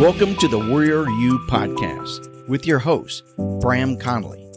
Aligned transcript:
Welcome 0.00 0.34
to 0.36 0.48
the 0.48 0.58
Warrior 0.58 1.06
U 1.10 1.38
podcast 1.40 2.48
with 2.48 2.66
your 2.66 2.78
host, 2.78 3.22
Bram 3.60 3.98
Connolly. 3.98 4.50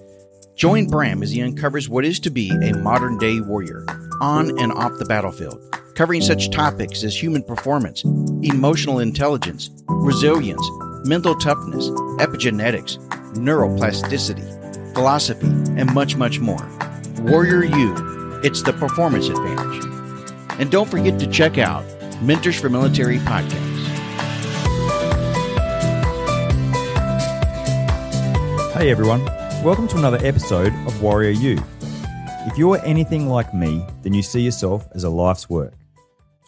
Join 0.55 0.88
Bram 0.88 1.21
as 1.21 1.31
he 1.31 1.41
uncovers 1.41 1.89
what 1.89 2.05
is 2.05 2.17
to 2.21 2.29
be 2.29 2.49
a 2.49 2.73
modern 2.77 3.17
day 3.17 3.41
warrior 3.41 3.85
on 4.21 4.57
and 4.57 4.71
off 4.71 4.98
the 4.99 5.05
battlefield, 5.05 5.61
covering 5.95 6.21
such 6.21 6.49
topics 6.49 7.03
as 7.03 7.21
human 7.21 7.43
performance, 7.43 8.05
emotional 8.05 8.99
intelligence, 8.99 9.70
resilience, 9.89 10.65
mental 11.03 11.35
toughness, 11.35 11.90
epigenetics, 12.21 12.98
neuroplasticity, 13.34 14.93
philosophy, 14.93 15.48
and 15.75 15.93
much, 15.93 16.15
much 16.15 16.40
more. 16.40 16.65
Warrior 17.20 17.65
U, 17.65 18.40
it's 18.46 18.62
the 18.62 18.71
performance 18.71 19.27
advantage. 19.27 19.84
And 20.57 20.71
don't 20.71 20.90
forget 20.90 21.20
to 21.20 21.27
check 21.27 21.57
out 21.57 21.84
Mentors 22.21 22.57
for 22.57 22.70
Military 22.70 23.18
podcast. 23.18 23.73
Hey 28.74 28.90
everyone, 28.90 29.24
welcome 29.63 29.88
to 29.90 29.98
another 29.98 30.18
episode 30.26 30.74
of 30.88 30.99
Warrior 30.99 31.29
U. 31.29 31.63
If 32.48 32.57
you're 32.57 32.84
anything 32.84 33.30
like 33.30 33.54
me, 33.54 33.85
then 34.02 34.15
you 34.15 34.24
see 34.24 34.41
yourself 34.41 34.88
as 34.96 35.04
a 35.04 35.12
life's 35.12 35.48
work. 35.48 35.76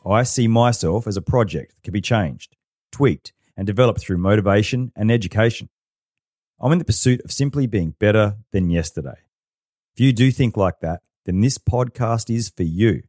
I 0.03 0.23
see 0.23 0.47
myself 0.47 1.05
as 1.05 1.17
a 1.17 1.21
project 1.21 1.75
that 1.75 1.83
can 1.83 1.93
be 1.93 2.01
changed, 2.01 2.55
tweaked, 2.91 3.31
and 3.55 3.67
developed 3.67 3.99
through 3.99 4.17
motivation 4.17 4.91
and 4.95 5.11
education. 5.11 5.69
I'm 6.59 6.71
in 6.71 6.79
the 6.79 6.83
pursuit 6.83 7.21
of 7.23 7.31
simply 7.31 7.67
being 7.67 7.93
better 7.99 8.37
than 8.51 8.71
yesterday. 8.71 9.19
If 9.95 9.99
you 9.99 10.11
do 10.11 10.31
think 10.31 10.57
like 10.57 10.79
that, 10.79 11.03
then 11.25 11.41
this 11.41 11.59
podcast 11.59 12.35
is 12.35 12.49
for 12.49 12.63
you. 12.63 13.03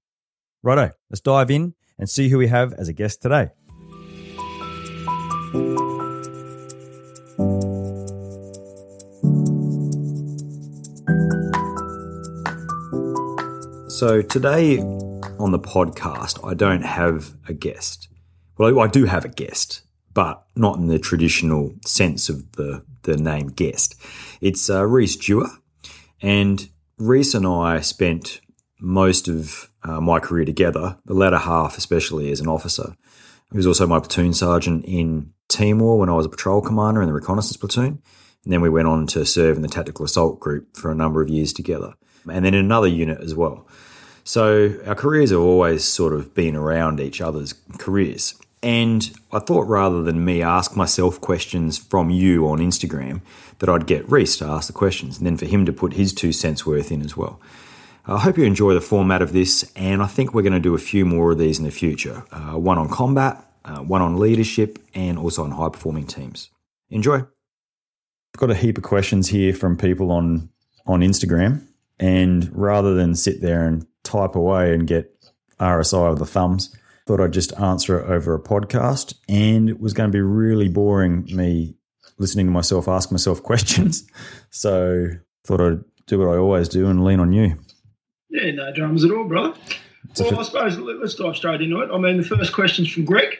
Righto, 0.62 0.92
let's 1.08 1.22
dive 1.22 1.50
in 1.50 1.74
and 1.98 2.10
see 2.10 2.28
who 2.28 2.36
we 2.36 2.48
have 2.48 2.74
as 2.74 2.88
a 2.88 2.92
guest 2.92 3.22
today. 3.22 3.48
So 13.96 14.20
today 14.20 14.78
on 14.78 15.52
the 15.52 15.58
podcast, 15.58 16.46
I 16.46 16.52
don't 16.52 16.84
have 16.84 17.34
a 17.48 17.54
guest. 17.54 18.08
Well, 18.58 18.78
I 18.78 18.88
do 18.88 19.06
have 19.06 19.24
a 19.24 19.30
guest, 19.30 19.80
but 20.12 20.44
not 20.54 20.76
in 20.76 20.88
the 20.88 20.98
traditional 20.98 21.72
sense 21.82 22.28
of 22.28 22.52
the, 22.52 22.84
the 23.04 23.16
name 23.16 23.46
guest. 23.46 23.94
It's 24.42 24.68
uh, 24.68 24.84
Reece 24.86 25.16
Dewar. 25.16 25.48
And 26.20 26.68
Reece 26.98 27.32
and 27.32 27.46
I 27.46 27.80
spent 27.80 28.42
most 28.78 29.28
of 29.28 29.70
uh, 29.82 30.02
my 30.02 30.20
career 30.20 30.44
together, 30.44 30.98
the 31.06 31.14
latter 31.14 31.38
half, 31.38 31.78
especially 31.78 32.30
as 32.30 32.40
an 32.40 32.48
officer. 32.48 32.94
He 33.50 33.56
was 33.56 33.66
also 33.66 33.86
my 33.86 34.00
platoon 34.00 34.34
sergeant 34.34 34.84
in 34.84 35.32
Timor 35.48 35.96
when 35.96 36.10
I 36.10 36.16
was 36.16 36.26
a 36.26 36.28
patrol 36.28 36.60
commander 36.60 37.00
in 37.00 37.08
the 37.08 37.14
reconnaissance 37.14 37.56
platoon. 37.56 38.02
And 38.44 38.52
then 38.52 38.60
we 38.60 38.68
went 38.68 38.88
on 38.88 39.06
to 39.06 39.24
serve 39.24 39.56
in 39.56 39.62
the 39.62 39.68
tactical 39.68 40.04
assault 40.04 40.38
group 40.38 40.76
for 40.76 40.90
a 40.90 40.94
number 40.94 41.22
of 41.22 41.30
years 41.30 41.54
together. 41.54 41.94
And 42.28 42.44
then 42.44 42.52
in 42.52 42.64
another 42.64 42.88
unit 42.88 43.20
as 43.20 43.34
well. 43.34 43.66
So 44.26 44.74
our 44.84 44.96
careers 44.96 45.30
have 45.30 45.38
always 45.38 45.84
sort 45.84 46.12
of 46.12 46.34
been 46.34 46.56
around 46.56 46.98
each 46.98 47.20
other's 47.20 47.54
careers. 47.78 48.34
And 48.60 49.08
I 49.30 49.38
thought 49.38 49.68
rather 49.68 50.02
than 50.02 50.24
me 50.24 50.42
ask 50.42 50.76
myself 50.76 51.20
questions 51.20 51.78
from 51.78 52.10
you 52.10 52.48
on 52.48 52.58
Instagram, 52.58 53.20
that 53.60 53.68
I'd 53.68 53.86
get 53.86 54.10
Reece 54.10 54.36
to 54.38 54.44
ask 54.44 54.66
the 54.66 54.72
questions 54.72 55.18
and 55.18 55.26
then 55.28 55.36
for 55.36 55.46
him 55.46 55.64
to 55.66 55.72
put 55.72 55.92
his 55.92 56.12
two 56.12 56.32
cents 56.32 56.66
worth 56.66 56.90
in 56.90 57.02
as 57.02 57.16
well. 57.16 57.40
I 58.04 58.18
hope 58.18 58.36
you 58.36 58.42
enjoy 58.42 58.74
the 58.74 58.80
format 58.80 59.22
of 59.22 59.32
this, 59.32 59.70
and 59.76 60.02
I 60.02 60.06
think 60.06 60.34
we're 60.34 60.42
going 60.42 60.52
to 60.52 60.58
do 60.60 60.74
a 60.74 60.78
few 60.78 61.04
more 61.06 61.30
of 61.30 61.38
these 61.38 61.60
in 61.60 61.64
the 61.64 61.70
future 61.70 62.24
uh, 62.32 62.58
one 62.58 62.78
on 62.78 62.88
combat, 62.88 63.44
uh, 63.64 63.78
one 63.78 64.02
on 64.02 64.18
leadership, 64.18 64.80
and 64.92 65.20
also 65.20 65.44
on 65.44 65.52
high 65.52 65.68
performing 65.68 66.06
teams. 66.08 66.50
Enjoy. 66.90 67.18
I've 67.18 68.40
got 68.40 68.50
a 68.50 68.56
heap 68.56 68.76
of 68.76 68.82
questions 68.82 69.28
here 69.28 69.54
from 69.54 69.76
people 69.76 70.10
on, 70.10 70.50
on 70.84 71.00
Instagram, 71.00 71.64
and 72.00 72.50
rather 72.52 72.92
than 72.94 73.14
sit 73.14 73.40
there 73.40 73.68
and 73.68 73.86
type 74.06 74.34
away 74.34 74.72
and 74.72 74.86
get 74.86 75.12
RSI 75.60 76.12
of 76.12 76.18
the 76.18 76.26
thumbs. 76.26 76.74
Thought 77.06 77.20
I'd 77.20 77.32
just 77.32 77.52
answer 77.58 78.00
it 78.00 78.08
over 78.10 78.34
a 78.34 78.40
podcast, 78.40 79.14
and 79.28 79.68
it 79.68 79.80
was 79.80 79.92
going 79.92 80.10
to 80.10 80.16
be 80.16 80.22
really 80.22 80.68
boring 80.68 81.24
me 81.26 81.76
listening 82.18 82.46
to 82.46 82.52
myself 82.52 82.88
ask 82.88 83.12
myself 83.12 83.42
questions. 83.42 84.08
So 84.50 85.08
thought 85.44 85.60
I'd 85.60 85.84
do 86.06 86.18
what 86.18 86.28
I 86.28 86.38
always 86.38 86.68
do 86.68 86.88
and 86.88 87.04
lean 87.04 87.20
on 87.20 87.32
you. 87.32 87.58
Yeah, 88.28 88.50
no 88.52 88.72
dramas 88.72 89.04
at 89.04 89.10
all, 89.10 89.24
brother. 89.24 89.56
Well, 90.18 90.40
I 90.40 90.42
suppose 90.42 90.78
let's 90.78 91.14
dive 91.14 91.36
straight 91.36 91.60
into 91.60 91.80
it. 91.80 91.90
I 91.92 91.98
mean, 91.98 92.16
the 92.16 92.24
first 92.24 92.52
question's 92.52 92.90
from 92.90 93.04
Greg. 93.04 93.38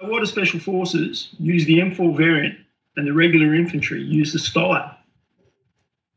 Why 0.00 0.18
do 0.18 0.26
Special 0.26 0.58
Forces 0.58 1.28
use 1.38 1.64
the 1.66 1.78
M4 1.78 2.16
variant 2.16 2.58
and 2.96 3.06
the 3.06 3.12
regular 3.12 3.54
infantry 3.54 4.02
use 4.02 4.32
the 4.32 4.38
Steyr? 4.38 4.96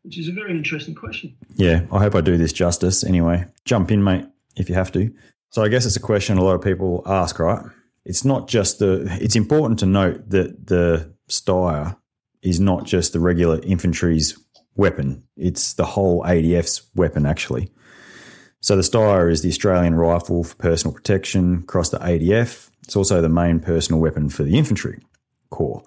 Which 0.05 0.19
is 0.19 0.27
a 0.27 0.31
very 0.31 0.51
interesting 0.51 0.93
question. 0.93 1.35
Yeah, 1.55 1.81
I 1.91 1.99
hope 1.99 2.13
I 2.13 2.21
do 2.21 2.37
this 2.37 2.53
justice 2.53 3.03
anyway. 3.03 3.45
Jump 3.65 3.91
in, 3.91 4.03
mate, 4.03 4.25
if 4.55 4.69
you 4.69 4.75
have 4.75 4.91
to. 4.91 5.11
So 5.49 5.63
I 5.63 5.67
guess 5.67 5.85
it's 5.85 5.95
a 5.95 6.01
question 6.01 6.37
a 6.37 6.43
lot 6.43 6.55
of 6.55 6.61
people 6.61 7.01
ask, 7.07 7.39
right? 7.39 7.65
It's 8.05 8.23
not 8.23 8.47
just 8.47 8.77
the, 8.79 9.07
it's 9.19 9.35
important 9.35 9.79
to 9.79 9.87
note 9.87 10.29
that 10.29 10.67
the 10.67 11.11
Steyr 11.27 11.97
is 12.43 12.59
not 12.59 12.85
just 12.85 13.13
the 13.13 13.19
regular 13.19 13.59
infantry's 13.61 14.37
weapon, 14.75 15.23
it's 15.35 15.73
the 15.73 15.85
whole 15.85 16.21
ADF's 16.23 16.83
weapon, 16.93 17.25
actually. 17.25 17.71
So 18.61 18.75
the 18.75 18.83
Steyr 18.83 19.31
is 19.31 19.41
the 19.41 19.49
Australian 19.49 19.95
rifle 19.95 20.43
for 20.43 20.55
personal 20.55 20.93
protection 20.93 21.61
across 21.63 21.89
the 21.89 21.97
ADF. 21.97 22.69
It's 22.83 22.95
also 22.95 23.21
the 23.21 23.29
main 23.29 23.59
personal 23.59 23.99
weapon 23.99 24.29
for 24.29 24.43
the 24.43 24.57
infantry 24.57 25.01
corps. 25.49 25.83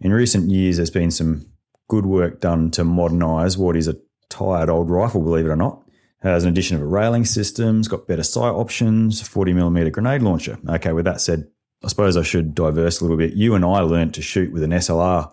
In 0.00 0.12
recent 0.12 0.50
years, 0.50 0.78
there's 0.78 0.90
been 0.90 1.12
some 1.12 1.46
good 1.88 2.06
work 2.06 2.40
done 2.40 2.70
to 2.72 2.84
modernise 2.84 3.58
what 3.58 3.76
is 3.76 3.88
a 3.88 3.96
tired 4.28 4.68
old 4.68 4.90
rifle, 4.90 5.22
believe 5.22 5.46
it 5.46 5.50
or 5.50 5.56
not. 5.56 5.82
Has 6.20 6.44
an 6.44 6.50
addition 6.50 6.76
of 6.76 6.82
a 6.82 6.86
railing 6.86 7.26
system, 7.26 7.80
it's 7.80 7.88
got 7.88 8.06
better 8.06 8.22
sight 8.22 8.52
options, 8.52 9.22
40mm 9.22 9.92
grenade 9.92 10.22
launcher. 10.22 10.58
Okay, 10.66 10.92
with 10.92 11.04
that 11.04 11.20
said, 11.20 11.46
I 11.84 11.88
suppose 11.88 12.16
I 12.16 12.22
should 12.22 12.54
diverse 12.54 13.00
a 13.00 13.04
little 13.04 13.18
bit. 13.18 13.34
You 13.34 13.54
and 13.54 13.64
I 13.64 13.80
learned 13.80 14.14
to 14.14 14.22
shoot 14.22 14.50
with 14.50 14.62
an 14.62 14.70
SLR, 14.70 15.30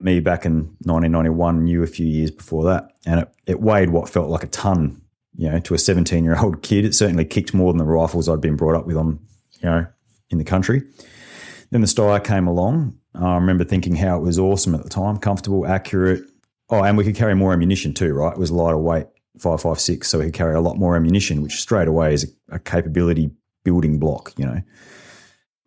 me 0.00 0.18
back 0.18 0.44
in 0.44 0.76
1991, 0.82 1.68
you 1.68 1.84
a 1.84 1.86
few 1.86 2.06
years 2.06 2.32
before 2.32 2.64
that. 2.64 2.90
And 3.06 3.20
it, 3.20 3.28
it 3.46 3.60
weighed 3.60 3.90
what 3.90 4.08
felt 4.08 4.30
like 4.30 4.42
a 4.42 4.48
ton, 4.48 5.00
you 5.36 5.48
know, 5.48 5.60
to 5.60 5.74
a 5.74 5.78
17 5.78 6.24
year 6.24 6.36
old 6.36 6.62
kid. 6.64 6.84
It 6.84 6.96
certainly 6.96 7.24
kicked 7.24 7.54
more 7.54 7.72
than 7.72 7.78
the 7.78 7.84
rifles 7.84 8.28
I'd 8.28 8.40
been 8.40 8.56
brought 8.56 8.74
up 8.74 8.84
with 8.84 8.96
on, 8.96 9.20
you 9.60 9.68
know, 9.68 9.86
in 10.30 10.38
the 10.38 10.44
country. 10.44 10.82
Then 11.70 11.82
the 11.82 11.86
Steyr 11.86 12.22
came 12.22 12.48
along 12.48 12.98
I 13.14 13.34
remember 13.34 13.64
thinking 13.64 13.96
how 13.96 14.18
it 14.18 14.22
was 14.22 14.38
awesome 14.38 14.74
at 14.74 14.82
the 14.82 14.88
time, 14.88 15.18
comfortable, 15.18 15.66
accurate. 15.66 16.24
Oh, 16.70 16.82
and 16.82 16.96
we 16.96 17.04
could 17.04 17.16
carry 17.16 17.34
more 17.34 17.52
ammunition 17.52 17.92
too, 17.92 18.14
right? 18.14 18.32
It 18.32 18.38
was 18.38 18.50
lighter 18.50 18.78
weight, 18.78 19.06
556, 19.38 20.08
so 20.08 20.18
we 20.18 20.26
could 20.26 20.34
carry 20.34 20.54
a 20.54 20.60
lot 20.60 20.78
more 20.78 20.96
ammunition, 20.96 21.42
which 21.42 21.60
straight 21.60 21.88
away 21.88 22.14
is 22.14 22.34
a, 22.50 22.56
a 22.56 22.58
capability 22.58 23.30
building 23.64 23.98
block, 23.98 24.32
you 24.36 24.46
know. 24.46 24.62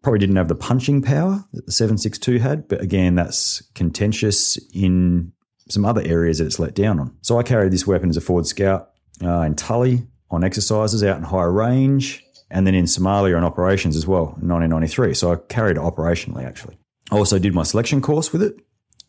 Probably 0.01 0.19
didn't 0.19 0.35
have 0.35 0.47
the 0.47 0.55
punching 0.55 1.01
power 1.01 1.43
that 1.53 1.65
the 1.65 1.71
762 1.71 2.39
had, 2.39 2.67
but 2.67 2.81
again, 2.81 3.15
that's 3.15 3.61
contentious 3.73 4.57
in 4.73 5.31
some 5.69 5.85
other 5.85 6.01
areas 6.03 6.37
that 6.37 6.45
it's 6.45 6.59
let 6.59 6.75
down 6.75 6.99
on. 6.99 7.15
So 7.21 7.39
I 7.39 7.43
carried 7.43 7.71
this 7.71 7.87
weapon 7.87 8.09
as 8.09 8.17
a 8.17 8.21
forward 8.21 8.45
scout 8.45 8.91
uh, 9.23 9.41
in 9.41 9.55
Tully 9.55 10.05
on 10.29 10.43
exercises 10.43 11.03
out 11.03 11.17
in 11.17 11.23
high 11.23 11.43
range, 11.43 12.23
and 12.51 12.67
then 12.67 12.75
in 12.75 12.85
Somalia 12.85 13.35
on 13.35 13.43
operations 13.43 13.95
as 13.95 14.05
well 14.05 14.37
in 14.41 14.47
1993. 14.47 15.13
So 15.13 15.31
I 15.31 15.35
carried 15.35 15.77
it 15.77 15.81
operationally 15.81 16.45
actually. 16.45 16.77
I 17.11 17.17
also 17.17 17.39
did 17.39 17.53
my 17.53 17.63
selection 17.63 18.01
course 18.01 18.31
with 18.33 18.41
it. 18.41 18.59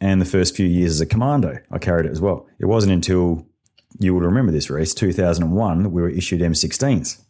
And 0.01 0.21
the 0.21 0.27
first 0.27 0.55
few 0.55 0.67
years 0.67 0.93
as 0.93 1.01
a 1.01 1.07
commando, 1.07 1.57
I 1.71 1.79
carried 1.79 2.07
it 2.07 2.13
as 2.13 2.21
well. 2.21 2.47
It 2.59 2.67
wasn't 2.67 2.93
until 2.93 3.47
you 3.99 4.13
will 4.13 4.21
remember 4.21 4.53
this 4.53 4.69
race, 4.69 4.93
2001, 4.93 5.83
that 5.83 5.89
we 5.89 6.03
were 6.03 6.11
issued 6.11 6.41
M16s. 6.43 7.23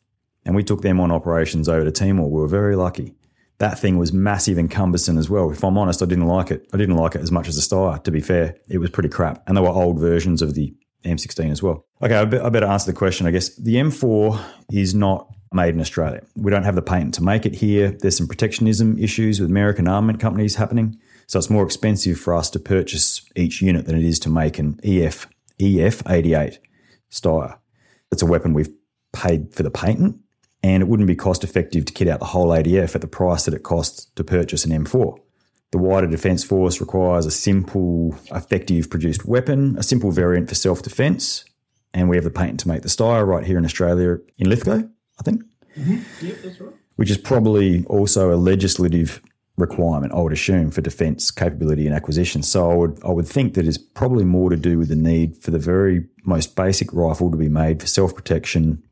And 0.45 0.57
we 0.57 0.65
took 0.65 0.83
them 0.83 0.99
on 1.01 1.13
operations 1.13 1.69
over 1.69 1.85
to 1.85 1.93
Timor. 1.93 2.29
We 2.29 2.41
were 2.41 2.49
very 2.49 2.75
lucky. 2.75 3.15
that 3.59 3.79
thing 3.79 3.97
was 3.97 4.13
massive 4.13 4.59
and 4.59 4.71
cumbersome 4.71 5.17
as 5.19 5.31
well. 5.31 5.51
If 5.51 5.65
I'm 5.65 5.79
honest, 5.79 6.03
I 6.03 6.07
didn't 6.07 6.27
like 6.27 6.51
it. 6.51 6.67
I 6.73 6.77
didn't 6.77 6.97
like 6.97 7.15
it 7.15 7.23
as 7.23 7.33
much 7.33 7.49
as 7.49 7.57
the 7.57 7.63
Steyr, 7.63 8.03
to 8.05 8.11
be 8.11 8.21
fair. 8.21 8.55
It 8.69 8.79
was 8.79 8.91
pretty 8.91 9.09
crap. 9.09 9.43
And 9.47 9.57
there 9.57 9.65
were 9.65 9.71
old 9.71 9.99
versions 9.99 10.43
of 10.43 10.55
the 10.55 10.75
M16 11.05 11.51
as 11.51 11.63
well. 11.63 11.87
Okay, 12.03 12.15
I 12.17 12.25
better 12.25 12.67
answer 12.67 12.91
the 12.91 12.99
question, 12.99 13.27
I 13.27 13.31
guess. 13.31 13.55
The 13.57 13.77
M4 13.77 14.43
is 14.73 14.95
not 14.95 15.33
made 15.57 15.75
in 15.75 15.81
Australia. 15.81 16.23
We 16.37 16.53
don't 16.53 16.63
have 16.63 16.77
the 16.77 16.83
patent 16.83 17.15
to 17.15 17.25
make 17.25 17.45
it 17.45 17.57
here. 17.57 17.91
There's 17.91 18.17
some 18.17 18.29
protectionism 18.29 18.97
issues 18.99 19.41
with 19.41 19.51
American 19.51 19.89
armament 19.89 20.21
companies 20.21 20.55
happening. 20.55 21.01
So 21.27 21.39
it's 21.39 21.51
more 21.51 21.65
expensive 21.65 22.21
for 22.21 22.35
us 22.35 22.49
to 22.51 22.61
purchase 22.61 23.29
each 23.35 23.61
unit 23.61 23.87
than 23.87 23.97
it 23.97 24.05
is 24.05 24.21
to 24.21 24.29
make 24.29 24.61
an 24.61 24.79
EF 24.85 25.27
EF 25.59 26.03
88 26.09 26.61
Steyr. 27.11 27.59
It's 28.13 28.23
a 28.23 28.27
weapon 28.27 28.55
we've 28.55 28.73
paid 29.13 29.53
for 29.53 29.63
the 29.63 29.71
patent, 29.71 30.21
and 30.63 30.83
it 30.83 30.87
wouldn't 30.87 31.09
be 31.09 31.17
cost 31.17 31.43
effective 31.43 31.85
to 31.87 31.93
kit 31.93 32.09
out 32.09 32.21
the 32.21 32.27
whole 32.27 32.49
ADF 32.49 32.95
at 32.95 33.01
the 33.01 33.07
price 33.09 33.45
that 33.45 33.55
it 33.55 33.63
costs 33.63 34.07
to 34.15 34.23
purchase 34.23 34.65
an 34.65 34.85
M4. 34.85 35.19
The 35.73 35.79
wider 35.79 36.07
Defence 36.07 36.45
Force 36.45 36.81
requires 36.81 37.27
a 37.27 37.31
simple, 37.31 38.17
effective 38.31 38.89
produced 38.89 39.25
weapon, 39.25 39.77
a 39.79 39.83
simple 39.83 40.13
variant 40.13 40.49
for 40.49 40.55
self 40.55 40.83
defence, 40.83 41.45
and 41.93 42.09
we 42.09 42.17
have 42.17 42.25
the 42.25 42.31
patent 42.31 42.61
to 42.61 42.69
make 42.69 42.83
the 42.83 42.89
Steyr 42.89 43.27
right 43.27 43.45
here 43.45 43.59
in 43.59 43.65
Australia 43.65 44.19
in 44.39 44.49
Lithgow, 44.49 44.83
I 45.19 45.23
think. 45.23 45.43
Mm-hmm. 45.79 46.27
Yep, 46.27 46.37
that's 46.43 46.61
right. 46.61 46.75
Which 46.97 47.11
is 47.11 47.19
probably 47.19 47.85
also 47.87 48.33
a 48.33 48.37
legislative 48.37 49.21
requirement, 49.57 50.13
I 50.13 50.21
would 50.21 50.33
assume, 50.33 50.71
for 50.71 50.81
defence 50.81 51.31
capability 51.31 51.87
and 51.87 51.95
acquisition. 51.95 52.43
So 52.43 52.71
I 52.71 52.75
would 52.75 52.99
I 53.05 53.11
would 53.11 53.27
think 53.27 53.55
that 53.55 53.67
it's 53.67 53.79
probably 53.79 54.25
more 54.25 54.51
to 54.51 54.57
do 54.57 54.79
with 54.79 54.89
the 54.89 54.97
need 54.97 55.37
for 55.39 55.51
the 55.51 55.59
very 55.59 56.07
most 56.25 56.57
basic 56.57 56.93
rifle 56.93 57.31
to 57.31 57.37
be 57.37 57.49
made 57.49 57.81
for 57.81 57.87
self 57.87 58.15
protection 58.15 58.83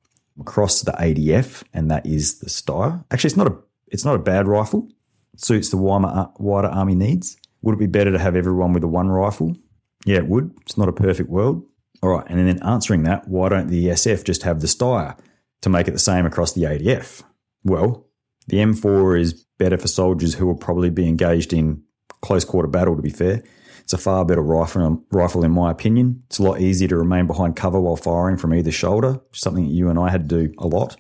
across 0.41 0.83
the 0.83 0.93
ADF, 0.93 1.63
and 1.73 1.91
that 1.91 2.05
is 2.07 2.41
the 2.41 2.47
Steyr. 2.47 3.05
Actually, 3.11 3.29
it's 3.29 3.37
not 3.37 3.47
a 3.47 3.57
it's 3.89 4.05
not 4.05 4.17
a 4.17 4.21
bad 4.21 4.49
rifle. 4.49 4.89
It 5.33 5.41
suits 5.41 5.71
the 5.71 5.77
wider, 5.77 6.29
wider 6.39 6.69
army 6.69 6.95
needs. 6.95 7.37
Would 7.63 7.75
it 7.75 7.79
be 7.79 7.87
better 7.87 8.13
to 8.13 8.19
have 8.19 8.37
everyone 8.37 8.73
with 8.73 8.85
a 8.85 8.89
one 8.89 9.09
rifle? 9.09 9.57
Yeah, 10.05 10.19
it 10.19 10.27
would. 10.27 10.55
It's 10.63 10.77
not 10.77 10.89
a 10.89 10.93
perfect 10.93 11.31
world. 11.31 11.65
All 12.03 12.11
right, 12.11 12.27
and 12.29 12.47
then 12.47 12.63
answering 12.63 13.05
that, 13.05 13.27
why 13.29 13.49
don't 13.49 13.69
the 13.69 13.87
SF 13.87 14.25
just 14.25 14.43
have 14.43 14.61
the 14.61 14.67
Steyr 14.67 15.17
to 15.65 15.71
make 15.71 15.89
it 15.89 15.93
the 15.93 15.99
same 15.99 16.27
across 16.27 16.53
the 16.53 16.63
ADF? 16.63 17.23
Well, 17.65 18.07
the 18.49 18.59
M4 18.59 19.19
is 19.19 19.33
better 19.59 19.79
for 19.79 19.89
soldiers 19.89 20.35
who 20.35 20.47
will 20.47 20.55
probably 20.55 20.91
be 20.91 21.09
engaged 21.09 21.55
in 21.55 21.83
close 22.21 22.45
quarter 22.45 22.69
battle, 22.69 22.95
to 22.97 23.03
be 23.03 23.11
fair. 23.11 23.43
It's 23.81 23.95
a 23.95 23.99
far 23.99 24.25
better 24.27 24.43
rifle, 24.43 24.83
um, 24.83 25.05
rifle, 25.11 25.43
in 25.43 25.51
my 25.51 25.71
opinion. 25.71 26.23
It's 26.27 26.39
a 26.39 26.43
lot 26.43 26.61
easier 26.61 26.89
to 26.89 26.97
remain 26.97 27.27
behind 27.27 27.57
cover 27.57 27.81
while 27.81 27.97
firing 27.97 28.37
from 28.37 28.55
either 28.55 28.71
shoulder, 28.71 29.21
something 29.33 29.65
that 29.65 29.73
you 29.73 29.89
and 29.89 29.99
I 29.99 30.11
had 30.11 30.29
to 30.29 30.47
do 30.47 30.55
a 30.59 30.67
lot. 30.67 30.97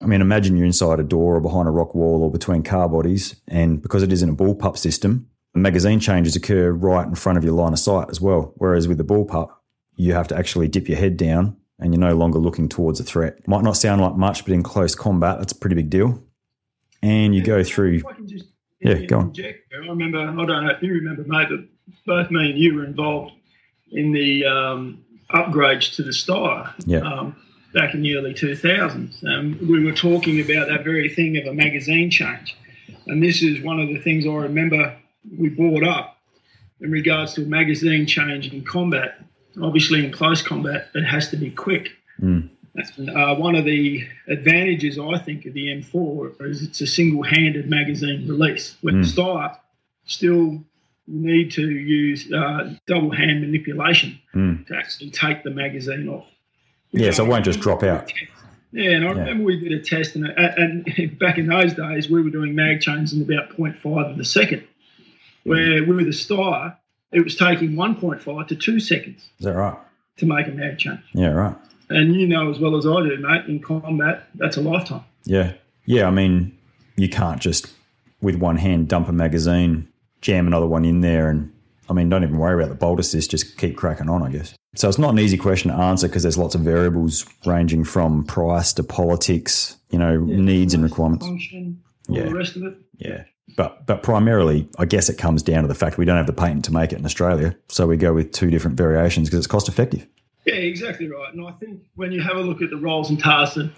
I 0.00 0.06
mean, 0.06 0.20
imagine 0.20 0.56
you're 0.56 0.66
inside 0.66 0.98
a 0.98 1.04
door 1.04 1.36
or 1.36 1.40
behind 1.40 1.68
a 1.68 1.72
rock 1.72 1.94
wall 1.94 2.24
or 2.24 2.30
between 2.30 2.64
car 2.64 2.88
bodies, 2.88 3.36
and 3.46 3.80
because 3.80 4.02
it 4.02 4.12
isn't 4.12 4.30
a 4.30 4.34
bullpup 4.34 4.76
system, 4.76 5.28
magazine 5.54 6.00
changes 6.00 6.34
occur 6.34 6.72
right 6.72 7.06
in 7.06 7.14
front 7.14 7.38
of 7.38 7.44
your 7.44 7.54
line 7.54 7.72
of 7.72 7.78
sight 7.78 8.10
as 8.10 8.20
well. 8.20 8.52
Whereas 8.56 8.88
with 8.88 8.98
the 8.98 9.04
bullpup, 9.04 9.50
you 9.94 10.14
have 10.14 10.26
to 10.28 10.36
actually 10.36 10.66
dip 10.66 10.88
your 10.88 10.98
head 10.98 11.16
down 11.16 11.56
and 11.82 11.92
you're 11.92 12.00
no 12.00 12.14
longer 12.14 12.38
looking 12.38 12.68
towards 12.68 13.00
a 13.00 13.04
threat. 13.04 13.46
Might 13.46 13.64
not 13.64 13.76
sound 13.76 14.00
like 14.00 14.14
much, 14.14 14.44
but 14.44 14.54
in 14.54 14.62
close 14.62 14.94
combat, 14.94 15.38
that's 15.38 15.52
a 15.52 15.56
pretty 15.56 15.76
big 15.76 15.90
deal 15.90 16.22
and 17.02 17.34
you 17.34 17.42
go 17.42 17.62
through. 17.64 18.02
Just, 18.24 18.46
yeah, 18.80 18.94
go 18.94 19.18
on. 19.18 19.34
I 19.38 19.76
remember, 19.76 20.18
I 20.18 20.24
don't 20.24 20.46
know 20.46 20.70
if 20.70 20.82
you 20.82 20.94
remember, 20.94 21.24
mate, 21.26 21.48
but 21.50 21.60
both 22.06 22.30
me 22.30 22.50
and 22.50 22.58
you 22.58 22.74
were 22.74 22.84
involved 22.84 23.32
in 23.90 24.12
the 24.12 24.44
um, 24.44 25.04
upgrades 25.30 25.94
to 25.96 26.02
the 26.02 26.10
Steyr 26.10 26.72
yeah. 26.86 27.00
um, 27.00 27.36
back 27.74 27.94
in 27.94 28.02
the 28.02 28.16
early 28.16 28.34
2000s. 28.34 29.24
Um, 29.26 29.58
we 29.68 29.84
were 29.84 29.92
talking 29.92 30.40
about 30.40 30.68
that 30.68 30.84
very 30.84 31.08
thing 31.08 31.36
of 31.36 31.46
a 31.46 31.54
magazine 31.54 32.10
change. 32.10 32.56
And 33.06 33.22
this 33.22 33.42
is 33.42 33.62
one 33.62 33.80
of 33.80 33.88
the 33.88 33.98
things 33.98 34.26
I 34.26 34.30
remember 34.30 34.96
we 35.38 35.48
brought 35.48 35.84
up 35.84 36.18
in 36.80 36.90
regards 36.90 37.34
to 37.34 37.42
a 37.42 37.46
magazine 37.46 38.06
change 38.06 38.52
in 38.52 38.64
combat. 38.64 39.20
Obviously, 39.60 40.04
in 40.04 40.12
close 40.12 40.42
combat, 40.42 40.88
it 40.94 41.04
has 41.04 41.30
to 41.30 41.36
be 41.36 41.50
quick. 41.50 41.92
Mm. 42.20 42.48
Uh, 42.78 43.34
one 43.34 43.54
of 43.54 43.66
the 43.66 44.06
advantages, 44.28 44.98
I 44.98 45.18
think, 45.18 45.44
of 45.44 45.52
the 45.52 45.68
M4 45.68 46.48
is 46.48 46.62
it's 46.62 46.80
a 46.80 46.86
single-handed 46.86 47.68
magazine 47.68 48.26
release. 48.26 48.76
With 48.82 48.94
mm. 48.94 49.14
the 49.14 49.22
Steyr, 49.22 49.56
still 50.04 50.36
you 50.36 50.64
need 51.06 51.50
to 51.52 51.68
use 51.68 52.32
uh, 52.32 52.74
double 52.86 53.10
hand 53.10 53.42
manipulation 53.42 54.18
mm. 54.34 54.66
to 54.66 54.76
actually 54.76 55.10
take 55.10 55.42
the 55.42 55.50
magazine 55.50 56.08
off. 56.08 56.26
Yeah, 56.92 57.10
so 57.10 57.24
it 57.24 57.28
won't 57.28 57.44
just 57.44 57.60
drop 57.60 57.82
out. 57.82 58.12
Yeah, 58.72 58.92
and 58.92 59.04
I 59.04 59.08
yeah. 59.08 59.18
remember 59.18 59.44
we 59.44 59.60
did 59.60 59.72
a 59.72 59.82
test, 59.82 60.14
and, 60.14 60.26
and 60.26 61.18
back 61.18 61.36
in 61.36 61.46
those 61.46 61.74
days, 61.74 62.08
we 62.08 62.22
were 62.22 62.30
doing 62.30 62.54
mag 62.54 62.80
changes 62.80 63.12
in 63.12 63.22
about 63.22 63.50
0.5 63.56 64.12
of 64.12 64.18
a 64.18 64.24
second, 64.24 64.66
where 65.44 65.84
with 65.84 66.06
the 66.06 66.12
Steyr, 66.12 66.76
it 67.12 67.22
was 67.22 67.36
taking 67.36 67.72
1.5 67.72 68.48
to 68.48 68.56
2 68.56 68.80
seconds. 68.80 69.28
Is 69.38 69.44
that 69.44 69.54
right? 69.54 69.76
To 70.18 70.26
make 70.26 70.46
a 70.46 70.50
mag 70.50 70.78
change. 70.78 71.00
Yeah, 71.12 71.28
right. 71.28 71.56
And 71.90 72.14
you 72.14 72.26
know 72.26 72.50
as 72.50 72.58
well 72.58 72.76
as 72.76 72.86
I 72.86 73.02
do, 73.02 73.16
mate, 73.18 73.46
in 73.46 73.60
combat, 73.60 74.24
that's 74.34 74.56
a 74.56 74.60
lifetime. 74.60 75.04
Yeah. 75.24 75.52
Yeah. 75.84 76.06
I 76.06 76.10
mean, 76.10 76.56
you 76.96 77.08
can't 77.08 77.40
just 77.40 77.72
with 78.20 78.36
one 78.36 78.56
hand 78.56 78.88
dump 78.88 79.08
a 79.08 79.12
magazine, 79.12 79.88
jam 80.20 80.46
another 80.46 80.66
one 80.66 80.84
in 80.84 81.00
there, 81.00 81.28
and 81.28 81.52
I 81.90 81.92
mean, 81.92 82.08
don't 82.08 82.22
even 82.22 82.38
worry 82.38 82.62
about 82.62 82.70
the 82.70 82.76
bolt 82.76 83.00
assist, 83.00 83.30
just 83.30 83.58
keep 83.58 83.76
cracking 83.76 84.08
on, 84.08 84.22
I 84.22 84.30
guess. 84.30 84.54
So 84.74 84.88
it's 84.88 84.98
not 84.98 85.10
an 85.10 85.18
easy 85.18 85.36
question 85.36 85.70
to 85.70 85.76
answer 85.76 86.08
because 86.08 86.22
there's 86.22 86.38
lots 86.38 86.54
of 86.54 86.62
variables 86.62 87.26
ranging 87.44 87.84
from 87.84 88.24
price 88.24 88.72
to 88.74 88.82
politics, 88.82 89.76
you 89.90 89.98
know, 89.98 90.24
yeah, 90.24 90.36
needs 90.36 90.72
and 90.72 90.82
requirements. 90.82 91.26
Function, 91.26 91.82
all 92.08 92.16
yeah. 92.16 92.24
the 92.24 92.34
rest 92.34 92.56
of 92.56 92.62
it. 92.62 92.74
Yeah. 92.96 93.24
But 93.56 93.86
but 93.86 94.02
primarily, 94.02 94.68
I 94.78 94.84
guess 94.84 95.08
it 95.08 95.18
comes 95.18 95.42
down 95.42 95.62
to 95.62 95.68
the 95.68 95.74
fact 95.74 95.98
we 95.98 96.04
don't 96.04 96.16
have 96.16 96.26
the 96.26 96.32
patent 96.32 96.64
to 96.66 96.72
make 96.72 96.92
it 96.92 96.98
in 96.98 97.04
Australia, 97.04 97.56
so 97.68 97.86
we 97.86 97.96
go 97.96 98.14
with 98.14 98.32
two 98.32 98.50
different 98.50 98.76
variations 98.76 99.28
because 99.28 99.38
it's 99.38 99.46
cost 99.46 99.68
effective. 99.68 100.06
Yeah, 100.44 100.54
exactly 100.54 101.08
right. 101.08 101.32
And 101.32 101.46
I 101.46 101.52
think 101.52 101.82
when 101.94 102.12
you 102.12 102.20
have 102.22 102.36
a 102.36 102.40
look 102.40 102.62
at 102.62 102.70
the 102.70 102.76
roles 102.76 103.10
and 103.10 103.18
tasks 103.18 103.56
of, 103.56 103.72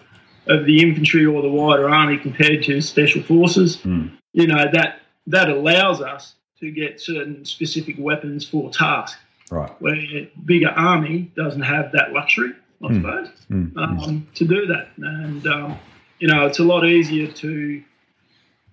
of 0.46 0.64
the 0.64 0.80
infantry 0.80 1.26
or 1.26 1.42
the 1.42 1.48
wider 1.48 1.88
army 1.88 2.18
compared 2.18 2.62
to 2.64 2.80
special 2.80 3.22
forces, 3.22 3.78
mm. 3.78 4.10
you 4.32 4.46
know 4.46 4.64
that 4.72 5.00
that 5.26 5.48
allows 5.48 6.00
us 6.00 6.34
to 6.60 6.70
get 6.70 7.00
certain 7.00 7.44
specific 7.44 7.96
weapons 7.98 8.48
for 8.48 8.70
tasks. 8.70 9.18
Right. 9.50 9.70
Where 9.80 9.94
a 9.94 10.30
bigger 10.44 10.70
army 10.70 11.30
doesn't 11.36 11.62
have 11.62 11.92
that 11.92 12.12
luxury, 12.12 12.52
I 12.82 12.86
mm. 12.86 12.96
suppose, 12.96 13.28
mm. 13.50 13.76
Um, 13.76 14.26
to 14.34 14.44
do 14.46 14.66
that. 14.66 14.88
And 14.96 15.46
um, 15.46 15.78
you 16.18 16.28
know, 16.28 16.46
it's 16.46 16.58
a 16.60 16.64
lot 16.64 16.86
easier 16.86 17.26
to, 17.30 17.82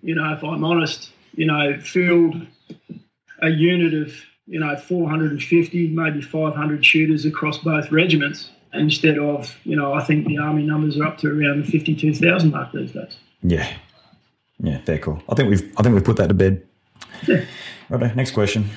you 0.02 0.14
know, 0.14 0.32
if 0.32 0.42
I'm 0.42 0.64
honest, 0.64 1.10
you 1.34 1.46
know, 1.46 1.78
field 1.80 2.34
a 3.40 3.48
unit 3.48 3.94
of 3.94 4.14
you 4.46 4.58
know, 4.60 4.76
450, 4.76 5.88
maybe 5.88 6.20
500 6.20 6.84
shooters 6.84 7.24
across 7.24 7.58
both 7.58 7.90
regiments 7.90 8.50
instead 8.74 9.18
of, 9.18 9.56
you 9.64 9.76
know, 9.76 9.92
I 9.92 10.02
think 10.02 10.26
the 10.26 10.38
army 10.38 10.62
numbers 10.62 10.98
are 10.98 11.04
up 11.04 11.18
to 11.18 11.28
around 11.28 11.64
the 11.64 11.70
52,000 11.70 12.50
mark 12.50 12.72
these 12.72 12.92
days. 12.92 13.16
Yeah. 13.42 13.72
Yeah, 14.58 14.80
very 14.84 14.98
cool. 14.98 15.22
I 15.28 15.34
think 15.34 15.48
we've 15.48 15.72
I 15.76 15.82
think 15.82 15.94
we've 15.94 16.04
put 16.04 16.16
that 16.18 16.28
to 16.28 16.34
bed. 16.34 16.64
Yeah. 17.26 17.44
Right, 17.88 18.14
next 18.14 18.30
question. 18.30 18.70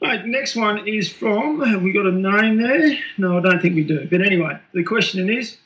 Right, 0.00 0.26
next 0.26 0.56
one 0.56 0.88
is 0.88 1.12
from, 1.12 1.60
have 1.60 1.82
we 1.82 1.92
got 1.92 2.06
a 2.06 2.12
name 2.12 2.60
there? 2.60 2.98
No, 3.18 3.38
I 3.38 3.40
don't 3.40 3.62
think 3.62 3.76
we 3.76 3.84
do. 3.84 4.08
But 4.10 4.20
anyway, 4.20 4.58
the 4.72 4.82
question 4.82 5.30
is 5.30 5.58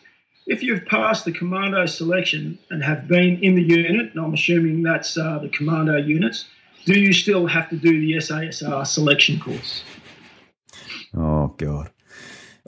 if 0.47 0.63
you've 0.63 0.85
passed 0.87 1.25
the 1.25 1.33
commando 1.33 1.87
selection 1.87 2.59
and 2.71 2.83
have 2.83 3.09
been 3.09 3.39
in 3.43 3.55
the 3.55 3.63
unit, 3.63 4.13
and 4.15 4.25
I'm 4.25 4.35
assuming 4.35 4.83
that's 4.83 5.17
uh, 5.19 5.39
the 5.41 5.49
commando 5.49 5.97
units, 5.97 6.47
do 6.85 6.99
you 6.99 7.13
still 7.13 7.47
have 7.47 7.69
to 7.71 7.77
do 7.77 8.01
the 8.01 8.13
SASR 8.15 8.87
selection 8.87 9.41
course? 9.41 9.83
Oh, 11.17 11.49
God. 11.57 11.91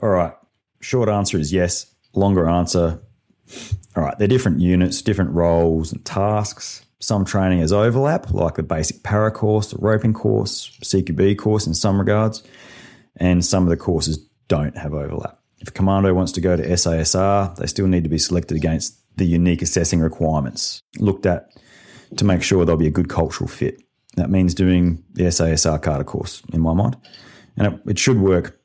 All 0.01 0.09
right. 0.09 0.33
Short 0.81 1.09
answer 1.09 1.37
is 1.37 1.53
yes. 1.53 1.85
Longer 2.13 2.49
answer, 2.49 2.99
all 3.95 4.03
right, 4.03 4.17
they're 4.17 4.27
different 4.27 4.59
units, 4.59 5.01
different 5.01 5.31
roles 5.31 5.91
and 5.91 6.03
tasks. 6.05 6.85
Some 6.99 7.25
training 7.25 7.59
has 7.59 7.71
overlap, 7.71 8.31
like 8.31 8.55
the 8.55 8.63
basic 8.63 9.03
para 9.03 9.31
course, 9.31 9.71
the 9.71 9.77
roping 9.77 10.13
course, 10.13 10.77
CQB 10.83 11.37
course 11.37 11.65
in 11.65 11.73
some 11.73 11.97
regards, 11.97 12.43
and 13.15 13.43
some 13.43 13.63
of 13.63 13.69
the 13.69 13.77
courses 13.77 14.17
don't 14.47 14.77
have 14.77 14.93
overlap. 14.93 15.38
If 15.59 15.69
a 15.69 15.71
commando 15.71 16.13
wants 16.13 16.31
to 16.33 16.41
go 16.41 16.55
to 16.55 16.63
SASR, 16.63 17.55
they 17.55 17.67
still 17.67 17.87
need 17.87 18.03
to 18.03 18.09
be 18.09 18.17
selected 18.17 18.55
against 18.55 18.99
the 19.17 19.25
unique 19.25 19.61
assessing 19.61 19.99
requirements 19.99 20.81
looked 20.97 21.25
at 21.25 21.49
to 22.17 22.25
make 22.25 22.41
sure 22.41 22.65
they'll 22.65 22.77
be 22.77 22.87
a 22.87 22.91
good 22.91 23.09
cultural 23.09 23.47
fit. 23.47 23.81
That 24.15 24.29
means 24.29 24.53
doing 24.53 25.03
the 25.13 25.23
SASR 25.23 25.81
CADA 25.81 26.05
course 26.05 26.41
in 26.53 26.61
my 26.61 26.73
mind. 26.73 26.97
And 27.57 27.67
it, 27.67 27.81
it 27.91 27.99
should 27.99 28.19
work 28.19 28.59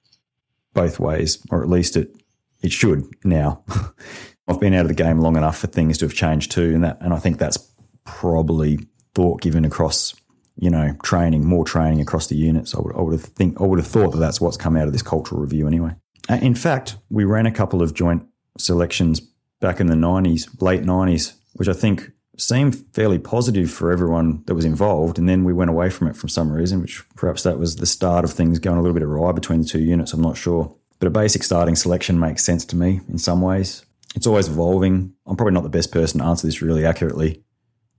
both 0.72 0.98
ways, 1.00 1.44
or 1.50 1.62
at 1.62 1.68
least 1.68 1.96
it 1.96 2.16
it 2.62 2.72
should 2.72 3.04
now. 3.24 3.62
I've 4.48 4.60
been 4.60 4.74
out 4.74 4.82
of 4.82 4.88
the 4.88 4.94
game 4.94 5.20
long 5.20 5.36
enough 5.36 5.58
for 5.58 5.66
things 5.66 5.98
to 5.98 6.06
have 6.06 6.14
changed 6.14 6.50
too, 6.50 6.74
and 6.74 6.84
that 6.84 6.98
and 7.00 7.12
I 7.12 7.18
think 7.18 7.38
that's 7.38 7.58
probably 8.04 8.78
thought 9.14 9.40
given 9.40 9.64
across 9.64 10.14
you 10.56 10.70
know 10.70 10.94
training, 11.02 11.44
more 11.46 11.64
training 11.64 12.00
across 12.00 12.26
the 12.26 12.36
units. 12.36 12.74
I 12.74 12.80
would 12.80 12.94
I 12.96 13.00
would 13.00 13.12
have 13.12 13.24
think 13.24 13.60
I 13.60 13.64
would 13.64 13.78
have 13.78 13.88
thought 13.88 14.12
that 14.12 14.18
that's 14.18 14.40
what's 14.40 14.56
come 14.56 14.76
out 14.76 14.86
of 14.86 14.92
this 14.92 15.02
cultural 15.02 15.40
review 15.40 15.66
anyway. 15.66 15.94
Uh, 16.28 16.38
in 16.40 16.54
fact, 16.54 16.96
we 17.10 17.24
ran 17.24 17.46
a 17.46 17.52
couple 17.52 17.82
of 17.82 17.94
joint 17.94 18.22
selections 18.58 19.20
back 19.60 19.80
in 19.80 19.86
the 19.88 19.96
nineties, 19.96 20.48
late 20.60 20.84
nineties, 20.84 21.34
which 21.54 21.68
I 21.68 21.72
think 21.72 22.10
seemed 22.36 22.84
fairly 22.92 23.18
positive 23.18 23.70
for 23.70 23.92
everyone 23.92 24.42
that 24.46 24.54
was 24.54 24.64
involved. 24.64 25.18
And 25.18 25.28
then 25.28 25.44
we 25.44 25.52
went 25.52 25.70
away 25.70 25.88
from 25.90 26.08
it 26.08 26.16
for 26.16 26.26
some 26.26 26.50
reason, 26.50 26.80
which 26.80 27.02
perhaps 27.14 27.44
that 27.44 27.58
was 27.58 27.76
the 27.76 27.86
start 27.86 28.24
of 28.24 28.32
things 28.32 28.58
going 28.58 28.76
a 28.76 28.82
little 28.82 28.94
bit 28.94 29.04
awry 29.04 29.32
between 29.32 29.60
the 29.60 29.68
two 29.68 29.80
units. 29.80 30.12
I'm 30.12 30.20
not 30.20 30.36
sure. 30.36 30.74
But 30.98 31.06
a 31.08 31.10
basic 31.10 31.42
starting 31.42 31.76
selection 31.76 32.18
makes 32.18 32.42
sense 32.42 32.64
to 32.66 32.76
me 32.76 33.00
in 33.08 33.18
some 33.18 33.40
ways. 33.40 33.84
It's 34.16 34.26
always 34.26 34.48
evolving. 34.48 35.12
I'm 35.26 35.36
probably 35.36 35.54
not 35.54 35.64
the 35.64 35.68
best 35.68 35.92
person 35.92 36.20
to 36.20 36.26
answer 36.26 36.46
this 36.46 36.62
really 36.62 36.84
accurately, 36.84 37.42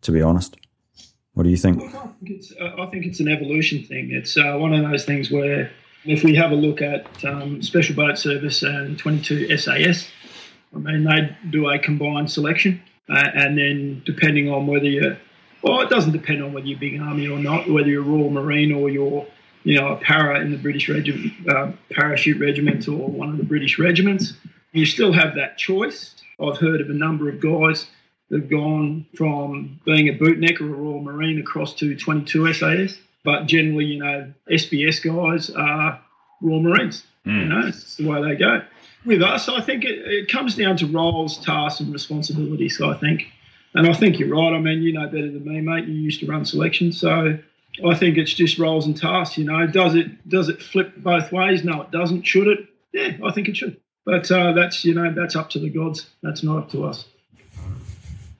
to 0.01 0.11
be 0.11 0.21
honest. 0.21 0.57
What 1.33 1.43
do 1.43 1.49
you 1.49 1.57
think? 1.57 1.83
I 1.83 1.89
think 1.89 2.13
it's, 2.23 2.53
uh, 2.59 2.81
I 2.81 2.85
think 2.87 3.05
it's 3.05 3.19
an 3.19 3.27
evolution 3.27 3.83
thing. 3.83 4.09
It's 4.11 4.37
uh, 4.37 4.55
one 4.57 4.73
of 4.73 4.89
those 4.89 5.05
things 5.05 5.29
where 5.29 5.71
if 6.05 6.23
we 6.23 6.35
have 6.35 6.51
a 6.51 6.55
look 6.55 6.81
at 6.81 7.07
um, 7.25 7.61
Special 7.61 7.95
Boat 7.95 8.17
Service 8.17 8.63
and 8.63 8.97
22 8.97 9.57
SAS, 9.57 10.07
I 10.73 10.77
mean, 10.77 11.03
they 11.03 11.35
do 11.49 11.69
a 11.69 11.79
combined 11.79 12.31
selection. 12.31 12.81
Uh, 13.09 13.23
and 13.33 13.57
then 13.57 14.01
depending 14.05 14.49
on 14.49 14.67
whether 14.67 14.85
you're, 14.85 15.17
well, 15.61 15.81
it 15.81 15.89
doesn't 15.89 16.11
depend 16.11 16.43
on 16.43 16.53
whether 16.53 16.65
you're 16.65 16.79
big 16.79 16.99
army 16.99 17.27
or 17.27 17.39
not, 17.39 17.69
whether 17.69 17.87
you're 17.87 18.03
Royal 18.03 18.29
Marine 18.29 18.71
or 18.71 18.89
you're, 18.89 19.25
you 19.63 19.79
know, 19.79 19.89
a 19.89 19.97
para 19.97 20.39
in 20.41 20.51
the 20.51 20.57
British 20.57 20.89
regiment, 20.89 21.33
uh, 21.49 21.71
parachute 21.91 22.39
regiment 22.39 22.87
or 22.87 23.07
one 23.07 23.29
of 23.29 23.37
the 23.37 23.43
British 23.43 23.79
regiments. 23.79 24.33
You 24.73 24.85
still 24.85 25.13
have 25.13 25.35
that 25.35 25.57
choice. 25.57 26.15
I've 26.39 26.57
heard 26.57 26.81
of 26.81 26.89
a 26.89 26.93
number 26.93 27.29
of 27.29 27.39
guys 27.39 27.87
that 28.29 28.41
have 28.41 28.49
gone 28.49 29.05
from 29.15 29.79
being 29.85 30.09
a 30.09 30.13
bootneck 30.13 30.59
or 30.59 30.65
a 30.65 30.77
Royal 30.77 31.01
Marine 31.01 31.39
across 31.39 31.73
to 31.75 31.95
22 31.95 32.53
SAS. 32.53 32.97
But 33.25 33.47
generally, 33.47 33.85
you 33.85 33.99
know, 33.99 34.31
SBS 34.49 35.03
guys 35.03 35.49
are 35.49 35.99
Royal 36.41 36.61
Marines. 36.61 37.03
Mm. 37.25 37.39
You 37.39 37.45
know, 37.45 37.67
it's 37.67 37.97
the 37.97 38.07
way 38.07 38.21
they 38.21 38.35
go 38.35 38.61
with 39.05 39.21
us, 39.21 39.47
I 39.47 39.61
think 39.61 39.85
it, 39.85 39.99
it, 40.05 40.31
comes 40.31 40.55
down 40.55 40.77
to 40.77 40.87
roles, 40.87 41.37
tasks, 41.37 41.79
and 41.79 41.93
responsibilities. 41.93 42.81
I 42.81 42.95
think, 42.95 43.27
and 43.73 43.87
I 43.87 43.93
think 43.93 44.19
you're 44.19 44.29
right. 44.29 44.53
I 44.53 44.59
mean, 44.59 44.81
you 44.81 44.93
know 44.93 45.05
better 45.05 45.31
than 45.31 45.45
me, 45.45 45.61
mate. 45.61 45.85
You 45.85 45.93
used 45.93 46.19
to 46.21 46.27
run 46.27 46.45
selection, 46.45 46.91
so 46.91 47.37
I 47.85 47.95
think 47.95 48.17
it's 48.17 48.33
just 48.33 48.57
roles 48.57 48.85
and 48.85 48.97
tasks. 48.97 49.37
You 49.37 49.45
know, 49.45 49.67
does 49.67 49.95
it 49.95 50.27
does 50.27 50.49
it 50.49 50.61
flip 50.61 50.93
both 50.97 51.31
ways? 51.31 51.63
No, 51.63 51.81
it 51.81 51.91
doesn't. 51.91 52.23
Should 52.23 52.47
it? 52.47 52.67
Yeah, 52.93 53.17
I 53.23 53.31
think 53.31 53.47
it 53.47 53.57
should. 53.57 53.79
But 54.05 54.29
uh, 54.31 54.53
that's 54.53 54.83
you 54.83 54.93
know 54.93 55.13
that's 55.13 55.35
up 55.35 55.49
to 55.51 55.59
the 55.59 55.69
gods. 55.69 56.09
That's 56.23 56.43
not 56.43 56.57
up 56.57 56.71
to 56.71 56.85
us. 56.85 57.05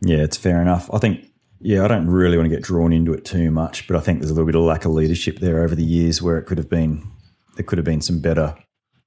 Yeah, 0.02 0.18
it's 0.18 0.38
fair 0.38 0.62
enough. 0.62 0.90
I 0.94 0.98
think. 0.98 1.30
Yeah, 1.60 1.84
I 1.84 1.88
don't 1.88 2.08
really 2.08 2.38
want 2.38 2.50
to 2.50 2.56
get 2.56 2.64
drawn 2.64 2.94
into 2.94 3.14
it 3.14 3.26
too 3.26 3.50
much, 3.50 3.88
but 3.88 3.96
I 3.98 4.00
think 4.00 4.20
there's 4.20 4.30
a 4.30 4.34
little 4.34 4.46
bit 4.46 4.56
of 4.56 4.62
lack 4.62 4.86
of 4.86 4.92
leadership 4.92 5.40
there 5.40 5.64
over 5.64 5.76
the 5.76 5.84
years 5.84 6.22
where 6.22 6.38
it 6.38 6.44
could 6.44 6.58
have 6.58 6.70
been 6.70 7.04
there 7.56 7.64
could 7.64 7.78
have 7.78 7.86
been 7.86 8.02
some 8.02 8.20
better 8.20 8.56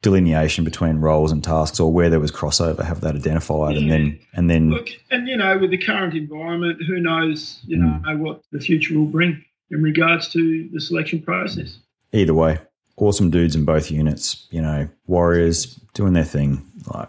delineation 0.02 0.64
between 0.64 0.98
roles 0.98 1.32
and 1.32 1.42
tasks 1.42 1.80
or 1.80 1.92
where 1.92 2.08
there 2.08 2.20
was 2.20 2.30
crossover 2.30 2.84
have 2.84 3.00
that 3.00 3.16
identified 3.16 3.74
yeah. 3.74 3.80
and 3.80 3.90
then 3.90 4.20
and 4.34 4.50
then 4.50 4.70
look 4.70 4.88
and 5.10 5.26
you 5.26 5.36
know 5.36 5.58
with 5.58 5.70
the 5.70 5.78
current 5.78 6.14
environment 6.14 6.80
who 6.86 7.00
knows 7.00 7.60
you 7.66 7.76
know 7.76 8.00
mm. 8.06 8.18
what 8.18 8.40
the 8.52 8.60
future 8.60 8.96
will 8.96 9.06
bring 9.06 9.44
in 9.72 9.82
regards 9.82 10.28
to 10.28 10.68
the 10.72 10.80
selection 10.80 11.20
process 11.20 11.78
either 12.12 12.32
way 12.32 12.58
awesome 12.96 13.28
dudes 13.28 13.56
in 13.56 13.64
both 13.64 13.90
units 13.90 14.46
you 14.50 14.62
know 14.62 14.88
warriors 15.08 15.66
doing 15.94 16.12
their 16.12 16.24
thing 16.24 16.64
like 16.94 17.08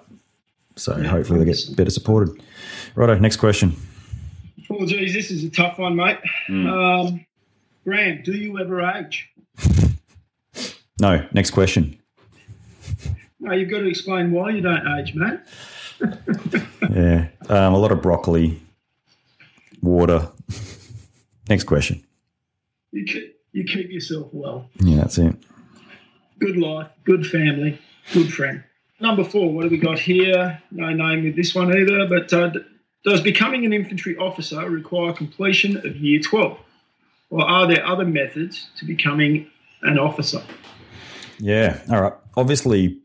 so 0.76 0.98
yeah, 0.98 1.10
hopefully 1.10 1.38
they 1.38 1.46
get 1.46 1.76
better 1.76 1.92
supported 1.92 2.42
righto 2.96 3.20
next 3.20 3.38
question 3.38 3.76
oh 4.70 4.86
geez 4.86 5.14
this 5.14 5.32
is 5.32 5.44
a 5.44 5.50
tough 5.50 5.78
one 5.78 5.96
mate 5.96 6.20
mm. 6.48 6.68
um, 6.68 7.26
Bram 7.86 8.22
do 8.24 8.34
you 8.34 8.60
ever 8.60 8.82
age 8.82 9.30
no 11.00 11.26
next 11.34 11.52
question 11.52 12.00
no, 13.40 13.54
you've 13.54 13.70
got 13.70 13.80
to 13.80 13.88
explain 13.88 14.32
why 14.32 14.50
you 14.50 14.62
don't 14.62 14.86
age, 15.00 15.16
mate. 15.16 15.40
yeah, 16.94 17.28
um, 17.48 17.74
a 17.74 17.78
lot 17.78 17.92
of 17.92 18.02
broccoli, 18.02 18.62
water. 19.82 20.30
Next 21.50 21.64
question. 21.64 22.04
You 22.92 23.06
keep, 23.06 23.40
you 23.54 23.64
keep 23.64 23.90
yourself 23.90 24.28
well. 24.34 24.70
Yeah, 24.80 24.98
that's 24.98 25.18
it. 25.18 25.36
Good 26.40 26.58
life, 26.58 26.90
good 27.06 27.26
family, 27.26 27.80
good 28.14 28.32
friend. 28.32 28.64
Number 29.00 29.24
four, 29.24 29.54
what 29.54 29.64
have 29.64 29.72
we 29.72 29.78
got 29.78 30.00
here? 30.00 30.62
No 30.72 30.92
name 30.92 31.24
with 31.24 31.36
this 31.36 31.56
one 31.56 31.76
either, 31.76 32.08
but 32.08 32.34
uh, 32.34 32.52
does 33.04 33.22
becoming 33.22 33.66
an 33.66 33.74
infantry 33.74 34.18
officer 34.18 34.70
require 34.70 35.14
completion 35.14 35.78
of 35.78 35.96
year 35.98 36.20
12? 36.20 36.58
Or 37.30 37.46
are 37.46 37.68
there 37.68 37.86
other 37.86 38.06
methods 38.06 38.70
to 38.78 38.86
becoming 38.86 39.48
an 39.84 40.00
officer? 40.00 40.42
Yeah, 41.40 41.80
all 41.92 42.02
right. 42.02 42.14
Obviously, 42.36 43.00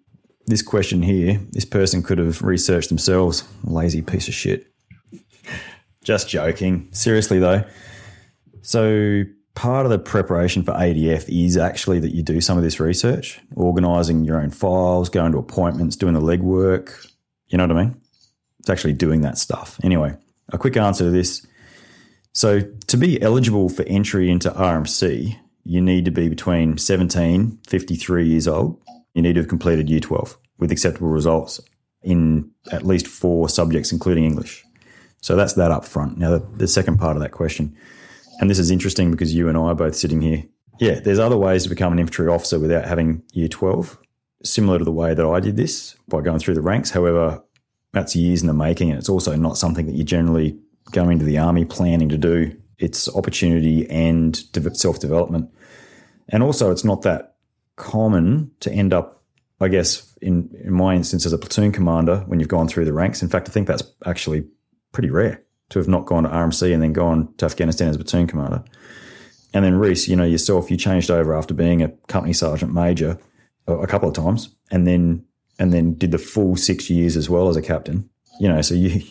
this 0.47 0.63
question 0.63 1.03
here, 1.03 1.41
this 1.53 1.65
person 1.65 2.03
could 2.03 2.19
have 2.19 2.43
researched 2.43 2.89
themselves. 2.89 3.45
Lazy 3.63 4.03
piece 4.03 4.29
of 4.29 4.35
shit. 4.35 4.67
Just 6.03 6.29
joking. 6.29 6.89
Seriously, 6.93 7.39
though. 7.39 7.65
So, 8.63 9.25
part 9.55 9.87
of 9.87 9.91
the 9.91 9.99
preparation 9.99 10.63
for 10.63 10.73
ADF 10.73 11.29
is 11.29 11.57
actually 11.57 12.01
that 12.01 12.15
you 12.15 12.23
do 12.23 12.41
some 12.41 12.59
of 12.59 12.65
this 12.65 12.81
research, 12.81 13.41
organizing 13.55 14.25
your 14.25 14.41
own 14.41 14.51
files, 14.51 15.09
going 15.09 15.33
to 15.33 15.39
appointments, 15.39 15.97
doing 15.97 16.15
the 16.15 16.21
legwork. 16.21 17.07
You 17.47 17.59
know 17.59 17.67
what 17.67 17.77
I 17.77 17.85
mean? 17.85 18.01
It's 18.65 18.71
actually 18.71 18.95
doing 18.95 19.21
that 19.21 19.37
stuff. 19.37 19.79
Anyway, 19.83 20.17
a 20.49 20.57
quick 20.57 20.79
answer 20.79 21.05
to 21.05 21.11
this. 21.11 21.47
So, 22.33 22.61
to 22.87 22.97
be 22.97 23.21
eligible 23.21 23.69
for 23.69 23.83
entry 23.83 24.31
into 24.31 24.49
RMC, 24.51 25.37
you 25.65 25.83
need 25.83 26.07
to 26.07 26.11
be 26.11 26.31
between 26.31 26.79
17, 26.79 27.59
53 27.69 28.27
years 28.27 28.49
old, 28.49 28.81
you 29.13 29.21
need 29.21 29.35
to 29.35 29.41
have 29.41 29.51
completed 29.51 29.91
year 29.91 30.01
12 30.01 30.39
with 30.57 30.73
acceptable 30.73 31.09
results 31.09 31.61
in 32.01 32.51
at 32.73 32.87
least 32.87 33.07
four 33.07 33.51
subjects, 33.51 33.93
including 33.93 34.25
English. 34.25 34.65
So 35.21 35.37
that's 35.37 35.53
that 35.53 35.71
up 35.71 35.85
front. 35.85 36.17
Now, 36.17 36.39
the, 36.39 36.47
the 36.57 36.67
second 36.67 36.97
part 36.97 37.19
of 37.19 37.23
that 37.23 37.33
question, 37.33 37.77
and 38.41 38.49
this 38.49 38.59
is 38.59 38.71
interesting 38.71 39.11
because 39.11 39.35
you 39.35 39.51
and 39.51 39.59
I 39.59 39.65
are 39.65 39.75
both 39.75 39.95
sitting 39.95 40.23
here. 40.23 40.43
Yeah, 40.81 41.01
there's 41.01 41.19
other 41.19 41.37
ways 41.37 41.65
to 41.65 41.69
become 41.69 41.93
an 41.93 41.99
infantry 41.99 42.29
officer 42.29 42.59
without 42.59 42.87
having 42.87 43.25
year 43.35 43.49
12, 43.49 43.99
similar 44.43 44.79
to 44.79 44.85
the 44.87 44.91
way 44.91 45.13
that 45.13 45.27
I 45.27 45.39
did 45.41 45.59
this 45.59 45.97
by 46.09 46.23
going 46.23 46.39
through 46.39 46.55
the 46.55 46.63
ranks. 46.63 46.93
However, 46.93 47.44
that's 47.95 48.17
years 48.17 48.41
in 48.41 48.47
the 48.47 48.55
making, 48.55 48.91
and 48.91 48.99
it's 48.99 49.09
also 49.09 49.35
not 49.37 49.57
something 49.57 49.87
that 49.87 49.95
you 49.95 50.05
generally 50.05 50.59
go 50.91 51.09
into 51.09 51.25
the 51.25 51.39
army 51.39 51.65
planning 51.65 52.09
to 52.11 52.19
do. 52.19 52.57
It's 52.79 53.09
opportunity 53.15 53.89
and 53.89 54.37
self 54.77 55.01
development. 55.01 55.51
And 56.29 56.43
also, 56.43 56.71
it's 56.71 56.85
not 56.85 57.03
that 57.03 57.37
common 57.77 58.51
to 58.61 58.71
end 58.71 58.93
up, 58.93 59.23
I 59.61 59.69
guess, 59.69 60.17
in, 60.21 60.51
in 60.63 60.73
my 60.73 60.95
instance 60.95 61.27
as 61.27 61.33
a 61.33 61.39
platoon 61.39 61.73
commander 61.73 62.19
when 62.27 62.41
you've 62.41 62.49
gone 62.49 62.69
through 62.69 62.85
the 62.85 62.93
ranks. 62.93 63.23
In 63.23 63.29
fact, 63.29 63.49
I 63.49 63.53
think 63.53 63.67
that's 63.67 63.83
actually 64.07 64.47
pretty 64.93 65.11
rare 65.11 65.43
to 65.71 65.79
have 65.79 65.89
not 65.89 66.07
gone 66.07 66.25
to 66.25 66.29
RMC 66.29 66.73
and 66.73 66.83
then 66.83 66.93
gone 66.93 67.33
to 67.39 67.47
Afghanistan 67.47 67.89
as 67.89 67.97
a 67.97 67.99
platoon 67.99 68.27
commander. 68.27 68.65
And 69.53 69.65
then 69.65 69.77
Reece, 69.77 70.09
you 70.09 70.17
know, 70.17 70.25
yourself, 70.25 70.71
you 70.71 70.77
changed 70.77 71.11
over 71.11 71.35
after 71.35 71.55
being 71.55 71.83
a 71.83 71.89
company 72.09 72.33
sergeant 72.33 72.73
major 72.73 73.19
a 73.67 73.87
couple 73.87 74.09
of 74.09 74.15
times, 74.15 74.55
and 74.71 74.87
then 74.87 75.25
and 75.59 75.73
then 75.73 75.95
did 75.95 76.11
the 76.11 76.19
full 76.19 76.57
six 76.57 76.91
years 76.91 77.17
as 77.17 77.31
well 77.31 77.49
as 77.49 77.57
a 77.57 77.63
captain. 77.63 78.09
You 78.41 78.49
know, 78.49 78.63
so 78.63 78.75
you 78.75 79.03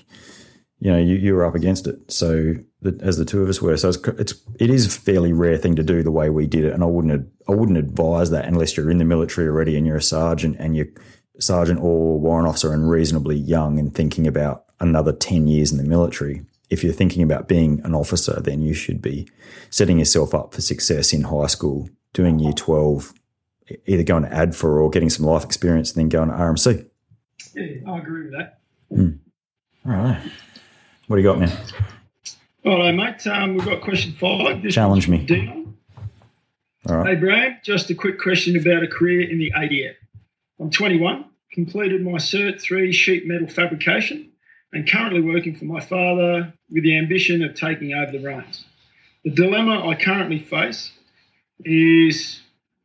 you 0.79 0.91
know 0.91 0.97
you, 0.97 1.15
you 1.15 1.33
were 1.33 1.45
up 1.45 1.55
against 1.55 1.87
it. 1.87 2.11
So 2.11 2.55
as 2.99 3.17
the 3.17 3.25
two 3.25 3.41
of 3.41 3.49
us 3.49 3.61
were. 3.61 3.77
So 3.77 3.89
it's, 3.89 4.07
it's 4.07 4.33
it 4.59 4.69
is 4.69 4.85
a 4.85 4.89
fairly 4.89 5.33
rare 5.33 5.57
thing 5.57 5.75
to 5.75 5.83
do 5.83 6.03
the 6.03 6.11
way 6.11 6.29
we 6.29 6.47
did 6.47 6.65
it, 6.65 6.73
and 6.73 6.83
I 6.83 6.87
wouldn't 6.87 7.29
I 7.47 7.51
wouldn't 7.53 7.77
advise 7.77 8.29
that 8.31 8.45
unless 8.45 8.75
you're 8.75 8.91
in 8.91 8.97
the 8.97 9.05
military 9.05 9.47
already 9.47 9.77
and 9.77 9.87
you're 9.87 9.97
a 9.97 10.01
sergeant 10.01 10.57
and 10.59 10.75
you're 10.75 10.87
sergeant 11.39 11.79
or 11.79 12.19
warrant 12.19 12.47
officer 12.47 12.73
and 12.73 12.89
reasonably 12.89 13.37
young 13.37 13.79
and 13.79 13.93
thinking 13.93 14.27
about 14.27 14.65
another 14.79 15.13
ten 15.13 15.47
years 15.47 15.71
in 15.71 15.77
the 15.77 15.83
military. 15.83 16.45
If 16.69 16.83
you're 16.83 16.93
thinking 16.93 17.21
about 17.21 17.47
being 17.47 17.81
an 17.83 17.93
officer, 17.93 18.41
then 18.41 18.61
you 18.61 18.73
should 18.73 19.01
be 19.01 19.27
setting 19.69 19.99
yourself 19.99 20.33
up 20.33 20.53
for 20.53 20.61
success 20.61 21.13
in 21.13 21.23
high 21.23 21.47
school, 21.47 21.89
doing 22.13 22.39
year 22.39 22.53
twelve, 22.53 23.13
either 23.85 24.03
going 24.03 24.23
to 24.23 24.29
ADFA 24.29 24.81
or 24.81 24.89
getting 24.89 25.09
some 25.09 25.25
life 25.25 25.43
experience, 25.43 25.91
and 25.91 26.01
then 26.01 26.09
going 26.09 26.29
to 26.29 26.35
RMC. 26.35 26.87
Yeah, 27.53 27.91
I 27.91 27.99
agree 27.99 28.23
with 28.23 28.33
that. 28.33 28.59
Mm. 28.91 29.19
All 29.85 29.91
right. 29.91 30.21
What 31.07 31.17
do 31.17 31.21
you 31.21 31.27
got, 31.27 31.39
man? 31.39 31.51
All 32.65 32.79
right, 32.79 32.91
mate. 32.91 33.27
Um, 33.27 33.55
we've 33.55 33.65
got 33.65 33.81
question 33.81 34.13
five. 34.13 34.63
This 34.63 34.73
Challenge 34.73 35.07
me. 35.09 35.25
Dion. 35.25 35.77
All 36.87 36.97
right. 36.97 37.09
Hey, 37.09 37.15
Brad, 37.15 37.59
just 37.63 37.89
a 37.89 37.95
quick 37.95 38.19
question 38.19 38.55
about 38.57 38.83
a 38.83 38.87
career 38.87 39.29
in 39.29 39.37
the 39.37 39.51
ADF. 39.55 39.95
I'm 40.59 40.69
21, 40.69 41.25
completed 41.51 42.03
my 42.03 42.13
Cert 42.13 42.61
3 42.61 42.91
sheet 42.91 43.25
metal 43.25 43.47
fabrication, 43.47 44.29
and 44.71 44.89
currently 44.89 45.21
working 45.21 45.55
for 45.55 45.65
my 45.65 45.79
father 45.79 46.53
with 46.69 46.83
the 46.83 46.97
ambition 46.97 47.43
of 47.43 47.55
taking 47.55 47.93
over 47.93 48.11
the 48.11 48.19
reins. 48.19 48.65
The 49.23 49.31
dilemma 49.31 49.87
I 49.87 49.95
currently 49.95 50.39
face 50.39 50.91
is 51.63 52.41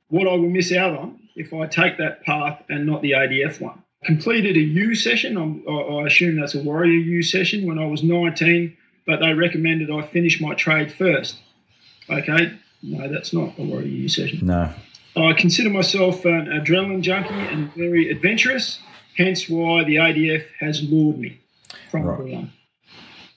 what 0.08 0.26
I 0.26 0.32
will 0.32 0.50
miss 0.50 0.72
out 0.72 0.96
on 0.96 1.20
if 1.36 1.52
I 1.52 1.66
take 1.66 1.98
that 1.98 2.24
path 2.24 2.62
and 2.68 2.86
not 2.86 3.02
the 3.02 3.12
ADF 3.12 3.60
one. 3.60 3.82
Completed 4.04 4.56
a 4.56 4.60
U 4.60 4.94
session, 4.94 5.36
i 5.36 6.06
assume 6.06 6.40
that's 6.40 6.54
a 6.54 6.62
Warrior 6.62 6.92
U 6.92 7.22
session, 7.22 7.66
when 7.66 7.78
I 7.78 7.86
was 7.86 8.02
19 8.02 8.76
but 9.08 9.20
they 9.20 9.32
recommended 9.32 9.90
I 9.90 10.02
finish 10.02 10.38
my 10.38 10.54
trade 10.54 10.92
first. 10.92 11.38
Okay, 12.10 12.52
no, 12.82 13.10
that's 13.10 13.32
not 13.32 13.58
a 13.58 13.64
warrior 13.64 13.86
U 13.86 14.08
session. 14.08 14.46
No. 14.46 14.70
I 15.16 15.32
consider 15.32 15.70
myself 15.70 16.24
an 16.26 16.46
adrenaline 16.46 17.00
junkie 17.00 17.34
and 17.34 17.72
very 17.72 18.10
adventurous, 18.10 18.78
hence 19.16 19.48
why 19.48 19.82
the 19.84 19.96
ADF 19.96 20.44
has 20.60 20.82
lured 20.82 21.18
me 21.18 21.40
from 21.90 22.02
right. 22.02 22.50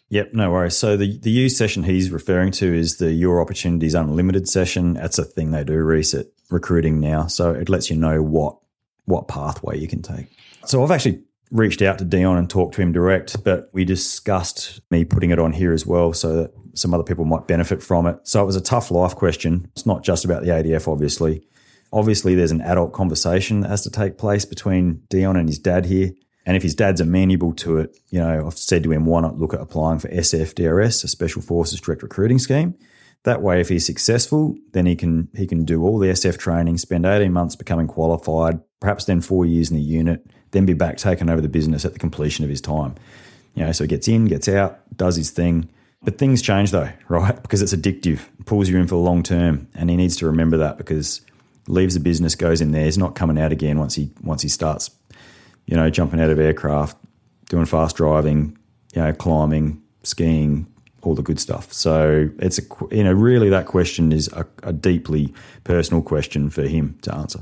Yep, 0.09 0.33
no 0.33 0.51
worries. 0.51 0.75
So 0.75 0.97
the 0.97 1.17
the 1.17 1.31
use 1.31 1.57
session 1.57 1.83
he's 1.83 2.11
referring 2.11 2.51
to 2.53 2.73
is 2.73 2.97
the 2.97 3.13
Your 3.13 3.41
Opportunities 3.41 3.93
Unlimited 3.93 4.49
session. 4.49 4.95
That's 4.95 5.17
a 5.17 5.23
thing 5.23 5.51
they 5.51 5.63
do 5.63 5.75
reset 5.75 6.27
recruiting 6.51 6.99
now. 6.99 7.27
So 7.27 7.51
it 7.51 7.69
lets 7.69 7.89
you 7.89 7.95
know 7.95 8.21
what 8.21 8.57
what 9.05 9.27
pathway 9.27 9.77
you 9.77 9.87
can 9.87 10.01
take. 10.01 10.27
So 10.65 10.83
I've 10.83 10.91
actually 10.91 11.23
reached 11.51 11.81
out 11.81 11.97
to 11.99 12.05
Dion 12.05 12.37
and 12.37 12.49
talked 12.49 12.75
to 12.75 12.81
him 12.81 12.93
direct, 12.93 13.43
but 13.43 13.69
we 13.73 13.83
discussed 13.83 14.79
me 14.89 15.03
putting 15.03 15.31
it 15.31 15.39
on 15.39 15.51
here 15.51 15.73
as 15.73 15.85
well 15.85 16.13
so 16.13 16.35
that 16.35 16.53
some 16.73 16.93
other 16.93 17.03
people 17.03 17.25
might 17.25 17.47
benefit 17.47 17.83
from 17.83 18.07
it. 18.07 18.17
So 18.23 18.41
it 18.41 18.45
was 18.45 18.55
a 18.55 18.61
tough 18.61 18.89
life 18.89 19.15
question. 19.15 19.69
It's 19.75 19.85
not 19.85 20.03
just 20.03 20.23
about 20.23 20.43
the 20.43 20.49
ADF, 20.49 20.87
obviously. 20.87 21.45
Obviously, 21.91 22.35
there's 22.35 22.51
an 22.51 22.61
adult 22.61 22.93
conversation 22.93 23.61
that 23.61 23.69
has 23.69 23.81
to 23.81 23.89
take 23.89 24.17
place 24.17 24.45
between 24.45 25.03
Dion 25.09 25.35
and 25.35 25.49
his 25.49 25.59
dad 25.59 25.85
here. 25.85 26.11
And 26.45 26.55
if 26.55 26.63
his 26.63 26.73
dad's 26.73 27.01
amenable 27.01 27.53
to 27.55 27.77
it, 27.77 27.97
you 28.09 28.19
know, 28.19 28.47
I've 28.47 28.57
said 28.57 28.83
to 28.83 28.91
him, 28.91 29.05
why 29.05 29.21
not 29.21 29.37
look 29.37 29.53
at 29.53 29.59
applying 29.59 29.99
for 29.99 30.07
SFDRS, 30.07 31.03
a 31.03 31.07
Special 31.07 31.41
Forces 31.41 31.81
Direct 31.81 32.01
Recruiting 32.01 32.39
Scheme? 32.39 32.75
That 33.23 33.41
way, 33.41 33.61
if 33.61 33.69
he's 33.69 33.85
successful, 33.85 34.55
then 34.73 34.85
he 34.85 34.95
can 34.95 35.29
he 35.35 35.45
can 35.45 35.63
do 35.63 35.83
all 35.83 35.99
the 35.99 36.07
SF 36.07 36.37
training, 36.37 36.77
spend 36.77 37.05
18 37.05 37.31
months 37.31 37.55
becoming 37.55 37.87
qualified, 37.87 38.59
perhaps 38.79 39.05
then 39.05 39.21
four 39.21 39.45
years 39.45 39.69
in 39.69 39.77
the 39.77 39.83
unit, 39.83 40.25
then 40.51 40.65
be 40.65 40.73
back 40.73 40.97
taking 40.97 41.29
over 41.29 41.41
the 41.41 41.49
business 41.49 41.85
at 41.85 41.93
the 41.93 41.99
completion 41.99 42.43
of 42.43 42.49
his 42.49 42.61
time. 42.61 42.95
You 43.53 43.65
know, 43.65 43.71
so 43.71 43.83
he 43.83 43.87
gets 43.87 44.07
in, 44.07 44.25
gets 44.25 44.47
out, 44.47 44.79
does 44.97 45.17
his 45.17 45.29
thing. 45.29 45.69
But 46.03 46.17
things 46.17 46.41
change 46.41 46.71
though, 46.71 46.89
right? 47.09 47.39
Because 47.41 47.61
it's 47.61 47.75
addictive, 47.75 48.21
pulls 48.45 48.69
you 48.69 48.77
in 48.79 48.87
for 48.87 48.95
the 48.95 49.01
long 49.01 49.21
term, 49.21 49.67
and 49.75 49.89
he 49.89 49.95
needs 49.95 50.15
to 50.17 50.25
remember 50.25 50.57
that 50.57 50.77
because 50.77 51.21
leaves 51.67 51.93
the 51.93 51.99
business, 51.99 52.33
goes 52.33 52.59
in 52.59 52.71
there, 52.71 52.85
he's 52.85 52.97
not 52.97 53.15
coming 53.15 53.37
out 53.37 53.51
again 53.51 53.77
once 53.77 53.93
he 53.93 54.09
once 54.23 54.41
he 54.41 54.49
starts 54.49 54.89
you 55.65 55.77
know, 55.77 55.89
jumping 55.89 56.19
out 56.19 56.29
of 56.29 56.39
aircraft, 56.39 56.97
doing 57.49 57.65
fast 57.65 57.95
driving, 57.95 58.57
you 58.93 59.01
know, 59.01 59.13
climbing, 59.13 59.81
skiing, 60.03 60.67
all 61.01 61.15
the 61.15 61.21
good 61.21 61.39
stuff. 61.39 61.71
So 61.73 62.29
it's 62.39 62.59
a, 62.59 62.61
you 62.91 63.03
know, 63.03 63.13
really 63.13 63.49
that 63.49 63.65
question 63.65 64.11
is 64.11 64.27
a, 64.33 64.45
a 64.63 64.73
deeply 64.73 65.33
personal 65.63 66.01
question 66.01 66.49
for 66.49 66.63
him 66.63 66.97
to 67.03 67.13
answer. 67.13 67.39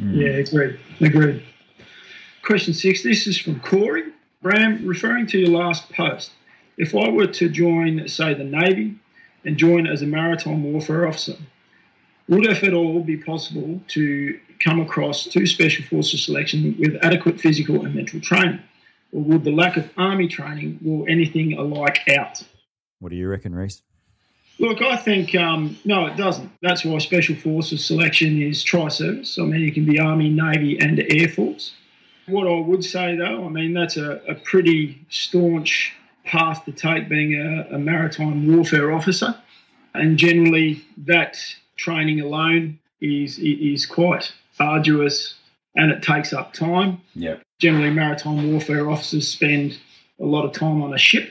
Mm. 0.00 0.16
Yeah, 0.16 0.28
agreed. 0.28 0.78
Agreed. 1.00 1.42
Question 2.42 2.74
six. 2.74 3.02
This 3.02 3.26
is 3.26 3.38
from 3.38 3.60
Corey. 3.60 4.04
Bram, 4.42 4.86
referring 4.86 5.26
to 5.28 5.38
your 5.38 5.50
last 5.50 5.90
post, 5.92 6.32
if 6.76 6.94
I 6.94 7.08
were 7.08 7.26
to 7.26 7.48
join, 7.48 8.06
say, 8.08 8.34
the 8.34 8.44
Navy 8.44 8.96
and 9.44 9.56
join 9.56 9.86
as 9.86 10.02
a 10.02 10.06
maritime 10.06 10.62
warfare 10.70 11.06
officer, 11.06 11.36
would, 12.28 12.46
if 12.46 12.62
at 12.62 12.74
all, 12.74 13.00
be 13.00 13.16
possible 13.16 13.80
to 13.88 14.38
come 14.62 14.80
across 14.80 15.24
to 15.24 15.46
Special 15.46 15.84
Forces 15.86 16.24
selection 16.24 16.76
with 16.78 16.96
adequate 17.02 17.40
physical 17.40 17.84
and 17.84 17.94
mental 17.94 18.20
training? 18.20 18.60
Or 19.12 19.22
would 19.22 19.44
the 19.44 19.52
lack 19.52 19.76
of 19.76 19.88
Army 19.96 20.28
training 20.28 20.78
rule 20.82 21.06
anything 21.08 21.54
alike 21.54 22.00
out? 22.08 22.42
What 23.04 23.10
do 23.10 23.16
you 23.16 23.28
reckon, 23.28 23.54
Reece? 23.54 23.82
Look, 24.58 24.80
I 24.80 24.96
think 24.96 25.34
um, 25.34 25.76
no, 25.84 26.06
it 26.06 26.16
doesn't. 26.16 26.50
That's 26.62 26.86
why 26.86 26.96
Special 27.00 27.36
Forces 27.36 27.84
selection 27.84 28.40
is 28.40 28.62
tri-service. 28.62 29.38
I 29.38 29.42
mean, 29.42 29.60
you 29.60 29.72
can 29.72 29.84
be 29.84 30.00
Army, 30.00 30.30
Navy, 30.30 30.78
and 30.80 30.98
Air 31.10 31.28
Force. 31.28 31.74
What 32.28 32.46
I 32.46 32.58
would 32.58 32.82
say, 32.82 33.14
though, 33.14 33.44
I 33.44 33.50
mean, 33.50 33.74
that's 33.74 33.98
a, 33.98 34.22
a 34.26 34.34
pretty 34.36 35.04
staunch 35.10 35.92
path 36.24 36.64
to 36.64 36.72
take 36.72 37.10
being 37.10 37.34
a, 37.34 37.74
a 37.74 37.78
maritime 37.78 38.56
warfare 38.56 38.90
officer, 38.90 39.34
and 39.92 40.16
generally 40.16 40.82
that 41.04 41.36
training 41.76 42.22
alone 42.22 42.78
is 43.02 43.38
is 43.38 43.84
quite 43.84 44.32
arduous 44.58 45.34
and 45.76 45.90
it 45.90 46.02
takes 46.02 46.32
up 46.32 46.54
time. 46.54 47.02
Yeah. 47.14 47.36
Generally, 47.58 47.90
maritime 47.90 48.50
warfare 48.50 48.88
officers 48.88 49.28
spend 49.28 49.78
a 50.18 50.24
lot 50.24 50.46
of 50.46 50.52
time 50.52 50.80
on 50.80 50.94
a 50.94 50.98
ship. 50.98 51.30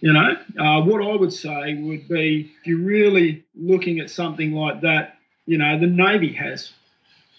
You 0.00 0.12
know, 0.12 0.36
uh, 0.58 0.82
what 0.82 1.02
I 1.02 1.16
would 1.16 1.32
say 1.32 1.74
would 1.74 2.08
be 2.08 2.52
if 2.60 2.66
you're 2.66 2.78
really 2.78 3.44
looking 3.54 4.00
at 4.00 4.10
something 4.10 4.52
like 4.52 4.80
that, 4.82 5.16
you 5.46 5.58
know, 5.58 5.78
the 5.78 5.86
Navy 5.86 6.32
has 6.32 6.72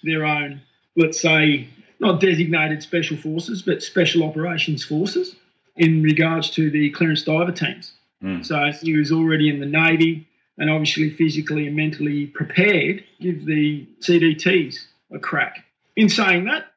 their 0.04 0.26
own, 0.26 0.62
let's 0.96 1.20
say, 1.20 1.68
not 2.00 2.20
designated 2.20 2.84
special 2.84 3.18
forces, 3.18 3.62
but 3.62 3.82
special 3.82 4.24
operations 4.24 4.84
forces 4.84 5.36
in 5.76 6.02
regards 6.02 6.50
to 6.52 6.70
the 6.70 6.90
clearance 6.92 7.24
diver 7.24 7.52
teams. 7.52 7.94
Mm. 8.24 8.46
So 8.46 8.72
he 8.82 8.98
was 8.98 9.12
already 9.12 9.50
in 9.50 9.60
the 9.60 9.66
Navy, 9.66 10.28
and 10.58 10.70
obviously 10.70 11.12
physically 11.12 11.68
and 11.68 11.76
mentally 11.76 12.28
prepared, 12.28 13.04
give 13.22 13.46
the 13.46 13.88
CDTs 14.00 14.76
a 15.12 15.20
crack. 15.20 15.66
In 15.96 16.10
saying 16.10 16.46
that, 16.46 16.68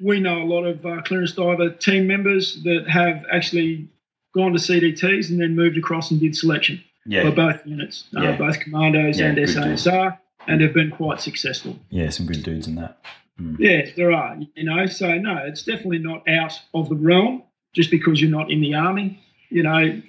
we 0.00 0.20
know 0.20 0.42
a 0.42 0.44
lot 0.44 0.64
of 0.64 0.84
uh, 0.84 1.02
clearance 1.02 1.32
diver 1.32 1.70
team 1.70 2.06
members 2.06 2.62
that 2.64 2.88
have 2.88 3.24
actually 3.32 3.88
gone 4.34 4.52
to 4.52 4.58
CDTs 4.58 5.30
and 5.30 5.40
then 5.40 5.54
moved 5.54 5.76
across 5.76 6.10
and 6.10 6.20
did 6.20 6.36
selection 6.36 6.82
yeah. 7.06 7.22
for 7.22 7.30
both 7.34 7.64
units, 7.66 8.04
uh, 8.16 8.32
both 8.36 8.60
commandos 8.60 9.18
yeah, 9.18 9.26
and 9.26 9.38
SASR, 9.38 10.18
and 10.46 10.60
have 10.60 10.72
been 10.72 10.90
quite 10.90 11.20
successful. 11.20 11.78
Yeah, 11.90 12.10
some 12.10 12.26
good 12.26 12.42
dudes 12.42 12.66
in 12.66 12.76
that. 12.76 12.98
Mm. 13.40 13.56
Yes, 13.58 13.90
there 13.96 14.12
are. 14.12 14.36
You 14.54 14.64
know, 14.64 14.86
so 14.86 15.16
no, 15.18 15.38
it's 15.38 15.62
definitely 15.62 15.98
not 15.98 16.28
out 16.28 16.60
of 16.74 16.88
the 16.88 16.94
realm 16.94 17.42
just 17.72 17.90
because 17.90 18.20
you're 18.20 18.30
not 18.30 18.50
in 18.50 18.60
the 18.60 18.74
army. 18.74 19.20
You 19.48 19.62
know, 19.64 20.00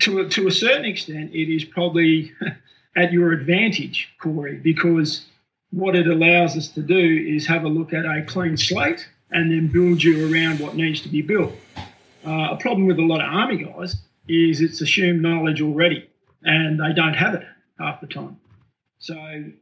to 0.00 0.20
a, 0.20 0.28
to 0.28 0.46
a 0.46 0.52
certain 0.52 0.84
extent, 0.84 1.34
it 1.34 1.54
is 1.54 1.64
probably 1.64 2.32
at 2.96 3.12
your 3.12 3.32
advantage, 3.32 4.10
Corey, 4.20 4.56
because 4.56 5.26
what 5.70 5.96
it 5.96 6.06
allows 6.06 6.56
us 6.56 6.68
to 6.68 6.82
do 6.82 7.26
is 7.26 7.46
have 7.46 7.64
a 7.64 7.68
look 7.68 7.92
at 7.92 8.04
a 8.04 8.22
clean 8.22 8.56
slate 8.56 9.08
and 9.32 9.50
then 9.50 9.66
build 9.66 10.02
you 10.02 10.32
around 10.32 10.60
what 10.60 10.76
needs 10.76 11.00
to 11.00 11.08
be 11.08 11.20
built. 11.20 11.52
Uh, 12.26 12.48
a 12.52 12.56
problem 12.56 12.86
with 12.86 12.98
a 12.98 13.02
lot 13.02 13.20
of 13.20 13.32
army 13.32 13.64
guys 13.64 13.96
is 14.28 14.60
it's 14.60 14.80
assumed 14.80 15.22
knowledge 15.22 15.60
already, 15.60 16.08
and 16.42 16.80
they 16.80 16.92
don't 16.94 17.14
have 17.14 17.34
it 17.34 17.46
half 17.78 18.00
the 18.00 18.06
time. 18.06 18.38
So 18.98 19.14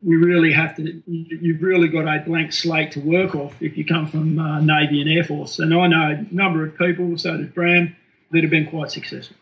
we 0.03 0.16
really 0.16 0.53
have 0.53 0.77
to. 0.77 1.03
You've 1.07 1.62
really 1.62 1.88
got 1.88 2.07
a 2.07 2.20
blank 2.20 2.53
slate 2.53 2.92
to 2.92 3.01
work 3.01 3.35
off 3.35 3.61
if 3.61 3.77
you 3.77 3.85
come 3.85 4.07
from 4.07 4.38
uh, 4.38 4.61
Navy 4.61 5.01
and 5.01 5.11
Air 5.11 5.25
Force. 5.25 5.59
And 5.59 5.75
I 5.75 5.87
know 5.88 6.11
a 6.11 6.35
number 6.35 6.64
of 6.64 6.79
people, 6.79 7.18
so 7.18 7.37
does 7.37 7.48
Bram, 7.48 7.96
that 8.31 8.42
have 8.42 8.51
been 8.51 8.68
quite 8.68 8.92
successful. 8.92 9.37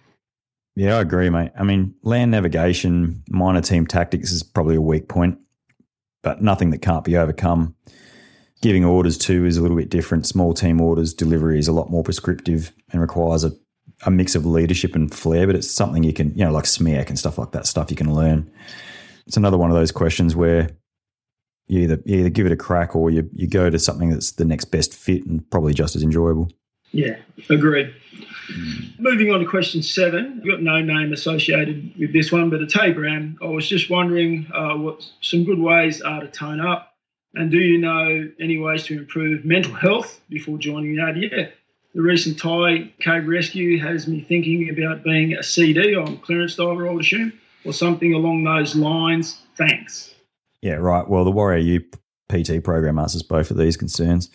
Yeah, 0.75 0.97
I 0.97 1.01
agree, 1.03 1.29
mate. 1.29 1.51
I 1.59 1.65
mean, 1.65 1.95
land 2.03 2.31
navigation, 2.31 3.23
minor 3.29 3.61
team 3.61 3.87
tactics 3.87 4.33
is 4.33 4.43
probably 4.43 4.77
a 4.77 4.81
weak 4.81 5.09
point, 5.09 5.39
but 6.23 6.41
nothing 6.41 6.71
that 6.71 6.79
can't 6.79 7.05
be 7.05 7.19
overcome. 7.19 7.75
Giving 8.63 8.85
orders 8.85 9.17
too 9.17 9.47
is 9.47 9.57
a 9.57 9.63
little 9.63 9.77
bit 9.77 9.89
different. 9.89 10.27
Small 10.27 10.53
team 10.53 10.81
orders 10.81 11.15
delivery 11.15 11.59
is 11.59 11.69
a 11.69 11.73
lot 11.73 11.91
more 11.91 12.03
prescriptive 12.03 12.73
and 12.93 13.01
requires 13.01 13.43
a, 13.43 13.53
a 14.05 14.11
mix 14.11 14.35
of 14.35 14.45
leadership 14.45 14.95
and 14.95 15.13
flair, 15.13 15.47
but 15.47 15.57
it's 15.57 15.71
something 15.71 16.03
you 16.03 16.13
can, 16.13 16.31
you 16.37 16.45
know, 16.45 16.53
like 16.53 16.65
SMEAC 16.65 17.09
and 17.09 17.19
stuff 17.19 17.39
like 17.39 17.53
that, 17.53 17.67
stuff 17.67 17.91
you 17.91 17.97
can 17.97 18.15
learn. 18.15 18.51
It's 19.27 19.37
another 19.37 19.57
one 19.57 19.71
of 19.71 19.77
those 19.77 19.93
questions 19.93 20.37
where 20.37 20.71
you 21.69 21.81
either, 21.81 22.03
you 22.05 22.19
either 22.19 22.31
give 22.31 22.47
it 22.47 22.53
a 22.53 22.57
crack 22.57 22.95
or 22.95 23.11
you, 23.11 23.31
you 23.33 23.47
go 23.47 23.71
to 23.71 23.79
something 23.79 24.11
that's 24.11 24.33
the 24.33 24.45
next 24.45 24.67
best 24.67 24.93
fit 24.93 25.25
and 25.25 25.49
probably 25.51 25.73
just 25.73 25.97
as 25.97 26.03
enjoyable. 26.03 26.51
Yeah, 26.93 27.17
agreed. 27.49 27.95
Moving 28.99 29.31
on 29.31 29.41
to 29.41 29.47
question 29.47 29.83
seven, 29.83 30.41
You've 30.43 30.57
got 30.57 30.63
no 30.63 30.81
name 30.81 31.13
associated 31.13 31.93
with 31.99 32.13
this 32.13 32.33
one, 32.33 32.51
but 32.51 32.61
it's 32.61 32.75
hey 32.75 32.93
Bram. 32.93 33.39
I 33.41 33.47
was 33.47 33.69
just 33.69 33.89
wondering 33.89 34.51
uh, 34.53 34.75
what 34.77 35.09
some 35.21 35.45
good 35.45 35.61
ways 35.61 36.03
are 36.03 36.21
to 36.21 36.27
tone 36.27 36.61
up, 36.61 36.90
and 37.35 37.51
do 37.51 37.59
you 37.59 37.79
know 37.79 38.31
any 38.41 38.59
ways 38.59 38.85
to 38.85 38.99
improve 38.99 39.45
mental 39.45 39.75
health 39.75 40.21
before 40.29 40.59
joining 40.59 40.97
the 40.97 41.03
ADF? 41.03 41.53
The 41.95 42.03
recent 42.03 42.39
Thai 42.39 42.93
cave 43.01 43.27
rescue 43.27 43.79
has 43.81 44.07
me 44.07 44.21
thinking 44.21 44.69
about 44.71 45.03
being 45.03 45.35
a 45.35 45.43
CD 45.43 45.97
on 45.97 46.19
clearance 46.19 46.55
diver, 46.55 46.89
I 46.89 46.93
would 46.93 47.05
assume, 47.05 47.33
or 47.65 47.73
something 47.73 48.15
along 48.15 48.45
those 48.45 48.77
lines. 48.77 49.41
Thanks. 49.57 50.15
Yeah, 50.63 50.75
right. 50.75 51.09
Well, 51.09 51.25
the 51.25 51.31
Warrior 51.31 51.59
U 51.59 51.81
PT 52.29 52.63
program 52.63 52.99
answers 52.99 53.23
both 53.23 53.51
of 53.51 53.57
these 53.57 53.77
concerns. 53.77 54.31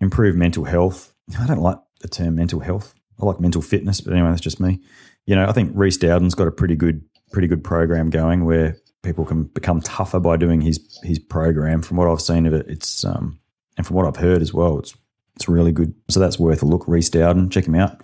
Improve 0.00 0.36
mental 0.36 0.64
health. 0.64 1.12
I 1.38 1.46
don't 1.46 1.60
like 1.60 1.78
the 2.00 2.08
term 2.08 2.36
mental 2.36 2.60
health. 2.60 2.94
I 3.20 3.26
like 3.26 3.40
mental 3.40 3.62
fitness, 3.62 4.00
but 4.00 4.12
anyway, 4.12 4.28
that's 4.28 4.40
just 4.40 4.60
me. 4.60 4.80
You 5.24 5.34
know, 5.34 5.46
I 5.46 5.52
think 5.52 5.72
Rhys 5.74 5.96
Dowden's 5.96 6.34
got 6.34 6.46
a 6.46 6.52
pretty 6.52 6.76
good, 6.76 7.02
pretty 7.32 7.48
good 7.48 7.64
program 7.64 8.10
going 8.10 8.44
where 8.44 8.76
people 9.06 9.24
can 9.24 9.44
become 9.44 9.80
tougher 9.80 10.18
by 10.18 10.36
doing 10.36 10.60
his 10.60 11.00
his 11.02 11.18
program. 11.18 11.80
From 11.80 11.96
what 11.96 12.08
I've 12.08 12.20
seen 12.20 12.44
of 12.44 12.52
it, 12.52 12.66
it's 12.68 13.04
um, 13.04 13.38
and 13.76 13.86
from 13.86 13.96
what 13.96 14.04
I've 14.04 14.16
heard 14.16 14.42
as 14.42 14.52
well, 14.52 14.78
it's 14.78 14.94
it's 15.36 15.48
really 15.48 15.72
good. 15.72 15.94
So 16.08 16.20
that's 16.20 16.38
worth 16.38 16.62
a 16.62 16.66
look. 16.66 16.86
Rhys 16.88 17.08
Dowden, 17.08 17.48
check 17.48 17.66
him 17.66 17.76
out. 17.76 18.02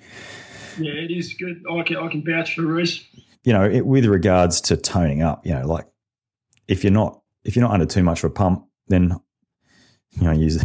Yeah, 0.79 0.93
it 0.93 1.11
is 1.11 1.35
good. 1.35 1.63
I 1.71 1.83
can 1.83 1.97
I 1.97 2.09
can 2.09 2.25
vouch 2.25 2.55
for 2.55 2.63
Rhys. 2.63 3.05
You 3.45 3.53
know, 3.53 3.65
it, 3.65 3.85
with 3.85 4.07
regards 4.07 4.61
to 4.63 4.77
toning 4.77 5.23
up, 5.23 5.45
you 5.45 5.53
know, 5.53 5.67
like 5.67 5.87
if 6.69 6.85
you're 6.85 6.93
not 6.93 7.21
if 7.45 7.57
you're 7.57 7.65
not 7.65 7.73
under 7.73 7.87
too 7.87 8.05
much 8.05 8.23
of 8.23 8.31
a 8.31 8.35
pump, 8.35 8.65
then 8.87 9.19
you 10.13 10.23
know 10.23 10.31
use 10.31 10.65